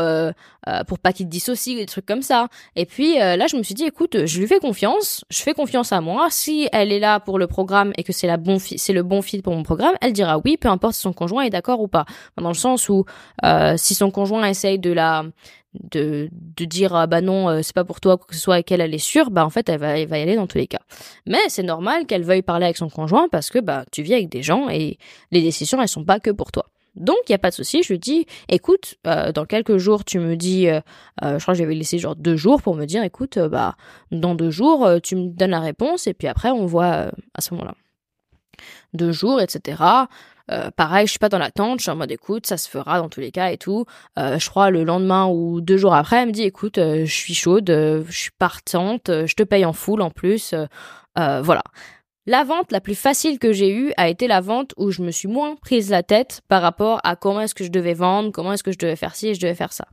pour 0.86 1.00
pas 1.00 1.12
qu'il 1.12 1.26
te 1.26 1.30
dissocie, 1.30 1.76
des 1.76 1.86
trucs 1.86 2.06
comme 2.06 2.22
ça. 2.22 2.46
Et 2.76 2.86
puis 2.86 3.18
là, 3.18 3.48
je 3.48 3.56
me 3.56 3.64
suis 3.64 3.74
dit, 3.74 3.84
écoute, 3.84 4.26
je 4.26 4.38
lui 4.38 4.46
fais 4.46 4.60
confiance, 4.60 5.24
je 5.28 5.42
fais 5.42 5.54
confiance 5.54 5.92
à 5.92 6.00
moi. 6.00 6.28
Si 6.30 6.68
elle 6.72 6.92
est 6.92 7.00
là 7.00 7.18
pour 7.18 7.36
le 7.36 7.48
programme 7.48 7.92
et 7.98 8.04
que 8.04 8.12
c'est 8.12 8.28
la 8.28 8.36
bon 8.36 8.58
c'est 8.60 8.92
le 8.92 9.02
bon 9.02 9.22
fit 9.22 9.42
pour 9.42 9.54
mon 9.54 9.64
programme, 9.64 9.94
elle 10.00 10.12
dira 10.12 10.38
oui, 10.44 10.56
peu 10.56 10.68
importe 10.68 10.94
si 10.94 11.00
son 11.00 11.12
conjoint 11.12 11.42
est 11.42 11.50
d'accord 11.50 11.80
ou 11.80 11.88
pas. 11.88 12.04
Dans 12.40 12.48
le 12.48 12.54
sens 12.54 12.88
où 12.88 13.04
si 13.76 13.94
son 13.94 14.12
conjoint 14.12 14.46
essaye 14.46 14.78
de 14.78 14.92
la 14.92 15.24
de, 15.74 16.28
de 16.32 16.64
dire 16.64 16.94
ah 16.94 17.06
bah 17.06 17.20
non 17.20 17.48
euh, 17.48 17.60
c'est 17.62 17.74
pas 17.74 17.84
pour 17.84 18.00
toi 18.00 18.16
quoi 18.16 18.26
que 18.28 18.34
ce 18.34 18.40
soit 18.40 18.62
qu'elle 18.62 18.80
elle 18.80 18.94
est 18.94 18.98
sûre 18.98 19.30
bah 19.30 19.44
en 19.44 19.50
fait 19.50 19.68
elle 19.68 19.80
va, 19.80 19.98
elle 19.98 20.08
va 20.08 20.18
y 20.18 20.22
aller 20.22 20.36
dans 20.36 20.46
tous 20.46 20.58
les 20.58 20.66
cas. 20.66 20.80
Mais 21.26 21.40
c'est 21.48 21.62
normal 21.62 22.06
qu'elle 22.06 22.22
veuille 22.22 22.42
parler 22.42 22.64
avec 22.64 22.76
son 22.76 22.88
conjoint 22.88 23.28
parce 23.28 23.50
que 23.50 23.58
bah 23.58 23.84
tu 23.90 24.02
vis 24.02 24.14
avec 24.14 24.28
des 24.28 24.42
gens 24.42 24.68
et 24.68 24.98
les 25.30 25.42
décisions 25.42 25.80
elles 25.82 25.88
sont 25.88 26.04
pas 26.04 26.20
que 26.20 26.30
pour 26.30 26.52
toi. 26.52 26.66
Donc 26.94 27.16
il 27.28 27.32
y 27.32 27.34
a 27.34 27.38
pas 27.38 27.50
de 27.50 27.54
souci 27.54 27.82
je 27.82 27.92
lui 27.92 27.98
dis 27.98 28.26
écoute 28.48 28.94
euh, 29.06 29.32
dans 29.32 29.46
quelques 29.46 29.78
jours 29.78 30.04
tu 30.04 30.20
me 30.20 30.36
dis 30.36 30.68
euh, 30.68 30.80
je 31.22 31.38
crois 31.42 31.54
que 31.54 31.58
j'avais 31.58 31.74
laissé 31.74 31.98
genre 31.98 32.14
deux 32.14 32.36
jours 32.36 32.62
pour 32.62 32.76
me 32.76 32.84
dire 32.84 33.02
écoute 33.02 33.38
bah 33.38 33.76
dans 34.12 34.36
deux 34.36 34.50
jours 34.50 34.88
tu 35.02 35.16
me 35.16 35.28
donnes 35.28 35.50
la 35.50 35.60
réponse 35.60 36.06
et 36.06 36.14
puis 36.14 36.28
après 36.28 36.50
on 36.50 36.66
voit 36.66 37.10
à 37.34 37.40
ce 37.40 37.52
moment 37.52 37.66
là 37.66 37.74
deux 38.92 39.10
jours 39.10 39.40
etc 39.40 39.82
euh, 40.50 40.70
pareil, 40.70 41.06
je 41.06 41.12
suis 41.12 41.18
pas 41.18 41.28
dans 41.28 41.38
l'attente, 41.38 41.80
je 41.80 41.84
suis 41.84 41.90
en 41.90 41.96
mode 41.96 42.12
écoute, 42.12 42.46
ça 42.46 42.56
se 42.56 42.68
fera 42.68 42.98
dans 42.98 43.08
tous 43.08 43.20
les 43.20 43.30
cas 43.30 43.50
et 43.50 43.56
tout. 43.56 43.86
Euh, 44.18 44.38
je 44.38 44.50
crois 44.50 44.70
le 44.70 44.84
lendemain 44.84 45.26
ou 45.26 45.60
deux 45.60 45.76
jours 45.76 45.94
après, 45.94 46.16
elle 46.22 46.28
me 46.28 46.32
dit 46.32 46.42
écoute, 46.42 46.78
euh, 46.78 47.04
je 47.06 47.12
suis 47.12 47.34
chaude, 47.34 47.68
je 47.68 48.16
suis 48.16 48.30
partante, 48.38 49.10
je 49.26 49.34
te 49.34 49.42
paye 49.42 49.64
en 49.64 49.72
full 49.72 50.02
en 50.02 50.10
plus. 50.10 50.54
voilà. 51.16 51.62
La 52.26 52.42
vente 52.42 52.72
la 52.72 52.80
plus 52.80 52.94
facile 52.94 53.38
que 53.38 53.52
j'ai 53.52 53.70
eue 53.70 53.92
a 53.98 54.08
été 54.08 54.26
la 54.26 54.40
vente 54.40 54.72
où 54.78 54.90
je 54.90 55.02
me 55.02 55.10
suis 55.10 55.28
moins 55.28 55.56
prise 55.56 55.90
la 55.90 56.02
tête 56.02 56.40
par 56.48 56.62
rapport 56.62 57.00
à 57.04 57.16
comment 57.16 57.42
est-ce 57.42 57.54
que 57.54 57.64
je 57.64 57.70
devais 57.70 57.92
vendre, 57.92 58.32
comment 58.32 58.54
est-ce 58.54 58.62
que 58.62 58.72
je 58.72 58.78
devais 58.78 58.96
faire 58.96 59.14
ci 59.14 59.28
et 59.28 59.34
je 59.34 59.40
devais 59.40 59.54
faire 59.54 59.74
ça. 59.74 59.86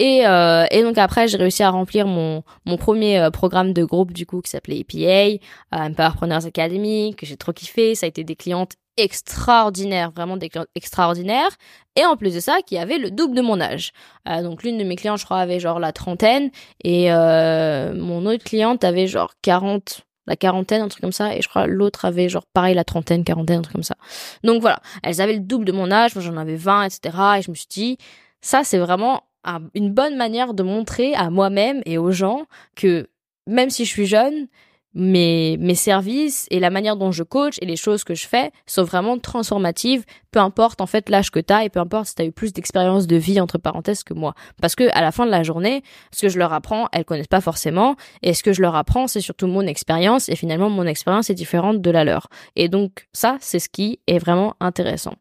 Et, 0.00 0.26
euh, 0.26 0.66
et 0.72 0.82
donc 0.82 0.98
après, 0.98 1.28
j'ai 1.28 1.36
réussi 1.36 1.62
à 1.62 1.70
remplir 1.70 2.08
mon, 2.08 2.42
mon 2.66 2.76
premier 2.76 3.28
programme 3.32 3.72
de 3.72 3.84
groupe 3.84 4.12
du 4.12 4.26
coup 4.26 4.40
qui 4.40 4.50
s'appelait 4.50 4.80
EPA, 4.80 5.38
Empowerpreneurs 5.70 6.46
Academy, 6.46 7.14
que 7.16 7.26
j'ai 7.26 7.36
trop 7.36 7.52
kiffé. 7.52 7.94
Ça 7.94 8.06
a 8.06 8.08
été 8.08 8.24
des 8.24 8.34
clientes 8.34 8.72
extraordinaire, 8.96 10.10
vraiment 10.10 10.36
des 10.36 10.50
extraordinaires. 10.74 11.50
Et 11.96 12.04
en 12.04 12.16
plus 12.16 12.34
de 12.34 12.40
ça, 12.40 12.58
qui 12.66 12.78
avait 12.78 12.98
le 12.98 13.10
double 13.10 13.36
de 13.36 13.42
mon 13.42 13.60
âge. 13.60 13.92
Euh, 14.28 14.42
donc 14.42 14.62
l'une 14.62 14.78
de 14.78 14.84
mes 14.84 14.96
clientes, 14.96 15.18
je 15.18 15.24
crois, 15.24 15.38
avait 15.38 15.60
genre 15.60 15.78
la 15.78 15.92
trentaine 15.92 16.50
et 16.82 17.12
euh, 17.12 17.94
mon 17.94 18.24
autre 18.26 18.44
cliente 18.44 18.84
avait 18.84 19.06
genre 19.06 19.32
40, 19.42 20.02
la 20.26 20.36
quarantaine, 20.36 20.82
un 20.82 20.88
truc 20.88 21.02
comme 21.02 21.12
ça. 21.12 21.34
Et 21.36 21.42
je 21.42 21.48
crois 21.48 21.66
l'autre 21.66 22.04
avait 22.04 22.28
genre 22.28 22.46
pareil 22.52 22.74
la 22.74 22.84
trentaine, 22.84 23.24
quarantaine, 23.24 23.58
un 23.58 23.62
truc 23.62 23.74
comme 23.74 23.82
ça. 23.82 23.96
Donc 24.44 24.60
voilà, 24.60 24.80
elles 25.02 25.20
avaient 25.20 25.34
le 25.34 25.40
double 25.40 25.64
de 25.64 25.72
mon 25.72 25.90
âge, 25.90 26.14
moi 26.14 26.24
j'en 26.24 26.36
avais 26.36 26.56
20, 26.56 26.84
etc. 26.84 27.16
Et 27.38 27.42
je 27.42 27.50
me 27.50 27.54
suis 27.54 27.68
dit, 27.68 27.98
ça 28.40 28.64
c'est 28.64 28.78
vraiment 28.78 29.24
une 29.74 29.92
bonne 29.92 30.16
manière 30.16 30.54
de 30.54 30.62
montrer 30.62 31.14
à 31.14 31.28
moi-même 31.28 31.82
et 31.84 31.98
aux 31.98 32.12
gens 32.12 32.46
que 32.76 33.08
même 33.46 33.70
si 33.70 33.84
je 33.84 33.90
suis 33.90 34.06
jeune, 34.06 34.46
mes, 34.94 35.56
mes 35.58 35.74
services 35.74 36.46
et 36.50 36.60
la 36.60 36.70
manière 36.70 36.96
dont 36.96 37.12
je 37.12 37.22
coach 37.22 37.56
et 37.60 37.66
les 37.66 37.76
choses 37.76 38.04
que 38.04 38.14
je 38.14 38.26
fais 38.26 38.50
sont 38.66 38.82
vraiment 38.82 39.18
transformatives, 39.18 40.04
peu 40.30 40.40
importe 40.40 40.80
en 40.80 40.86
fait 40.86 41.08
l'âge 41.08 41.30
que 41.30 41.40
tu 41.40 41.52
as 41.52 41.64
et 41.64 41.70
peu 41.70 41.80
importe 41.80 42.06
si 42.06 42.14
tu 42.14 42.22
as 42.22 42.24
eu 42.24 42.32
plus 42.32 42.52
d'expérience 42.52 43.06
de 43.06 43.16
vie 43.16 43.40
entre 43.40 43.58
parenthèses 43.58 44.02
que 44.02 44.14
moi. 44.14 44.34
Parce 44.60 44.74
que 44.74 44.90
à 44.92 45.00
la 45.00 45.12
fin 45.12 45.26
de 45.26 45.30
la 45.30 45.42
journée, 45.42 45.82
ce 46.12 46.22
que 46.22 46.28
je 46.28 46.38
leur 46.38 46.52
apprends, 46.52 46.88
elles 46.92 47.04
connaissent 47.04 47.26
pas 47.26 47.40
forcément 47.40 47.96
et 48.22 48.34
ce 48.34 48.42
que 48.42 48.52
je 48.52 48.62
leur 48.62 48.76
apprends, 48.76 49.06
c'est 49.06 49.20
surtout 49.20 49.46
mon 49.46 49.62
expérience 49.62 50.28
et 50.28 50.36
finalement 50.36 50.70
mon 50.70 50.86
expérience 50.86 51.30
est 51.30 51.34
différente 51.34 51.80
de 51.80 51.90
la 51.90 52.04
leur. 52.04 52.28
Et 52.56 52.68
donc 52.68 53.08
ça, 53.12 53.36
c'est 53.40 53.58
ce 53.58 53.68
qui 53.68 54.00
est 54.06 54.18
vraiment 54.18 54.54
intéressant. 54.60 55.14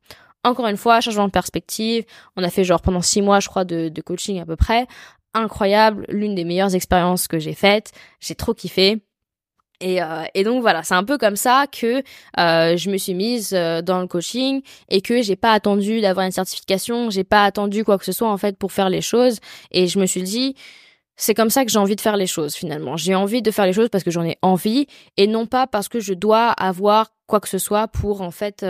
Encore 0.44 0.68
une 0.68 0.78
fois, 0.78 1.02
changement 1.02 1.28
de 1.28 1.32
perspective. 1.32 2.04
On 2.36 2.44
a 2.44 2.50
fait 2.50 2.64
genre 2.64 2.82
pendant 2.82 3.02
six 3.02 3.22
mois, 3.22 3.40
je 3.40 3.48
crois, 3.48 3.64
de, 3.64 3.90
de 3.90 4.02
coaching 4.02 4.42
à 4.42 4.46
peu 4.46 4.56
près. 4.56 4.88
Incroyable, 5.34 6.06
l'une 6.10 6.36
des 6.36 6.44
meilleures 6.44 6.74
expériences 6.76 7.28
que 7.28 7.40
j'ai 7.40 7.54
faites. 7.54 7.92
J'ai 8.20 8.36
trop 8.36 8.54
kiffé. 8.54 9.02
Et, 9.82 10.02
euh, 10.02 10.24
et, 10.36 10.44
donc 10.44 10.62
voilà, 10.62 10.84
c'est 10.84 10.94
un 10.94 11.04
peu 11.04 11.18
comme 11.18 11.36
ça 11.36 11.66
que 11.68 12.04
euh, 12.40 12.78
je 12.78 12.90
me 12.90 12.98
suis 12.98 13.16
mise 13.16 13.52
euh, 13.54 13.82
dans 13.82 14.00
le 14.00 14.08
coaching 14.08 14.62
et 14.90 15.02
que 15.02 15.22
j'ai 15.22 15.36
pas 15.36 15.54
attendu 15.54 16.02
d'avoir 16.02 16.26
une 16.26 16.32
certification, 16.32 17.10
j'ai 17.10 17.24
pas 17.24 17.44
attendu 17.44 17.84
quoi 17.84 17.98
que 17.98 18.06
ce 18.06 18.12
soit 18.12 18.30
en 18.30 18.38
fait 18.38 18.58
pour 18.58 18.72
faire 18.72 18.90
les 18.90 19.02
choses. 19.02 19.40
Et 19.72 19.88
je 19.88 20.00
me 20.00 20.06
suis 20.06 20.22
dit, 20.22 20.56
c'est 21.16 21.34
comme 21.34 21.50
ça 21.50 21.66
que 21.66 21.72
j'ai 21.72 21.80
envie 21.80 21.96
de 21.96 22.02
faire 22.02 22.16
les 22.16 22.28
choses 22.28 22.54
finalement. 22.54 22.96
J'ai 22.96 23.16
envie 23.16 23.42
de 23.42 23.50
faire 23.50 23.66
les 23.66 23.74
choses 23.74 23.90
parce 23.90 24.04
que 24.04 24.12
j'en 24.12 24.24
ai 24.24 24.38
envie 24.44 24.88
et 25.18 25.26
non 25.26 25.48
pas 25.48 25.66
parce 25.66 25.90
que 25.90 26.00
je 26.00 26.14
dois 26.14 26.50
avoir 26.52 27.12
quoi 27.26 27.40
que 27.40 27.50
ce 27.50 27.58
soit 27.58 27.88
pour 27.88 28.22
en 28.22 28.32
fait 28.32 28.66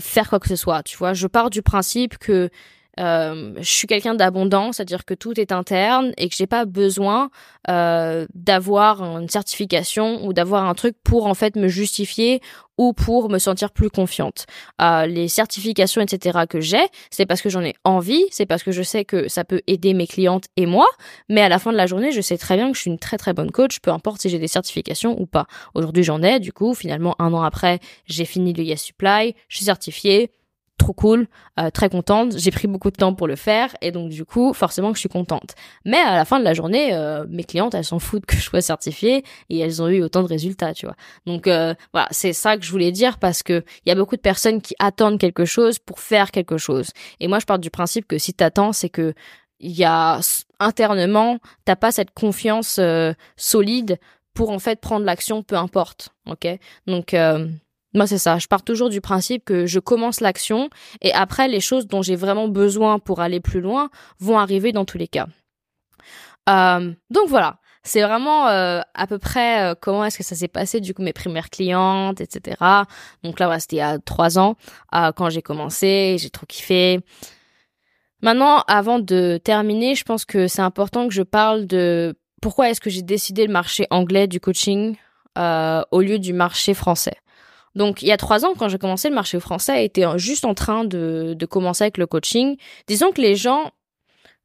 faire 0.00 0.28
quoi 0.28 0.40
que 0.40 0.48
ce 0.48 0.56
soit. 0.56 0.82
Tu 0.82 0.96
vois, 0.96 1.12
je 1.12 1.26
pars 1.26 1.50
du 1.50 1.62
principe 1.62 2.18
que 2.18 2.50
euh, 2.98 3.54
je 3.58 3.70
suis 3.70 3.86
quelqu'un 3.86 4.14
d'abondant, 4.14 4.72
c'est-à-dire 4.72 5.04
que 5.04 5.14
tout 5.14 5.38
est 5.38 5.52
interne 5.52 6.12
et 6.16 6.28
que 6.28 6.34
j'ai 6.34 6.46
pas 6.46 6.64
besoin 6.64 7.30
euh, 7.68 8.26
d'avoir 8.34 9.02
une 9.02 9.28
certification 9.28 10.24
ou 10.26 10.32
d'avoir 10.32 10.64
un 10.68 10.74
truc 10.74 10.96
pour 11.04 11.26
en 11.26 11.34
fait 11.34 11.56
me 11.56 11.68
justifier 11.68 12.40
ou 12.76 12.92
pour 12.92 13.28
me 13.28 13.38
sentir 13.38 13.72
plus 13.72 13.90
confiante. 13.90 14.46
Euh, 14.80 15.06
les 15.06 15.28
certifications, 15.28 16.00
etc. 16.00 16.40
que 16.48 16.60
j'ai, 16.60 16.86
c'est 17.10 17.26
parce 17.26 17.42
que 17.42 17.50
j'en 17.50 17.62
ai 17.62 17.74
envie, 17.84 18.24
c'est 18.30 18.46
parce 18.46 18.62
que 18.62 18.70
je 18.70 18.82
sais 18.82 19.04
que 19.04 19.28
ça 19.28 19.44
peut 19.44 19.60
aider 19.66 19.94
mes 19.94 20.06
clientes 20.06 20.44
et 20.56 20.66
moi, 20.66 20.86
mais 21.28 21.40
à 21.40 21.48
la 21.48 21.58
fin 21.58 21.72
de 21.72 21.76
la 21.76 21.86
journée, 21.86 22.12
je 22.12 22.20
sais 22.20 22.38
très 22.38 22.56
bien 22.56 22.70
que 22.70 22.76
je 22.76 22.82
suis 22.82 22.90
une 22.90 22.98
très 22.98 23.18
très 23.18 23.32
bonne 23.32 23.50
coach, 23.50 23.80
peu 23.80 23.90
importe 23.90 24.22
si 24.22 24.28
j'ai 24.28 24.38
des 24.38 24.48
certifications 24.48 25.20
ou 25.20 25.26
pas. 25.26 25.46
Aujourd'hui, 25.74 26.04
j'en 26.04 26.22
ai, 26.22 26.38
du 26.38 26.52
coup, 26.52 26.74
finalement, 26.74 27.16
un 27.18 27.32
an 27.32 27.42
après, 27.42 27.80
j'ai 28.06 28.24
fini 28.24 28.52
le 28.52 28.62
Yes 28.62 28.82
Supply, 28.82 29.34
je 29.48 29.56
suis 29.56 29.64
certifiée, 29.66 30.30
trop 30.78 30.94
cool, 30.94 31.26
euh, 31.60 31.70
très 31.70 31.90
contente. 31.90 32.38
J'ai 32.38 32.50
pris 32.50 32.66
beaucoup 32.66 32.90
de 32.90 32.96
temps 32.96 33.12
pour 33.12 33.26
le 33.26 33.36
faire 33.36 33.76
et 33.82 33.90
donc 33.90 34.08
du 34.08 34.24
coup, 34.24 34.54
forcément 34.54 34.90
que 34.90 34.94
je 34.94 35.00
suis 35.00 35.08
contente. 35.08 35.54
Mais 35.84 35.98
à 35.98 36.16
la 36.16 36.24
fin 36.24 36.38
de 36.38 36.44
la 36.44 36.54
journée, 36.54 36.94
euh, 36.94 37.26
mes 37.28 37.44
clientes, 37.44 37.74
elles 37.74 37.84
s'en 37.84 37.98
foutent 37.98 38.24
que 38.26 38.36
je 38.36 38.42
sois 38.42 38.62
certifiée 38.62 39.24
et 39.50 39.58
elles 39.58 39.82
ont 39.82 39.88
eu 39.88 40.02
autant 40.02 40.22
de 40.22 40.28
résultats, 40.28 40.72
tu 40.72 40.86
vois. 40.86 40.96
Donc 41.26 41.46
euh, 41.46 41.74
voilà, 41.92 42.08
c'est 42.10 42.32
ça 42.32 42.56
que 42.56 42.64
je 42.64 42.70
voulais 42.70 42.92
dire 42.92 43.18
parce 43.18 43.42
que 43.42 43.64
il 43.84 43.88
y 43.88 43.92
a 43.92 43.94
beaucoup 43.94 44.16
de 44.16 44.22
personnes 44.22 44.62
qui 44.62 44.74
attendent 44.78 45.18
quelque 45.18 45.44
chose 45.44 45.78
pour 45.78 46.00
faire 46.00 46.30
quelque 46.30 46.56
chose. 46.56 46.90
Et 47.20 47.28
moi, 47.28 47.38
je 47.40 47.46
pars 47.46 47.58
du 47.58 47.70
principe 47.70 48.06
que 48.06 48.16
si 48.16 48.32
t'attends, 48.32 48.72
c'est 48.72 48.88
que 48.88 49.12
il 49.60 49.72
y 49.72 49.84
a 49.84 50.20
internement, 50.60 51.38
t'as 51.64 51.74
pas 51.74 51.90
cette 51.90 52.12
confiance 52.12 52.78
solide 53.36 53.98
pour 54.32 54.50
en 54.50 54.60
fait 54.60 54.80
prendre 54.80 55.04
l'action, 55.04 55.42
peu 55.42 55.56
importe, 55.56 56.10
ok? 56.26 56.46
Donc 56.86 57.12
moi, 57.98 58.06
c'est 58.06 58.18
ça. 58.18 58.38
Je 58.38 58.46
pars 58.46 58.62
toujours 58.62 58.90
du 58.90 59.00
principe 59.00 59.44
que 59.44 59.66
je 59.66 59.80
commence 59.80 60.20
l'action 60.20 60.70
et 61.02 61.12
après, 61.12 61.48
les 61.48 61.60
choses 61.60 61.88
dont 61.88 62.00
j'ai 62.00 62.16
vraiment 62.16 62.46
besoin 62.48 63.00
pour 63.00 63.20
aller 63.20 63.40
plus 63.40 63.60
loin 63.60 63.90
vont 64.20 64.38
arriver 64.38 64.70
dans 64.72 64.84
tous 64.84 64.98
les 64.98 65.08
cas. 65.08 65.26
Euh, 66.48 66.92
donc 67.10 67.28
voilà. 67.28 67.58
C'est 67.82 68.02
vraiment 68.02 68.48
euh, 68.48 68.80
à 68.94 69.06
peu 69.06 69.18
près 69.18 69.62
euh, 69.62 69.74
comment 69.74 70.04
est-ce 70.04 70.18
que 70.18 70.24
ça 70.24 70.36
s'est 70.36 70.48
passé 70.48 70.80
du 70.80 70.94
coup 70.94 71.02
mes 71.02 71.12
premières 71.12 71.50
clientes, 71.50 72.20
etc. 72.20 72.56
Donc 73.24 73.40
là, 73.40 73.58
c'était 73.58 73.76
il 73.76 73.80
y 73.80 73.82
a 73.82 73.98
trois 73.98 74.38
ans 74.38 74.56
quand 74.92 75.28
j'ai 75.30 75.42
commencé, 75.42 76.16
j'ai 76.20 76.30
trop 76.30 76.46
kiffé. 76.46 77.00
Maintenant, 78.22 78.62
avant 78.68 79.00
de 79.00 79.40
terminer, 79.42 79.96
je 79.96 80.04
pense 80.04 80.24
que 80.24 80.46
c'est 80.46 80.62
important 80.62 81.08
que 81.08 81.14
je 81.14 81.22
parle 81.22 81.66
de 81.66 82.16
pourquoi 82.40 82.70
est-ce 82.70 82.80
que 82.80 82.90
j'ai 82.90 83.02
décidé 83.02 83.44
le 83.46 83.52
marché 83.52 83.86
anglais 83.90 84.28
du 84.28 84.38
coaching 84.38 84.96
au 85.36 86.00
lieu 86.00 86.18
du 86.18 86.32
marché 86.32 86.74
français. 86.74 87.16
Donc, 87.74 88.02
il 88.02 88.08
y 88.08 88.12
a 88.12 88.16
trois 88.16 88.44
ans, 88.44 88.54
quand 88.58 88.68
j'ai 88.68 88.78
commencé, 88.78 89.08
le 89.08 89.14
marché 89.14 89.38
français 89.40 89.84
était 89.84 90.06
juste 90.16 90.44
en 90.44 90.54
train 90.54 90.84
de, 90.84 91.34
de 91.36 91.46
commencer 91.46 91.84
avec 91.84 91.98
le 91.98 92.06
coaching. 92.06 92.56
Disons 92.86 93.12
que 93.12 93.20
les 93.20 93.36
gens, 93.36 93.70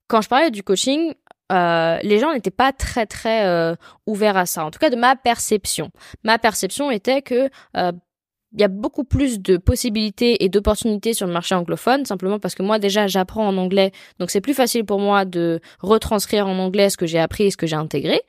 quand 0.08 0.22
je 0.22 0.30
parlais 0.30 0.52
du 0.52 0.64
coaching, 0.64 1.14
euh, 1.52 2.00
les 2.04 2.20
gens 2.20 2.34
n'étaient 2.34 2.52
pas 2.52 2.72
très 2.72 3.06
très 3.06 3.46
euh, 3.46 3.76
ouverts 4.08 4.38
à 4.38 4.46
ça. 4.46 4.66
En 4.66 4.72
tout 4.72 4.80
cas, 4.80 4.90
de 4.90 4.96
ma 4.96 5.16
perception. 5.16 5.92
Ma 6.24 6.40
perception 6.40 6.90
était 6.90 7.22
que 7.22 7.50
euh, 7.78 7.92
il 8.54 8.62
y 8.62 8.64
a 8.64 8.68
beaucoup 8.68 9.04
plus 9.04 9.40
de 9.40 9.58
possibilités 9.58 10.44
et 10.44 10.50
d'opportunités 10.50 11.14
sur 11.14 11.28
le 11.28 11.34
marché 11.34 11.56
anglophone, 11.56 12.06
simplement 12.06 12.40
parce 12.40 12.56
que 12.56 12.62
moi 12.62 12.78
déjà 12.78 13.08
j'apprends 13.08 13.48
en 13.48 13.58
anglais, 13.58 13.92
donc 14.20 14.30
c'est 14.30 14.42
plus 14.42 14.54
facile 14.54 14.86
pour 14.86 15.00
moi 15.00 15.26
de 15.26 15.60
retranscrire 15.80 16.48
en 16.48 16.60
anglais 16.60 16.92
ce 16.92 16.98
que 16.98 17.08
j'ai 17.08 17.18
appris 17.18 17.46
et 17.46 17.52
ce 17.52 17.58
que 17.58 17.66
j'ai 17.66 17.76
intégré. 17.76 18.22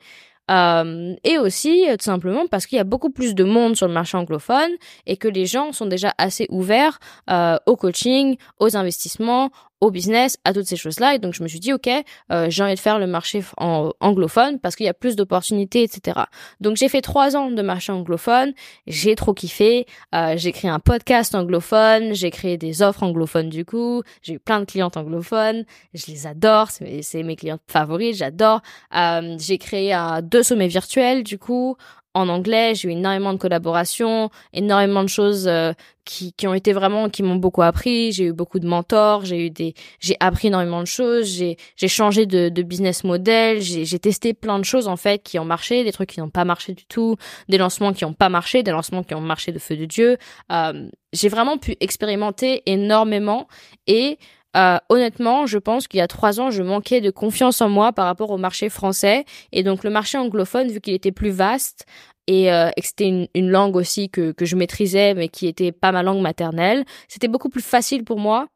Euh, 0.51 1.15
et 1.23 1.39
aussi 1.39 1.89
euh, 1.89 1.97
tout 1.97 2.03
simplement 2.03 2.45
parce 2.47 2.67
qu'il 2.67 2.77
y 2.77 2.81
a 2.81 2.83
beaucoup 2.83 3.09
plus 3.09 3.33
de 3.33 3.43
monde 3.43 3.75
sur 3.75 3.87
le 3.87 3.93
marché 3.93 4.15
anglophone 4.15 4.71
et 5.07 5.17
que 5.17 5.27
les 5.27 5.47
gens 5.47 5.71
sont 5.71 5.87
déjà 5.87 6.13
assez 6.19 6.45
ouverts 6.49 6.99
euh, 7.31 7.57
au 7.65 7.75
coaching, 7.75 8.37
aux 8.59 8.77
investissements, 8.77 9.49
au 9.85 9.91
business, 9.91 10.37
à 10.43 10.53
toutes 10.53 10.65
ces 10.65 10.75
choses-là. 10.75 11.15
Et 11.15 11.19
donc, 11.19 11.33
je 11.33 11.43
me 11.43 11.47
suis 11.47 11.59
dit, 11.59 11.71
OK, 11.71 11.87
euh, 12.31 12.47
j'ai 12.49 12.63
envie 12.63 12.73
de 12.73 12.79
faire 12.79 12.97
le 12.97 13.07
marché 13.07 13.43
en 13.57 13.91
anglophone 13.99 14.59
parce 14.59 14.75
qu'il 14.75 14.85
y 14.85 14.89
a 14.89 14.93
plus 14.93 15.15
d'opportunités, 15.15 15.83
etc. 15.83 16.21
Donc, 16.59 16.75
j'ai 16.77 16.89
fait 16.89 17.01
trois 17.01 17.35
ans 17.35 17.51
de 17.51 17.61
marché 17.61 17.91
anglophone. 17.91 18.53
J'ai 18.87 19.15
trop 19.15 19.33
kiffé. 19.33 19.85
Euh, 20.13 20.33
j'ai 20.37 20.51
créé 20.51 20.71
un 20.71 20.79
podcast 20.79 21.35
anglophone. 21.35 22.13
J'ai 22.13 22.31
créé 22.31 22.57
des 22.57 22.81
offres 22.81 23.03
anglophones, 23.03 23.49
du 23.49 23.63
coup. 23.63 24.01
J'ai 24.23 24.33
eu 24.33 24.39
plein 24.39 24.59
de 24.59 24.65
clientes 24.65 24.97
anglophones. 24.97 25.65
Je 25.93 26.07
les 26.07 26.25
adore. 26.25 26.69
C'est 26.71 27.23
mes 27.23 27.35
clientes 27.35 27.61
favorites. 27.67 28.15
J'adore. 28.15 28.61
Euh, 28.95 29.35
j'ai 29.39 29.59
créé 29.59 29.95
deux 30.23 30.43
sommets 30.43 30.67
virtuels, 30.67 31.23
du 31.23 31.37
coup 31.37 31.77
en 32.15 32.29
anglais. 32.29 32.73
J'ai 32.73 32.87
eu 32.87 32.91
énormément 32.91 33.33
de 33.33 33.37
collaborations, 33.37 34.31
énormément 34.53 35.03
de 35.03 35.09
choses 35.09 35.47
euh, 35.47 35.73
qui, 36.05 36.33
qui 36.33 36.47
ont 36.47 36.53
été 36.53 36.71
vraiment, 36.71 37.09
qui 37.09 37.21
m'ont 37.21 37.35
beaucoup 37.35 37.61
appris. 37.61 38.13
J'ai 38.13 38.25
eu 38.25 38.33
beaucoup 38.33 38.59
de 38.59 38.67
mentors, 38.67 39.25
j'ai 39.25 39.45
eu 39.45 39.49
des, 39.49 39.75
j'ai 39.99 40.15
appris 40.19 40.47
énormément 40.47 40.79
de 40.79 40.87
choses, 40.87 41.27
j'ai, 41.27 41.57
j'ai 41.75 41.87
changé 41.87 42.25
de, 42.25 42.49
de 42.49 42.61
business 42.63 43.03
model, 43.03 43.61
j'ai, 43.61 43.99
testé 43.99 44.33
plein 44.33 44.59
de 44.59 44.65
choses 44.65 44.87
en 44.87 44.97
fait 44.97 45.21
qui 45.23 45.37
ont 45.39 45.45
marché, 45.45 45.83
des 45.83 45.91
trucs 45.91 46.09
qui 46.09 46.19
n'ont 46.19 46.29
pas 46.29 46.45
marché 46.45 46.73
du 46.73 46.85
tout, 46.85 47.17
des 47.49 47.57
lancements 47.57 47.91
qui 47.93 48.05
n'ont 48.05 48.13
pas 48.13 48.29
marché, 48.29 48.63
des 48.63 48.71
lancements 48.71 49.03
qui 49.03 49.13
ont 49.13 49.21
marché 49.21 49.51
de 49.51 49.59
feu 49.59 49.75
de 49.75 49.85
Dieu. 49.85 50.17
Euh, 50.51 50.89
j'ai 51.11 51.29
vraiment 51.29 51.57
pu 51.57 51.75
expérimenter 51.79 52.63
énormément 52.65 53.47
et 53.87 54.17
euh, 54.55 54.77
honnêtement, 54.89 55.45
je 55.45 55.57
pense 55.57 55.87
qu'il 55.87 55.97
y 55.97 56.01
a 56.01 56.07
trois 56.07 56.39
ans, 56.39 56.49
je 56.49 56.63
manquais 56.63 57.01
de 57.01 57.11
confiance 57.11 57.61
en 57.61 57.69
moi 57.69 57.91
par 57.93 58.05
rapport 58.05 58.29
au 58.31 58.37
marché 58.37 58.69
français. 58.69 59.25
Et 59.51 59.63
donc 59.63 59.83
le 59.83 59.89
marché 59.89 60.17
anglophone, 60.17 60.69
vu 60.69 60.79
qu'il 60.79 60.93
était 60.93 61.11
plus 61.11 61.31
vaste 61.31 61.85
et, 62.27 62.51
euh, 62.51 62.69
que 62.69 62.85
c'était 62.85 63.07
une, 63.07 63.27
une, 63.35 63.49
langue 63.49 63.75
aussi 63.75 64.09
que, 64.09 64.31
que 64.31 64.45
je 64.45 64.55
maîtrisais, 64.55 65.13
mais 65.13 65.27
qui 65.27 65.47
était 65.47 65.71
pas 65.71 65.91
ma 65.91 66.03
langue 66.03 66.21
maternelle, 66.21 66.85
c'était 67.07 67.27
beaucoup 67.27 67.49
plus 67.49 67.61
facile 67.61 68.03
pour 68.03 68.19
moi 68.19 68.47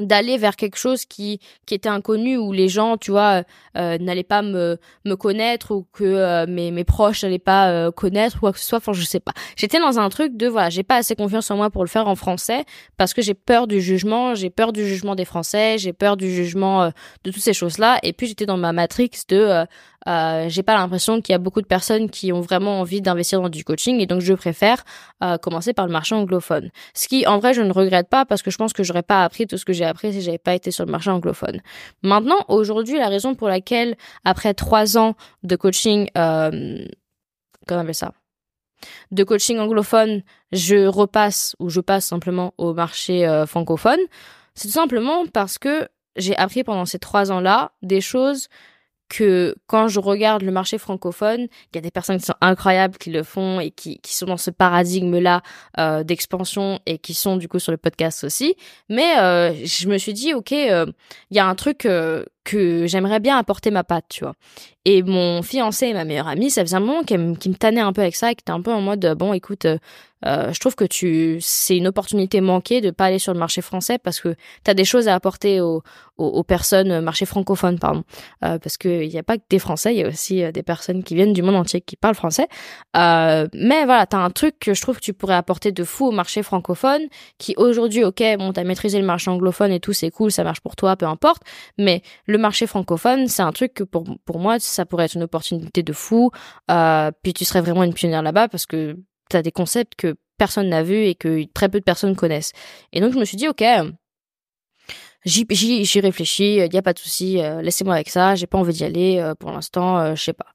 d'aller 0.00 0.36
vers 0.36 0.56
quelque 0.56 0.76
chose 0.76 1.04
qui 1.04 1.40
qui 1.66 1.74
était 1.74 1.88
inconnu 1.88 2.36
où 2.36 2.52
les 2.52 2.68
gens 2.68 2.96
tu 2.96 3.10
vois 3.10 3.42
euh, 3.76 3.98
n'allaient 3.98 4.22
pas 4.22 4.42
me 4.42 4.78
me 5.04 5.14
connaître 5.14 5.72
ou 5.72 5.86
que 5.92 6.04
euh, 6.04 6.46
mes 6.48 6.70
mes 6.70 6.84
proches 6.84 7.22
n'allaient 7.22 7.38
pas 7.38 7.70
euh, 7.70 7.90
connaître 7.90 8.36
ou 8.36 8.40
quoi 8.40 8.52
que 8.52 8.58
ce 8.58 8.66
soit. 8.66 8.78
Enfin 8.78 8.92
je 8.92 9.04
sais 9.04 9.20
pas. 9.20 9.32
J'étais 9.56 9.78
dans 9.78 9.98
un 9.98 10.08
truc 10.08 10.36
de 10.36 10.46
voilà 10.46 10.70
j'ai 10.70 10.82
pas 10.82 10.96
assez 10.96 11.14
confiance 11.14 11.50
en 11.50 11.56
moi 11.56 11.70
pour 11.70 11.84
le 11.84 11.88
faire 11.88 12.08
en 12.08 12.14
français 12.14 12.64
parce 12.96 13.14
que 13.14 13.22
j'ai 13.22 13.34
peur 13.34 13.66
du 13.66 13.80
jugement 13.80 14.34
j'ai 14.34 14.50
peur 14.50 14.72
du 14.72 14.86
jugement 14.86 15.14
des 15.14 15.24
français 15.24 15.76
j'ai 15.78 15.92
peur 15.92 16.16
du 16.16 16.30
jugement 16.30 16.86
de 17.24 17.30
toutes 17.30 17.42
ces 17.42 17.52
choses 17.52 17.78
là 17.78 17.98
et 18.02 18.12
puis 18.12 18.26
j'étais 18.26 18.46
dans 18.46 18.56
ma 18.56 18.72
matrix 18.72 19.10
de 19.28 19.66
euh, 20.08 20.46
j'ai 20.48 20.62
pas 20.62 20.74
l'impression 20.74 21.20
qu'il 21.20 21.32
y 21.32 21.36
a 21.36 21.38
beaucoup 21.38 21.60
de 21.60 21.66
personnes 21.66 22.08
qui 22.08 22.32
ont 22.32 22.40
vraiment 22.40 22.80
envie 22.80 23.02
d'investir 23.02 23.40
dans 23.40 23.48
du 23.48 23.64
coaching 23.64 24.00
et 24.00 24.06
donc 24.06 24.20
je 24.20 24.32
préfère 24.32 24.84
euh, 25.22 25.36
commencer 25.36 25.72
par 25.72 25.86
le 25.86 25.92
marché 25.92 26.14
anglophone. 26.14 26.70
Ce 26.94 27.08
qui, 27.08 27.26
en 27.26 27.38
vrai, 27.38 27.52
je 27.54 27.62
ne 27.62 27.72
regrette 27.72 28.08
pas 28.08 28.24
parce 28.24 28.42
que 28.42 28.50
je 28.50 28.56
pense 28.56 28.72
que 28.72 28.82
j'aurais 28.82 29.02
pas 29.02 29.24
appris 29.24 29.46
tout 29.46 29.58
ce 29.58 29.64
que 29.64 29.72
j'ai 29.72 29.84
appris 29.84 30.12
si 30.12 30.22
j'avais 30.22 30.38
pas 30.38 30.54
été 30.54 30.70
sur 30.70 30.86
le 30.86 30.90
marché 30.92 31.10
anglophone. 31.10 31.60
Maintenant, 32.02 32.38
aujourd'hui, 32.48 32.98
la 32.98 33.08
raison 33.08 33.34
pour 33.34 33.48
laquelle, 33.48 33.96
après 34.24 34.54
trois 34.54 34.96
ans 34.96 35.14
de 35.42 35.56
coaching, 35.56 36.08
euh, 36.16 36.84
comment 37.66 37.80
on 37.80 37.82
appelle 37.82 37.94
ça? 37.94 38.12
De 39.10 39.24
coaching 39.24 39.58
anglophone, 39.58 40.22
je 40.52 40.86
repasse 40.86 41.54
ou 41.58 41.68
je 41.68 41.80
passe 41.80 42.06
simplement 42.06 42.54
au 42.56 42.72
marché 42.72 43.28
euh, 43.28 43.44
francophone, 43.44 44.00
c'est 44.54 44.68
tout 44.68 44.74
simplement 44.74 45.26
parce 45.26 45.58
que 45.58 45.88
j'ai 46.16 46.36
appris 46.36 46.64
pendant 46.64 46.86
ces 46.86 46.98
trois 46.98 47.30
ans-là 47.30 47.72
des 47.82 48.00
choses 48.00 48.48
que 49.10 49.56
quand 49.66 49.88
je 49.88 50.00
regarde 50.00 50.42
le 50.42 50.52
marché 50.52 50.78
francophone, 50.78 51.40
il 51.42 51.74
y 51.74 51.78
a 51.78 51.80
des 51.80 51.90
personnes 51.90 52.18
qui 52.18 52.24
sont 52.24 52.34
incroyables 52.40 52.96
qui 52.96 53.10
le 53.10 53.24
font 53.24 53.60
et 53.60 53.70
qui, 53.72 53.98
qui 53.98 54.14
sont 54.14 54.26
dans 54.26 54.36
ce 54.36 54.50
paradigme-là 54.50 55.42
euh, 55.78 56.04
d'expansion 56.04 56.78
et 56.86 56.98
qui 56.98 57.12
sont 57.12 57.36
du 57.36 57.48
coup 57.48 57.58
sur 57.58 57.72
le 57.72 57.76
podcast 57.76 58.24
aussi. 58.24 58.54
Mais 58.88 59.18
euh, 59.18 59.52
je 59.64 59.88
me 59.88 59.98
suis 59.98 60.14
dit, 60.14 60.32
ok, 60.32 60.52
euh, 60.52 60.86
il 61.30 61.36
y 61.36 61.40
a 61.40 61.46
un 61.46 61.56
truc 61.56 61.84
euh, 61.86 62.24
que 62.50 62.86
j'aimerais 62.86 63.20
bien 63.20 63.38
apporter 63.38 63.70
ma 63.70 63.84
patte, 63.84 64.06
tu 64.08 64.24
vois. 64.24 64.34
Et 64.84 65.02
mon 65.02 65.42
fiancé 65.42 65.86
et 65.86 65.94
ma 65.94 66.04
meilleure 66.04 66.28
amie, 66.28 66.50
ça 66.50 66.62
faisait 66.62 66.76
un 66.76 66.80
moment 66.80 67.02
qui 67.02 67.16
me, 67.16 67.34
tannait 67.54 67.80
un 67.80 67.92
peu 67.92 68.00
avec 68.02 68.16
ça, 68.16 68.28
qui 68.30 68.40
était 68.40 68.50
un 68.50 68.62
peu 68.62 68.72
en 68.72 68.80
mode, 68.80 69.14
bon, 69.16 69.32
écoute, 69.32 69.66
euh, 70.26 70.52
je 70.52 70.60
trouve 70.60 70.74
que 70.74 70.84
tu 70.84 71.38
c'est 71.40 71.76
une 71.76 71.86
opportunité 71.86 72.40
manquée 72.40 72.80
de 72.80 72.90
pas 72.90 73.06
aller 73.06 73.18
sur 73.18 73.32
le 73.32 73.38
marché 73.38 73.62
français 73.62 73.98
parce 73.98 74.20
que 74.20 74.34
tu 74.64 74.70
as 74.70 74.74
des 74.74 74.84
choses 74.84 75.08
à 75.08 75.14
apporter 75.14 75.60
aux, 75.60 75.82
personnes 76.46 76.90
euh, 76.90 77.00
marché 77.00 77.24
francophone 77.24 77.78
pardon. 77.78 78.04
Euh, 78.44 78.58
parce 78.58 78.76
que 78.76 79.02
il 79.02 79.10
y 79.10 79.16
a 79.16 79.22
pas 79.22 79.38
que 79.38 79.42
des 79.48 79.58
français 79.58 79.94
il 79.94 80.00
y 80.00 80.04
a 80.04 80.08
aussi 80.08 80.42
euh, 80.42 80.52
des 80.52 80.62
personnes 80.62 81.02
qui 81.02 81.14
viennent 81.14 81.32
du 81.32 81.42
monde 81.42 81.56
entier 81.56 81.80
qui 81.80 81.96
parlent 81.96 82.14
français. 82.14 82.48
Euh, 82.96 83.48
mais 83.54 83.86
voilà 83.86 84.04
tu 84.06 84.16
as 84.16 84.18
un 84.18 84.28
truc 84.28 84.58
que 84.58 84.74
je 84.74 84.82
trouve 84.82 84.96
que 84.96 85.02
tu 85.02 85.14
pourrais 85.14 85.36
apporter 85.36 85.72
de 85.72 85.84
fou 85.84 86.08
au 86.08 86.10
marché 86.10 86.42
francophone 86.42 87.02
qui 87.38 87.54
aujourd'hui 87.56 88.04
OK 88.04 88.22
bon 88.38 88.52
tu 88.52 88.60
as 88.60 88.64
maîtrisé 88.64 88.98
le 88.98 89.06
marché 89.06 89.30
anglophone 89.30 89.72
et 89.72 89.80
tout 89.80 89.94
c'est 89.94 90.10
cool 90.10 90.30
ça 90.30 90.44
marche 90.44 90.60
pour 90.60 90.76
toi 90.76 90.96
peu 90.96 91.06
importe. 91.06 91.42
Mais 91.78 92.02
le 92.26 92.36
marché 92.40 92.66
francophone 92.66 93.28
c'est 93.28 93.42
un 93.42 93.52
truc 93.52 93.74
que 93.74 93.84
pour 93.84 94.04
pour 94.24 94.38
moi 94.38 94.58
ça 94.58 94.86
pourrait 94.86 95.04
être 95.04 95.14
une 95.14 95.22
opportunité 95.22 95.82
de 95.82 95.92
fou 95.92 96.30
euh, 96.70 97.10
puis 97.22 97.32
tu 97.32 97.44
serais 97.44 97.60
vraiment 97.60 97.84
une 97.84 97.94
pionnière 97.94 98.22
là-bas 98.22 98.48
parce 98.48 98.66
que 98.66 98.96
t'as 99.28 99.42
des 99.42 99.52
concepts 99.52 99.94
que 99.94 100.16
personne 100.40 100.70
n'a 100.70 100.82
vu 100.82 101.04
et 101.04 101.14
que 101.14 101.44
très 101.52 101.68
peu 101.68 101.78
de 101.78 101.84
personnes 101.84 102.16
connaissent. 102.16 102.52
Et 102.92 103.00
donc 103.00 103.12
je 103.12 103.18
me 103.18 103.24
suis 103.26 103.36
dit 103.36 103.46
ok, 103.46 103.62
j'y 105.24 106.00
réfléchis, 106.00 106.56
il 106.56 106.72
y 106.72 106.78
a 106.78 106.82
pas 106.82 106.94
de 106.94 106.98
souci, 106.98 107.42
euh, 107.42 107.60
laissez-moi 107.60 107.94
avec 107.94 108.08
ça, 108.08 108.34
j'ai 108.34 108.46
pas 108.46 108.58
envie 108.58 108.72
d'y 108.72 108.84
aller 108.84 109.18
euh, 109.18 109.34
pour 109.34 109.50
l'instant, 109.52 109.98
euh, 109.98 110.14
je 110.14 110.22
sais 110.22 110.32
pas. 110.32 110.46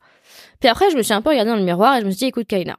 Puis 0.60 0.70
après 0.70 0.90
je 0.90 0.98
me 0.98 1.04
suis 1.04 1.14
un 1.14 1.22
peu 1.22 1.30
regardée 1.30 1.52
dans 1.52 1.58
le 1.58 1.64
miroir 1.64 1.96
et 1.96 2.02
je 2.02 2.06
me 2.06 2.10
suis 2.10 2.18
dit 2.18 2.26
écoute 2.26 2.48
Kaina, 2.48 2.78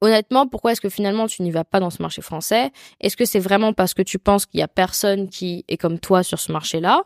honnêtement, 0.00 0.46
pourquoi 0.46 0.72
est-ce 0.72 0.80
que 0.80 0.88
finalement 0.88 1.26
tu 1.26 1.42
n'y 1.42 1.50
vas 1.50 1.64
pas 1.64 1.80
dans 1.80 1.90
ce 1.90 2.02
marché 2.02 2.22
français? 2.22 2.70
Est-ce 3.00 3.16
que 3.16 3.24
c'est 3.24 3.38
vraiment 3.38 3.72
parce 3.72 3.94
que 3.94 4.02
tu 4.02 4.18
penses 4.18 4.46
qu'il 4.46 4.60
y 4.60 4.62
a 4.62 4.68
personne 4.68 5.28
qui 5.28 5.64
est 5.68 5.76
comme 5.76 5.98
toi 5.98 6.22
sur 6.22 6.38
ce 6.38 6.52
marché-là? 6.52 7.04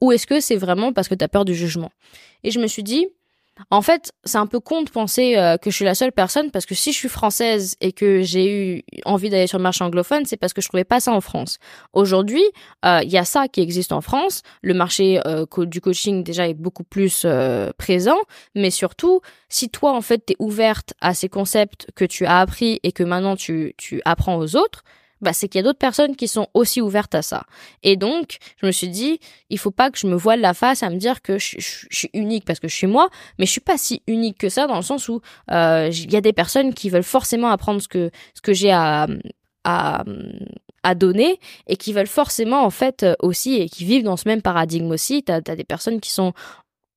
Ou 0.00 0.12
est-ce 0.12 0.26
que 0.26 0.40
c'est 0.40 0.56
vraiment 0.56 0.92
parce 0.92 1.08
que 1.08 1.14
tu 1.14 1.24
as 1.24 1.28
peur 1.28 1.44
du 1.44 1.54
jugement? 1.54 1.90
Et 2.44 2.50
je 2.50 2.58
me 2.58 2.66
suis 2.66 2.82
dit, 2.82 3.06
en 3.70 3.82
fait, 3.82 4.12
c'est 4.24 4.38
un 4.38 4.46
peu 4.46 4.60
con 4.60 4.82
de 4.82 4.90
penser 4.90 5.36
euh, 5.36 5.56
que 5.56 5.70
je 5.70 5.76
suis 5.76 5.84
la 5.84 5.94
seule 5.94 6.12
personne 6.12 6.50
parce 6.50 6.66
que 6.66 6.74
si 6.74 6.92
je 6.92 6.98
suis 6.98 7.08
française 7.08 7.76
et 7.80 7.92
que 7.92 8.22
j'ai 8.22 8.76
eu 8.76 8.82
envie 9.04 9.30
d'aller 9.30 9.46
sur 9.46 9.58
le 9.58 9.62
marché 9.62 9.84
anglophone, 9.84 10.24
c'est 10.24 10.36
parce 10.36 10.52
que 10.52 10.60
je 10.60 10.68
trouvais 10.68 10.84
pas 10.84 11.00
ça 11.00 11.12
en 11.12 11.20
France. 11.20 11.58
Aujourd'hui, 11.92 12.42
euh, 12.84 13.00
il 13.02 13.10
y 13.10 13.18
a 13.18 13.24
ça 13.24 13.48
qui 13.48 13.60
existe 13.60 13.92
en 13.92 14.00
France. 14.00 14.42
Le 14.62 14.74
marché 14.74 15.20
euh, 15.26 15.46
du 15.58 15.80
coaching 15.80 16.24
déjà 16.24 16.48
est 16.48 16.54
beaucoup 16.54 16.84
plus 16.84 17.26
présent, 17.78 18.18
mais 18.54 18.70
surtout, 18.70 19.20
si 19.48 19.68
toi 19.68 19.92
en 19.92 20.00
fait 20.00 20.18
t'es 20.18 20.36
ouverte 20.38 20.94
à 21.00 21.14
ces 21.14 21.28
concepts 21.28 21.88
que 21.94 22.04
tu 22.04 22.26
as 22.26 22.38
appris 22.38 22.80
et 22.82 22.92
que 22.92 23.02
maintenant 23.02 23.36
tu 23.36 23.74
tu 23.76 24.00
apprends 24.04 24.36
aux 24.36 24.56
autres, 24.56 24.84
bah, 25.22 25.32
c'est 25.32 25.48
qu'il 25.48 25.58
y 25.58 25.60
a 25.60 25.64
d'autres 25.64 25.78
personnes 25.78 26.16
qui 26.16 26.28
sont 26.28 26.48
aussi 26.52 26.80
ouvertes 26.80 27.14
à 27.14 27.22
ça. 27.22 27.44
Et 27.82 27.96
donc, 27.96 28.38
je 28.60 28.66
me 28.66 28.72
suis 28.72 28.88
dit, 28.88 29.20
il 29.48 29.58
faut 29.58 29.70
pas 29.70 29.90
que 29.90 29.98
je 29.98 30.06
me 30.06 30.16
voile 30.16 30.40
la 30.40 30.52
face 30.52 30.82
à 30.82 30.90
me 30.90 30.96
dire 30.96 31.22
que 31.22 31.38
je, 31.38 31.56
suis 31.58 32.10
unique 32.12 32.44
parce 32.44 32.60
que 32.60 32.68
je 32.68 32.74
suis 32.74 32.86
moi, 32.86 33.08
mais 33.38 33.46
je 33.46 33.52
suis 33.52 33.60
pas 33.60 33.78
si 33.78 34.02
unique 34.06 34.38
que 34.38 34.48
ça 34.48 34.66
dans 34.66 34.76
le 34.76 34.82
sens 34.82 35.08
où 35.08 35.20
euh, 35.50 35.88
il 35.90 36.12
y 36.12 36.16
a 36.16 36.20
des 36.20 36.32
personnes 36.32 36.74
qui 36.74 36.90
veulent 36.90 37.02
forcément 37.02 37.48
apprendre 37.48 37.80
ce 37.80 37.88
que 37.88 38.10
ce 38.34 38.40
que 38.42 38.52
j'ai 38.52 38.72
à, 38.72 39.06
à 39.64 40.04
à 40.82 40.94
donner 40.94 41.38
et 41.68 41.76
qui 41.76 41.92
veulent 41.92 42.06
forcément 42.08 42.64
en 42.64 42.70
fait 42.70 43.06
aussi 43.20 43.54
et 43.54 43.68
qui 43.68 43.84
vivent 43.84 44.02
dans 44.02 44.16
ce 44.16 44.28
même 44.28 44.42
paradigme 44.42 44.90
aussi. 44.90 45.22
T'as 45.22 45.36
as 45.36 45.56
des 45.56 45.64
personnes 45.64 46.00
qui 46.00 46.10
sont 46.10 46.32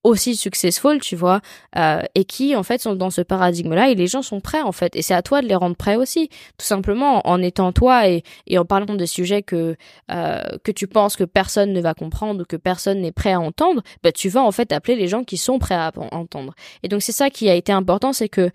aussi 0.05 0.35
successful, 0.35 0.99
tu 1.01 1.15
vois, 1.15 1.41
euh, 1.77 2.01
et 2.13 2.25
qui 2.25 2.55
en 2.55 2.61
fait 2.61 2.79
sont 2.79 2.93
dans 2.93 3.09
ce 3.09 3.21
paradigme-là 3.21 3.89
et 3.89 3.95
les 3.95 4.05
gens 4.05 4.21
sont 4.21 4.39
prêts 4.39 4.61
en 4.61 4.71
fait. 4.71 4.95
Et 4.95 5.01
c'est 5.01 5.15
à 5.15 5.23
toi 5.23 5.41
de 5.41 5.47
les 5.47 5.55
rendre 5.55 5.75
prêts 5.75 5.95
aussi, 5.95 6.29
tout 6.57 6.65
simplement 6.65 7.27
en 7.27 7.41
étant 7.41 7.71
toi 7.71 8.07
et, 8.07 8.23
et 8.45 8.59
en 8.59 8.65
parlant 8.65 8.93
de 8.93 9.05
sujets 9.05 9.41
que 9.41 9.75
euh, 10.11 10.43
que 10.63 10.71
tu 10.71 10.87
penses 10.87 11.15
que 11.15 11.23
personne 11.23 11.73
ne 11.73 11.81
va 11.81 11.95
comprendre 11.95 12.43
ou 12.43 12.45
que 12.45 12.55
personne 12.55 13.01
n'est 13.01 13.11
prêt 13.11 13.33
à 13.33 13.39
entendre, 13.39 13.81
bah 14.03 14.11
tu 14.11 14.29
vas 14.29 14.43
en 14.43 14.51
fait 14.51 14.71
appeler 14.71 14.95
les 14.95 15.07
gens 15.07 15.23
qui 15.23 15.37
sont 15.37 15.57
prêts 15.57 15.75
à 15.75 15.91
entendre. 16.11 16.53
Et 16.83 16.87
donc 16.87 17.01
c'est 17.01 17.11
ça 17.11 17.31
qui 17.31 17.49
a 17.49 17.55
été 17.55 17.71
important, 17.71 18.13
c'est 18.13 18.29
que 18.29 18.51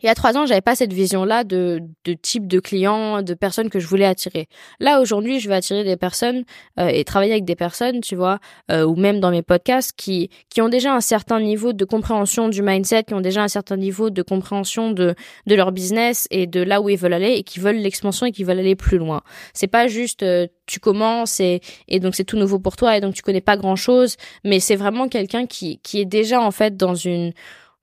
il 0.00 0.06
y 0.06 0.08
a 0.08 0.14
trois 0.14 0.36
ans, 0.36 0.46
j'avais 0.46 0.60
pas 0.60 0.76
cette 0.76 0.92
vision-là 0.92 1.42
de, 1.42 1.82
de 2.04 2.12
type 2.12 2.46
de 2.46 2.60
client, 2.60 3.22
de 3.22 3.34
personnes 3.34 3.68
que 3.68 3.80
je 3.80 3.86
voulais 3.88 4.04
attirer. 4.04 4.48
Là, 4.78 5.00
aujourd'hui, 5.00 5.40
je 5.40 5.48
veux 5.48 5.54
attirer 5.54 5.82
des 5.82 5.96
personnes 5.96 6.44
euh, 6.78 6.86
et 6.86 7.04
travailler 7.04 7.32
avec 7.32 7.44
des 7.44 7.56
personnes, 7.56 8.00
tu 8.00 8.14
vois, 8.14 8.38
euh, 8.70 8.84
ou 8.84 8.94
même 8.94 9.18
dans 9.18 9.30
mes 9.30 9.42
podcasts, 9.42 9.92
qui 9.96 10.30
qui 10.50 10.60
ont 10.62 10.68
déjà 10.68 10.94
un 10.94 11.00
certain 11.00 11.40
niveau 11.40 11.72
de 11.72 11.84
compréhension 11.84 12.48
du 12.48 12.62
mindset, 12.62 13.04
qui 13.04 13.14
ont 13.14 13.20
déjà 13.20 13.42
un 13.42 13.48
certain 13.48 13.76
niveau 13.76 14.10
de 14.10 14.22
compréhension 14.22 14.92
de 14.92 15.16
de 15.46 15.54
leur 15.56 15.72
business 15.72 16.28
et 16.30 16.46
de 16.46 16.62
là 16.62 16.80
où 16.80 16.88
ils 16.88 16.98
veulent 16.98 17.14
aller 17.14 17.32
et 17.32 17.42
qui 17.42 17.58
veulent 17.58 17.76
l'expansion 17.76 18.26
et 18.26 18.32
qui 18.32 18.44
veulent 18.44 18.60
aller 18.60 18.76
plus 18.76 18.98
loin. 18.98 19.22
C'est 19.52 19.66
pas 19.66 19.88
juste 19.88 20.22
euh, 20.22 20.46
tu 20.66 20.78
commences 20.78 21.40
et 21.40 21.60
et 21.88 21.98
donc 21.98 22.14
c'est 22.14 22.24
tout 22.24 22.36
nouveau 22.36 22.60
pour 22.60 22.76
toi 22.76 22.96
et 22.96 23.00
donc 23.00 23.14
tu 23.14 23.22
connais 23.22 23.40
pas 23.40 23.56
grand 23.56 23.76
chose, 23.76 24.16
mais 24.44 24.60
c'est 24.60 24.76
vraiment 24.76 25.08
quelqu'un 25.08 25.46
qui 25.46 25.80
qui 25.80 26.00
est 26.00 26.04
déjà 26.04 26.40
en 26.40 26.52
fait 26.52 26.76
dans 26.76 26.94
une 26.94 27.32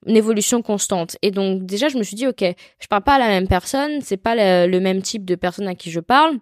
une 0.06 0.18
évolution 0.18 0.62
constante. 0.62 1.18
Et 1.22 1.32
donc 1.32 1.66
déjà, 1.66 1.88
je 1.90 1.98
me 1.98 2.04
suis 2.04 2.16
dit, 2.16 2.28
ok, 2.28 2.44
je 2.80 2.88
parle 2.88 3.04
pas 3.04 3.16
à 3.16 3.20
la 3.20 3.28
même 3.28 3.48
personne, 3.48 4.02
c'est 4.02 4.18
pas 4.18 4.36
le, 4.68 4.80
même 4.80 5.02
type 5.02 5.26
de 5.26 5.36
personne 5.36 5.68
à 5.68 5.76
qui 5.76 5.92
je 5.92 6.00
parle 6.00 6.38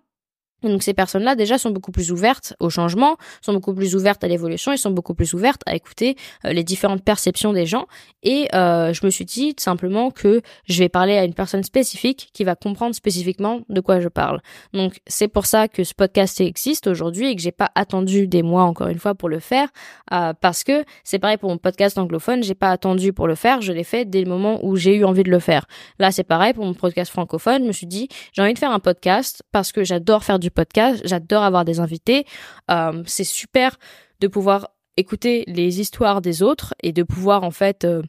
donc 0.69 0.83
ces 0.83 0.93
personnes-là 0.93 1.35
déjà 1.35 1.57
sont 1.57 1.71
beaucoup 1.71 1.91
plus 1.91 2.11
ouvertes 2.11 2.53
au 2.59 2.69
changement, 2.69 3.17
sont 3.41 3.53
beaucoup 3.53 3.73
plus 3.73 3.95
ouvertes 3.95 4.23
à 4.23 4.27
l'évolution 4.27 4.71
et 4.71 4.77
sont 4.77 4.91
beaucoup 4.91 5.13
plus 5.13 5.33
ouvertes 5.33 5.61
à 5.65 5.75
écouter 5.75 6.15
euh, 6.45 6.53
les 6.53 6.63
différentes 6.63 7.03
perceptions 7.03 7.53
des 7.53 7.65
gens. 7.65 7.87
Et 8.23 8.47
euh, 8.53 8.93
je 8.93 9.05
me 9.05 9.11
suis 9.11 9.25
dit 9.25 9.53
simplement 9.57 10.11
que 10.11 10.41
je 10.65 10.79
vais 10.79 10.89
parler 10.89 11.17
à 11.17 11.25
une 11.25 11.33
personne 11.33 11.63
spécifique 11.63 12.29
qui 12.33 12.43
va 12.43 12.55
comprendre 12.55 12.95
spécifiquement 12.95 13.61
de 13.69 13.81
quoi 13.81 13.99
je 13.99 14.07
parle. 14.07 14.41
Donc 14.73 14.99
c'est 15.07 15.27
pour 15.27 15.45
ça 15.45 15.67
que 15.67 15.83
ce 15.83 15.93
podcast 15.93 16.39
existe 16.41 16.87
aujourd'hui 16.87 17.27
et 17.27 17.35
que 17.35 17.41
j'ai 17.41 17.51
pas 17.51 17.69
attendu 17.75 18.27
des 18.27 18.43
mois 18.43 18.63
encore 18.63 18.87
une 18.87 18.99
fois 18.99 19.15
pour 19.15 19.29
le 19.29 19.39
faire 19.39 19.69
euh, 20.11 20.33
parce 20.39 20.63
que 20.63 20.83
c'est 21.03 21.19
pareil 21.19 21.37
pour 21.37 21.49
mon 21.49 21.57
podcast 21.57 21.97
anglophone, 21.97 22.43
j'ai 22.43 22.55
pas 22.55 22.69
attendu 22.69 23.13
pour 23.13 23.27
le 23.27 23.35
faire, 23.35 23.61
je 23.61 23.73
l'ai 23.73 23.83
fait 23.83 24.05
dès 24.05 24.21
le 24.21 24.29
moment 24.29 24.59
où 24.63 24.75
j'ai 24.75 24.95
eu 24.95 25.03
envie 25.03 25.23
de 25.23 25.31
le 25.31 25.39
faire. 25.39 25.65
Là 25.99 26.11
c'est 26.11 26.23
pareil 26.23 26.53
pour 26.53 26.65
mon 26.65 26.73
podcast 26.73 27.11
francophone, 27.11 27.63
je 27.63 27.67
me 27.67 27.71
suis 27.71 27.87
dit 27.87 28.07
j'ai 28.33 28.41
envie 28.41 28.53
de 28.53 28.59
faire 28.59 28.71
un 28.71 28.79
podcast 28.79 29.43
parce 29.51 29.71
que 29.71 29.83
j'adore 29.83 30.23
faire 30.23 30.39
du 30.39 30.51
podcast. 30.53 31.01
J'adore 31.05 31.43
avoir 31.43 31.65
des 31.65 31.79
invités. 31.79 32.25
Euh, 32.71 33.03
c'est 33.05 33.23
super 33.23 33.77
de 34.19 34.27
pouvoir 34.27 34.69
écouter 34.97 35.43
les 35.47 35.79
histoires 35.79 36.21
des 36.21 36.43
autres 36.43 36.73
et 36.81 36.91
de 36.91 37.03
pouvoir 37.03 37.43
en 37.43 37.51
fait 37.51 37.83
euh, 37.83 38.01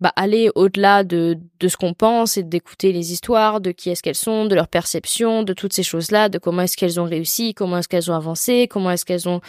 bah, 0.00 0.12
aller 0.16 0.50
au-delà 0.54 1.04
de, 1.04 1.38
de 1.60 1.68
ce 1.68 1.76
qu'on 1.76 1.94
pense 1.94 2.36
et 2.36 2.42
d'écouter 2.42 2.92
les 2.92 3.12
histoires 3.12 3.60
de 3.60 3.70
qui 3.70 3.90
est-ce 3.90 4.02
qu'elles 4.02 4.14
sont, 4.14 4.46
de 4.46 4.54
leur 4.54 4.68
perception, 4.68 5.42
de 5.42 5.52
toutes 5.52 5.72
ces 5.72 5.82
choses-là, 5.82 6.28
de 6.28 6.38
comment 6.38 6.62
est-ce 6.62 6.76
qu'elles 6.76 7.00
ont 7.00 7.04
réussi, 7.04 7.54
comment 7.54 7.78
est-ce 7.78 7.88
qu'elles 7.88 8.10
ont 8.10 8.14
avancé, 8.14 8.68
comment 8.68 8.90
est-ce 8.90 9.04
qu'elles 9.04 9.28
ont 9.28 9.40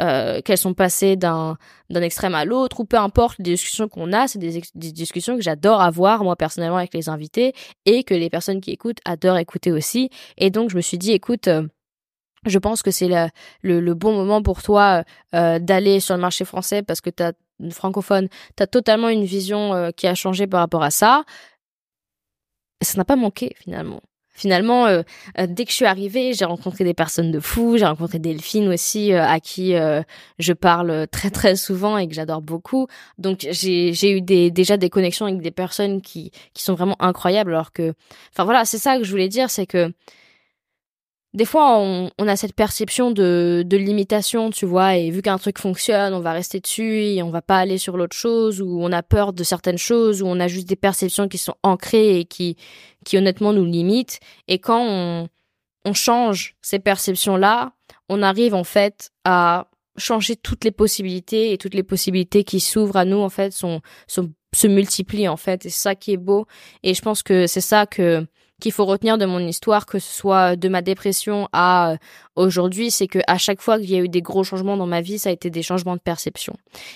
euh, 0.00 0.40
qu'elles 0.40 0.58
sont 0.58 0.74
passées 0.74 1.14
d'un 1.14 1.56
d'un 1.88 2.02
extrême 2.02 2.34
à 2.34 2.44
l'autre 2.44 2.80
ou 2.80 2.84
peu 2.84 2.96
importe 2.96 3.38
les 3.38 3.44
discussions 3.44 3.88
qu'on 3.88 4.12
a, 4.12 4.26
c'est 4.26 4.40
des, 4.40 4.60
des, 4.74 4.90
discussions 4.90 5.36
que 5.36 5.42
j'adore 5.42 5.80
avoir 5.80 6.24
moi 6.24 6.34
personnellement 6.34 6.78
avec 6.78 6.92
les 6.94 7.08
invités 7.08 7.52
et 7.86 8.02
que 8.02 8.14
les 8.14 8.28
personnes 8.28 8.60
qui 8.60 8.72
écoutent 8.72 8.98
adorent 9.04 9.38
écouter 9.38 9.70
aussi. 9.70 10.10
Et 10.36 10.50
donc 10.50 10.70
je 10.70 10.76
me 10.76 10.80
suis 10.80 10.98
dit 10.98 11.12
écoute 11.12 11.48
je 12.46 12.58
pense 12.58 12.82
que 12.82 12.90
c'est 12.90 13.08
le, 13.08 13.80
le, 13.80 13.94
bon 13.94 14.14
moment 14.14 14.42
pour 14.42 14.62
toi 14.62 15.04
euh, 15.34 15.58
d'aller 15.58 16.00
sur 16.00 16.14
le 16.14 16.20
marché 16.20 16.44
français 16.44 16.82
parce 16.82 17.00
que 17.00 17.10
tu 17.10 17.22
as 17.22 17.32
francophone, 17.70 18.28
tu 18.56 18.62
as 18.62 18.66
totalement 18.66 19.08
une 19.08 19.24
vision 19.24 19.74
euh, 19.74 19.90
qui 19.90 20.06
a 20.06 20.14
changé 20.14 20.46
par 20.46 20.60
rapport 20.60 20.82
à 20.82 20.90
ça. 20.90 21.24
Ça 22.82 22.98
n'a 22.98 23.04
pas 23.04 23.16
manqué 23.16 23.54
finalement. 23.58 24.00
Finalement, 24.36 24.86
euh, 24.86 25.02
dès 25.46 25.64
que 25.64 25.70
je 25.70 25.76
suis 25.76 25.84
arrivée, 25.84 26.32
j'ai 26.32 26.44
rencontré 26.44 26.82
des 26.82 26.92
personnes 26.92 27.30
de 27.30 27.38
fou, 27.38 27.76
j'ai 27.78 27.86
rencontré 27.86 28.18
Delphine 28.18 28.66
aussi, 28.66 29.12
à 29.12 29.38
qui 29.38 29.76
je 30.40 30.52
parle 30.52 31.06
très 31.06 31.30
très 31.30 31.54
souvent 31.54 31.96
et 31.98 32.08
que 32.08 32.14
j'adore 32.14 32.42
beaucoup. 32.42 32.88
Donc 33.16 33.46
j'ai 33.48 34.10
eu 34.10 34.20
des, 34.20 34.50
déjà 34.50 34.76
des 34.76 34.90
connexions 34.90 35.26
avec 35.26 35.40
des 35.40 35.52
personnes 35.52 36.02
qui, 36.02 36.32
qui 36.52 36.64
sont 36.64 36.74
vraiment 36.74 36.96
incroyables. 36.98 37.52
Alors 37.52 37.70
que, 37.72 37.94
enfin 38.32 38.42
voilà, 38.42 38.64
c'est 38.64 38.78
ça 38.78 38.98
que 38.98 39.04
je 39.04 39.10
voulais 39.12 39.28
dire, 39.28 39.50
c'est 39.50 39.66
que 39.66 39.92
des 41.34 41.44
fois, 41.44 41.78
on, 41.78 42.10
a 42.18 42.36
cette 42.36 42.54
perception 42.54 43.10
de, 43.10 43.64
de 43.66 43.76
limitation, 43.76 44.50
tu 44.50 44.66
vois, 44.66 44.96
et 44.96 45.10
vu 45.10 45.20
qu'un 45.20 45.36
truc 45.36 45.58
fonctionne, 45.58 46.14
on 46.14 46.20
va 46.20 46.32
rester 46.32 46.60
dessus 46.60 47.02
et 47.02 47.24
on 47.24 47.30
va 47.30 47.42
pas 47.42 47.58
aller 47.58 47.76
sur 47.76 47.96
l'autre 47.96 48.16
chose, 48.16 48.62
ou 48.62 48.78
on 48.80 48.92
a 48.92 49.02
peur 49.02 49.32
de 49.32 49.42
certaines 49.42 49.78
choses, 49.78 50.22
ou 50.22 50.26
on 50.26 50.38
a 50.38 50.46
juste 50.46 50.68
des 50.68 50.76
perceptions 50.76 51.26
qui 51.26 51.38
sont 51.38 51.56
ancrées 51.64 52.20
et 52.20 52.24
qui, 52.24 52.56
qui 53.04 53.18
honnêtement 53.18 53.52
nous 53.52 53.64
limitent. 53.64 54.20
Et 54.46 54.60
quand 54.60 54.80
on, 54.80 55.28
on 55.84 55.92
change 55.92 56.54
ces 56.62 56.78
perceptions-là, 56.78 57.72
on 58.08 58.22
arrive 58.22 58.54
en 58.54 58.64
fait 58.64 59.10
à 59.24 59.66
changer 59.96 60.36
toutes 60.36 60.64
les 60.64 60.70
possibilités 60.70 61.52
et 61.52 61.58
toutes 61.58 61.74
les 61.74 61.82
possibilités 61.82 62.44
qui 62.44 62.60
s'ouvrent 62.60 62.96
à 62.96 63.04
nous 63.04 63.18
en 63.18 63.28
fait 63.28 63.52
sont, 63.52 63.80
sont 64.06 64.32
se 64.54 64.66
multiplient 64.66 65.28
en 65.28 65.36
fait 65.36 65.66
et 65.66 65.70
c'est 65.70 65.80
ça 65.80 65.94
qui 65.94 66.12
est 66.12 66.16
beau 66.16 66.46
et 66.82 66.94
je 66.94 67.02
pense 67.02 67.22
que 67.22 67.46
c'est 67.46 67.60
ça 67.60 67.86
que 67.86 68.26
qu'il 68.60 68.72
faut 68.72 68.84
retenir 68.84 69.18
de 69.18 69.26
mon 69.26 69.40
histoire, 69.40 69.86
que 69.86 69.98
ce 69.98 70.12
soit 70.12 70.56
de 70.56 70.68
ma 70.68 70.82
dépression 70.82 71.48
à 71.52 71.92
euh, 71.92 71.96
aujourd'hui, 72.36 72.90
c'est 72.90 73.06
que 73.08 73.18
à 73.26 73.38
chaque 73.38 73.60
fois 73.60 73.78
qu'il 73.78 73.90
y 73.90 73.96
a 73.96 74.00
eu 74.00 74.08
des 74.08 74.22
gros 74.22 74.44
changements 74.44 74.76
dans 74.76 74.86
ma 74.86 75.00
vie, 75.00 75.18
ça 75.18 75.30
a 75.30 75.32
été 75.32 75.50
des 75.50 75.62
changements 75.62 75.96
de 75.96 76.00
perception. 76.00 76.54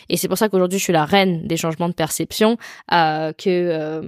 Et 0.08 0.16
c'est 0.16 0.28
pour 0.28 0.38
ça 0.38 0.48
qu'aujourd'hui, 0.48 0.78
je 0.78 0.84
suis 0.84 0.92
la 0.92 1.04
reine 1.04 1.46
des 1.46 1.56
changements 1.56 1.88
de 1.88 1.94
perception, 1.94 2.56
euh, 2.92 3.32
que 3.32 3.48
euh, 3.48 4.02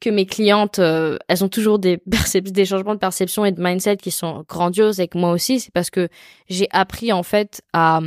que 0.00 0.10
mes 0.10 0.26
clientes, 0.26 0.78
elles 0.78 1.42
ont 1.42 1.48
toujours 1.48 1.80
des, 1.80 2.00
des 2.40 2.64
changements 2.64 2.94
de 2.94 3.00
perception 3.00 3.44
et 3.44 3.50
de 3.50 3.60
mindset 3.60 3.96
qui 3.96 4.12
sont 4.12 4.44
grandioses 4.48 5.00
avec 5.00 5.16
moi 5.16 5.32
aussi. 5.32 5.58
C'est 5.58 5.72
parce 5.72 5.90
que 5.90 6.08
j'ai 6.48 6.68
appris 6.70 7.12
en 7.12 7.24
fait 7.24 7.62
à 7.72 8.00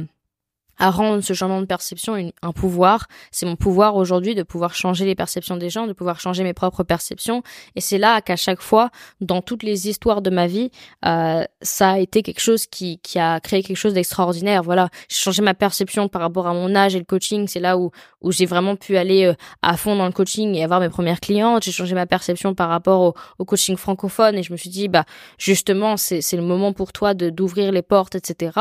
à 0.81 0.89
rendre 0.89 1.21
ce 1.21 1.33
changement 1.33 1.61
de 1.61 1.67
perception 1.67 2.31
un 2.41 2.51
pouvoir. 2.51 3.05
C'est 3.29 3.45
mon 3.45 3.55
pouvoir 3.55 3.95
aujourd'hui 3.95 4.33
de 4.33 4.41
pouvoir 4.41 4.73
changer 4.73 5.05
les 5.05 5.13
perceptions 5.13 5.55
des 5.55 5.69
gens, 5.69 5.85
de 5.85 5.93
pouvoir 5.93 6.19
changer 6.19 6.43
mes 6.43 6.53
propres 6.53 6.83
perceptions. 6.83 7.43
Et 7.75 7.81
c'est 7.81 7.99
là 7.99 8.19
qu'à 8.19 8.35
chaque 8.35 8.61
fois, 8.61 8.89
dans 9.21 9.43
toutes 9.43 9.61
les 9.61 9.87
histoires 9.87 10.23
de 10.23 10.31
ma 10.31 10.47
vie, 10.47 10.71
euh, 11.05 11.43
ça 11.61 11.91
a 11.91 11.99
été 11.99 12.23
quelque 12.23 12.39
chose 12.39 12.65
qui, 12.65 12.97
qui 12.97 13.19
a 13.19 13.39
créé 13.39 13.61
quelque 13.61 13.77
chose 13.77 13.93
d'extraordinaire. 13.93 14.63
Voilà, 14.63 14.89
j'ai 15.07 15.17
changé 15.17 15.43
ma 15.43 15.53
perception 15.53 16.07
par 16.07 16.23
rapport 16.23 16.47
à 16.47 16.53
mon 16.55 16.73
âge 16.73 16.95
et 16.95 16.99
le 16.99 17.05
coaching. 17.05 17.47
C'est 17.47 17.59
là 17.59 17.77
où, 17.77 17.91
où 18.21 18.31
j'ai 18.31 18.47
vraiment 18.47 18.75
pu 18.75 18.97
aller 18.97 19.25
euh, 19.25 19.35
à 19.61 19.77
fond 19.77 19.95
dans 19.95 20.07
le 20.07 20.11
coaching 20.11 20.55
et 20.55 20.63
avoir 20.63 20.79
mes 20.79 20.89
premières 20.89 21.19
clientes. 21.19 21.61
J'ai 21.63 21.71
changé 21.71 21.93
ma 21.93 22.07
perception 22.07 22.55
par 22.55 22.69
rapport 22.69 23.01
au, 23.01 23.13
au, 23.37 23.45
coaching 23.45 23.77
francophone 23.77 24.35
et 24.35 24.41
je 24.41 24.51
me 24.51 24.57
suis 24.57 24.71
dit, 24.71 24.87
bah 24.87 25.05
justement, 25.37 25.95
c'est 25.95 26.33
le 26.33 26.41
moment 26.41 26.73
pour 26.73 26.91
toi 26.91 27.13
de 27.13 27.29
d'ouvrir 27.29 27.71
les 27.71 27.83
portes, 27.83 28.15
etc. 28.15 28.57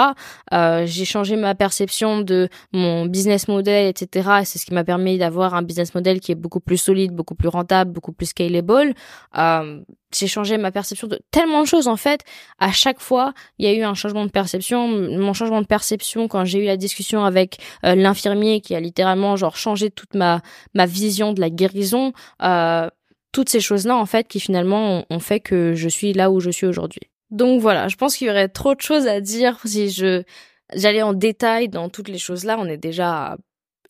Euh, 0.52 0.84
j'ai 0.84 1.06
changé 1.06 1.36
ma 1.36 1.54
perception 1.54 2.09
de 2.18 2.48
mon 2.72 3.06
business 3.06 3.48
model, 3.48 3.86
etc. 3.86 4.30
Et 4.42 4.44
c'est 4.44 4.58
ce 4.58 4.66
qui 4.66 4.74
m'a 4.74 4.84
permis 4.84 5.18
d'avoir 5.18 5.54
un 5.54 5.62
business 5.62 5.94
model 5.94 6.20
qui 6.20 6.32
est 6.32 6.36
beaucoup 6.36 6.60
plus 6.60 6.76
solide, 6.76 7.12
beaucoup 7.12 7.34
plus 7.34 7.48
rentable, 7.48 7.92
beaucoup 7.92 8.12
plus 8.12 8.26
scalable. 8.26 8.94
Euh, 9.36 9.80
j'ai 10.14 10.26
changé 10.26 10.58
ma 10.58 10.72
perception 10.72 11.06
de 11.06 11.20
tellement 11.30 11.62
de 11.62 11.66
choses 11.66 11.88
en 11.88 11.96
fait. 11.96 12.20
À 12.58 12.72
chaque 12.72 13.00
fois, 13.00 13.32
il 13.58 13.66
y 13.66 13.68
a 13.68 13.74
eu 13.74 13.82
un 13.82 13.94
changement 13.94 14.26
de 14.26 14.30
perception. 14.30 14.88
Mon 14.88 15.32
changement 15.32 15.62
de 15.62 15.66
perception 15.66 16.28
quand 16.28 16.44
j'ai 16.44 16.58
eu 16.58 16.66
la 16.66 16.76
discussion 16.76 17.24
avec 17.24 17.58
euh, 17.84 17.94
l'infirmier 17.94 18.60
qui 18.60 18.74
a 18.74 18.80
littéralement 18.80 19.36
genre 19.36 19.56
changé 19.56 19.90
toute 19.90 20.14
ma 20.14 20.40
ma 20.74 20.86
vision 20.86 21.32
de 21.32 21.40
la 21.40 21.50
guérison. 21.50 22.12
Euh, 22.42 22.88
toutes 23.32 23.48
ces 23.48 23.60
choses-là 23.60 23.96
en 23.96 24.06
fait 24.06 24.26
qui 24.26 24.40
finalement 24.40 25.04
ont, 25.08 25.18
fait 25.20 25.40
que 25.40 25.74
je 25.74 25.88
suis 25.88 26.12
là 26.12 26.30
où 26.30 26.40
je 26.40 26.50
suis 26.50 26.66
aujourd'hui. 26.66 27.02
Donc 27.30 27.60
voilà, 27.60 27.86
je 27.86 27.96
pense 27.96 28.16
qu'il 28.16 28.26
y 28.26 28.30
aurait 28.30 28.48
trop 28.48 28.74
de 28.74 28.80
choses 28.80 29.06
à 29.06 29.20
dire 29.20 29.58
si 29.64 29.90
je 29.90 30.24
j'allais 30.74 31.02
en 31.02 31.12
détail 31.12 31.68
dans 31.68 31.88
toutes 31.88 32.08
les 32.08 32.18
choses 32.18 32.44
là. 32.44 32.56
On 32.58 32.66
est 32.66 32.76
déjà 32.76 33.32
à 33.32 33.36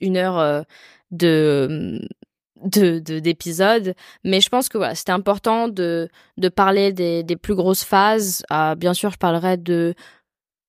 une 0.01 0.16
heure 0.16 0.39
euh, 0.39 0.62
de 1.11 2.01
d'épisodes 2.62 3.95
mais 4.22 4.41
je 4.41 4.49
pense 4.51 4.68
que 4.68 4.76
voilà 4.76 4.95
c'était 4.95 5.12
important 5.12 5.68
de 5.68 6.09
de 6.37 6.49
parler 6.49 6.93
des, 6.93 7.22
des 7.22 7.37
plus 7.37 7.55
grosses 7.55 7.85
phases 7.85 8.43
euh, 8.53 8.74
bien 8.74 8.93
sûr 8.93 9.11
je 9.11 9.16
parlerai 9.16 9.57
de 9.57 9.95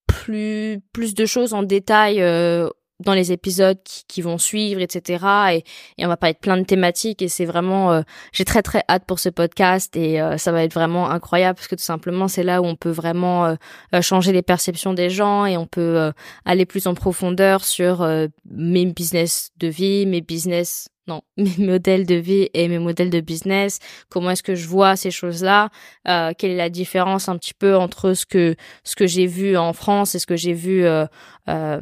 plus 0.07 0.79
plus 0.93 1.13
de 1.13 1.25
choses 1.25 1.53
en 1.53 1.63
détail 1.63 2.21
euh, 2.21 2.69
dans 3.01 3.13
les 3.13 3.31
épisodes 3.31 3.77
qui, 3.83 4.21
vont 4.21 4.37
suivre, 4.37 4.81
etc. 4.81 5.25
Et, 5.53 5.63
et, 5.97 6.05
on 6.05 6.09
va 6.09 6.17
parler 6.17 6.33
de 6.33 6.39
plein 6.39 6.57
de 6.57 6.63
thématiques. 6.63 7.21
Et 7.21 7.27
c'est 7.27 7.45
vraiment, 7.45 7.91
euh, 7.91 8.01
j'ai 8.31 8.45
très 8.45 8.61
très 8.61 8.83
hâte 8.89 9.03
pour 9.05 9.19
ce 9.19 9.29
podcast. 9.29 9.95
Et 9.95 10.21
euh, 10.21 10.37
ça 10.37 10.51
va 10.51 10.63
être 10.63 10.73
vraiment 10.73 11.09
incroyable 11.09 11.55
parce 11.55 11.67
que 11.67 11.75
tout 11.75 11.83
simplement 11.83 12.27
c'est 12.27 12.43
là 12.43 12.61
où 12.61 12.65
on 12.65 12.75
peut 12.75 12.91
vraiment 12.91 13.45
euh, 13.45 14.01
changer 14.01 14.31
les 14.31 14.41
perceptions 14.41 14.93
des 14.93 15.09
gens. 15.09 15.45
Et 15.45 15.57
on 15.57 15.65
peut 15.65 16.11
aller 16.45 16.65
plus 16.65 16.87
en 16.87 16.93
profondeur 16.93 17.63
sur 17.63 18.07
mes 18.49 18.85
business 18.85 19.51
de 19.57 19.67
vie, 19.67 20.05
mes 20.05 20.21
business 20.21 20.87
non, 21.07 21.21
mes 21.37 21.57
modèles 21.57 22.05
de 22.05 22.15
vie 22.15 22.49
et 22.53 22.67
mes 22.67 22.77
modèles 22.77 23.09
de 23.09 23.21
business, 23.21 23.79
comment 24.09 24.29
est-ce 24.29 24.43
que 24.43 24.53
je 24.53 24.67
vois 24.67 24.95
ces 24.95 25.09
choses-là, 25.09 25.69
quelle 26.05 26.51
est 26.51 26.55
la 26.55 26.69
différence 26.69 27.27
un 27.27 27.37
petit 27.37 27.55
peu 27.55 27.75
entre 27.75 28.13
ce 28.13 28.25
que 28.25 28.55
ce 28.83 28.95
que 28.95 29.07
j'ai 29.07 29.25
vu 29.25 29.57
en 29.57 29.73
France 29.73 30.13
et 30.13 30.19
ce 30.19 30.27
que 30.27 30.35
j'ai 30.35 30.53
vu 30.53 30.85
euh, 31.49 31.79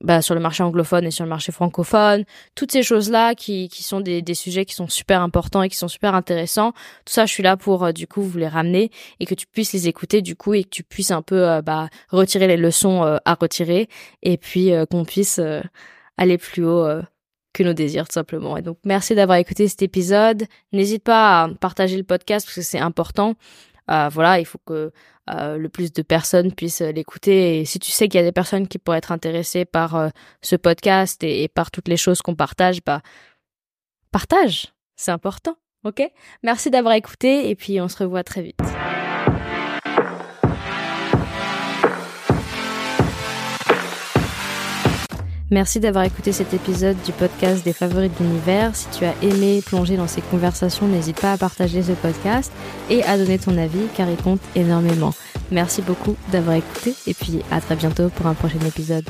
bah, 0.00 0.22
sur 0.22 0.34
le 0.34 0.40
marché 0.40 0.62
anglophone 0.62 1.06
et 1.06 1.10
sur 1.10 1.24
le 1.24 1.28
marché 1.28 1.50
francophone, 1.50 2.24
toutes 2.54 2.70
ces 2.70 2.82
choses-là 2.82 3.34
qui, 3.34 3.68
qui 3.68 3.82
sont 3.82 4.00
des, 4.00 4.22
des 4.22 4.34
sujets 4.34 4.64
qui 4.64 4.74
sont 4.74 4.88
super 4.88 5.22
importants 5.22 5.62
et 5.62 5.68
qui 5.68 5.76
sont 5.76 5.88
super 5.88 6.14
intéressants. 6.14 6.72
Tout 7.04 7.12
ça, 7.12 7.26
je 7.26 7.32
suis 7.32 7.42
là 7.42 7.56
pour 7.56 7.84
euh, 7.84 7.92
du 7.92 8.06
coup 8.06 8.22
vous 8.22 8.38
les 8.38 8.48
ramener 8.48 8.90
et 9.18 9.26
que 9.26 9.34
tu 9.34 9.46
puisses 9.46 9.72
les 9.72 9.88
écouter 9.88 10.22
du 10.22 10.36
coup 10.36 10.54
et 10.54 10.62
que 10.62 10.68
tu 10.68 10.84
puisses 10.84 11.10
un 11.10 11.22
peu 11.22 11.48
euh, 11.48 11.62
bah, 11.62 11.88
retirer 12.10 12.46
les 12.46 12.56
leçons 12.56 13.02
euh, 13.02 13.16
à 13.24 13.34
retirer 13.34 13.88
et 14.22 14.36
puis 14.36 14.70
qu'on 14.90 15.04
puisse 15.04 15.40
aller 16.16 16.38
plus 16.38 16.64
haut 16.64 16.86
que 17.52 17.62
nos 17.62 17.72
désirs 17.72 18.06
tout 18.06 18.14
simplement. 18.14 18.56
Et 18.56 18.62
donc 18.62 18.78
merci 18.84 19.14
d'avoir 19.14 19.38
écouté 19.38 19.66
cet 19.68 19.82
épisode. 19.82 20.44
N'hésite 20.72 21.02
pas 21.02 21.42
à 21.42 21.48
partager 21.48 21.96
le 21.96 22.04
podcast 22.04 22.46
parce 22.46 22.54
que 22.54 22.62
c'est 22.62 22.78
important. 22.78 23.34
Voilà, 23.88 24.38
il 24.38 24.44
faut 24.44 24.60
que 24.66 24.92
euh, 25.30 25.56
le 25.58 25.68
plus 25.68 25.92
de 25.92 26.02
personnes 26.02 26.52
puissent 26.52 26.80
l'écouter. 26.80 27.60
Et 27.60 27.64
si 27.64 27.78
tu 27.78 27.90
sais 27.90 28.08
qu'il 28.08 28.18
y 28.18 28.22
a 28.22 28.26
des 28.26 28.32
personnes 28.32 28.66
qui 28.66 28.78
pourraient 28.78 28.98
être 28.98 29.12
intéressées 29.12 29.64
par 29.64 29.96
euh, 29.96 30.08
ce 30.42 30.56
podcast 30.56 31.22
et, 31.22 31.48
par 31.48 31.70
toutes 31.70 31.88
les 31.88 31.96
choses 31.96 32.22
qu'on 32.22 32.34
partage, 32.34 32.82
bah 32.84 33.02
partage, 34.10 34.72
c'est 34.96 35.10
important. 35.10 35.56
Ok? 35.84 36.02
Merci 36.42 36.70
d'avoir 36.70 36.94
écouté 36.94 37.50
et 37.50 37.54
puis 37.54 37.80
on 37.80 37.88
se 37.88 37.98
revoit 37.98 38.24
très 38.24 38.42
vite. 38.42 38.58
Merci 45.50 45.80
d'avoir 45.80 46.04
écouté 46.04 46.32
cet 46.32 46.52
épisode 46.52 46.96
du 47.06 47.12
podcast 47.12 47.64
des 47.64 47.72
favoris 47.72 48.10
de 48.10 48.24
l'univers. 48.24 48.76
Si 48.76 48.86
tu 48.90 49.06
as 49.06 49.14
aimé 49.22 49.62
plonger 49.64 49.96
dans 49.96 50.06
ces 50.06 50.20
conversations, 50.20 50.86
n'hésite 50.86 51.20
pas 51.20 51.32
à 51.32 51.38
partager 51.38 51.82
ce 51.82 51.92
podcast 51.92 52.52
et 52.90 53.02
à 53.04 53.16
donner 53.16 53.38
ton 53.38 53.56
avis 53.56 53.86
car 53.96 54.10
il 54.10 54.16
compte 54.16 54.42
énormément. 54.54 55.14
Merci 55.50 55.80
beaucoup 55.80 56.16
d'avoir 56.30 56.56
écouté 56.56 56.94
et 57.06 57.14
puis 57.14 57.40
à 57.50 57.62
très 57.62 57.76
bientôt 57.76 58.10
pour 58.10 58.26
un 58.26 58.34
prochain 58.34 58.60
épisode. 58.66 59.04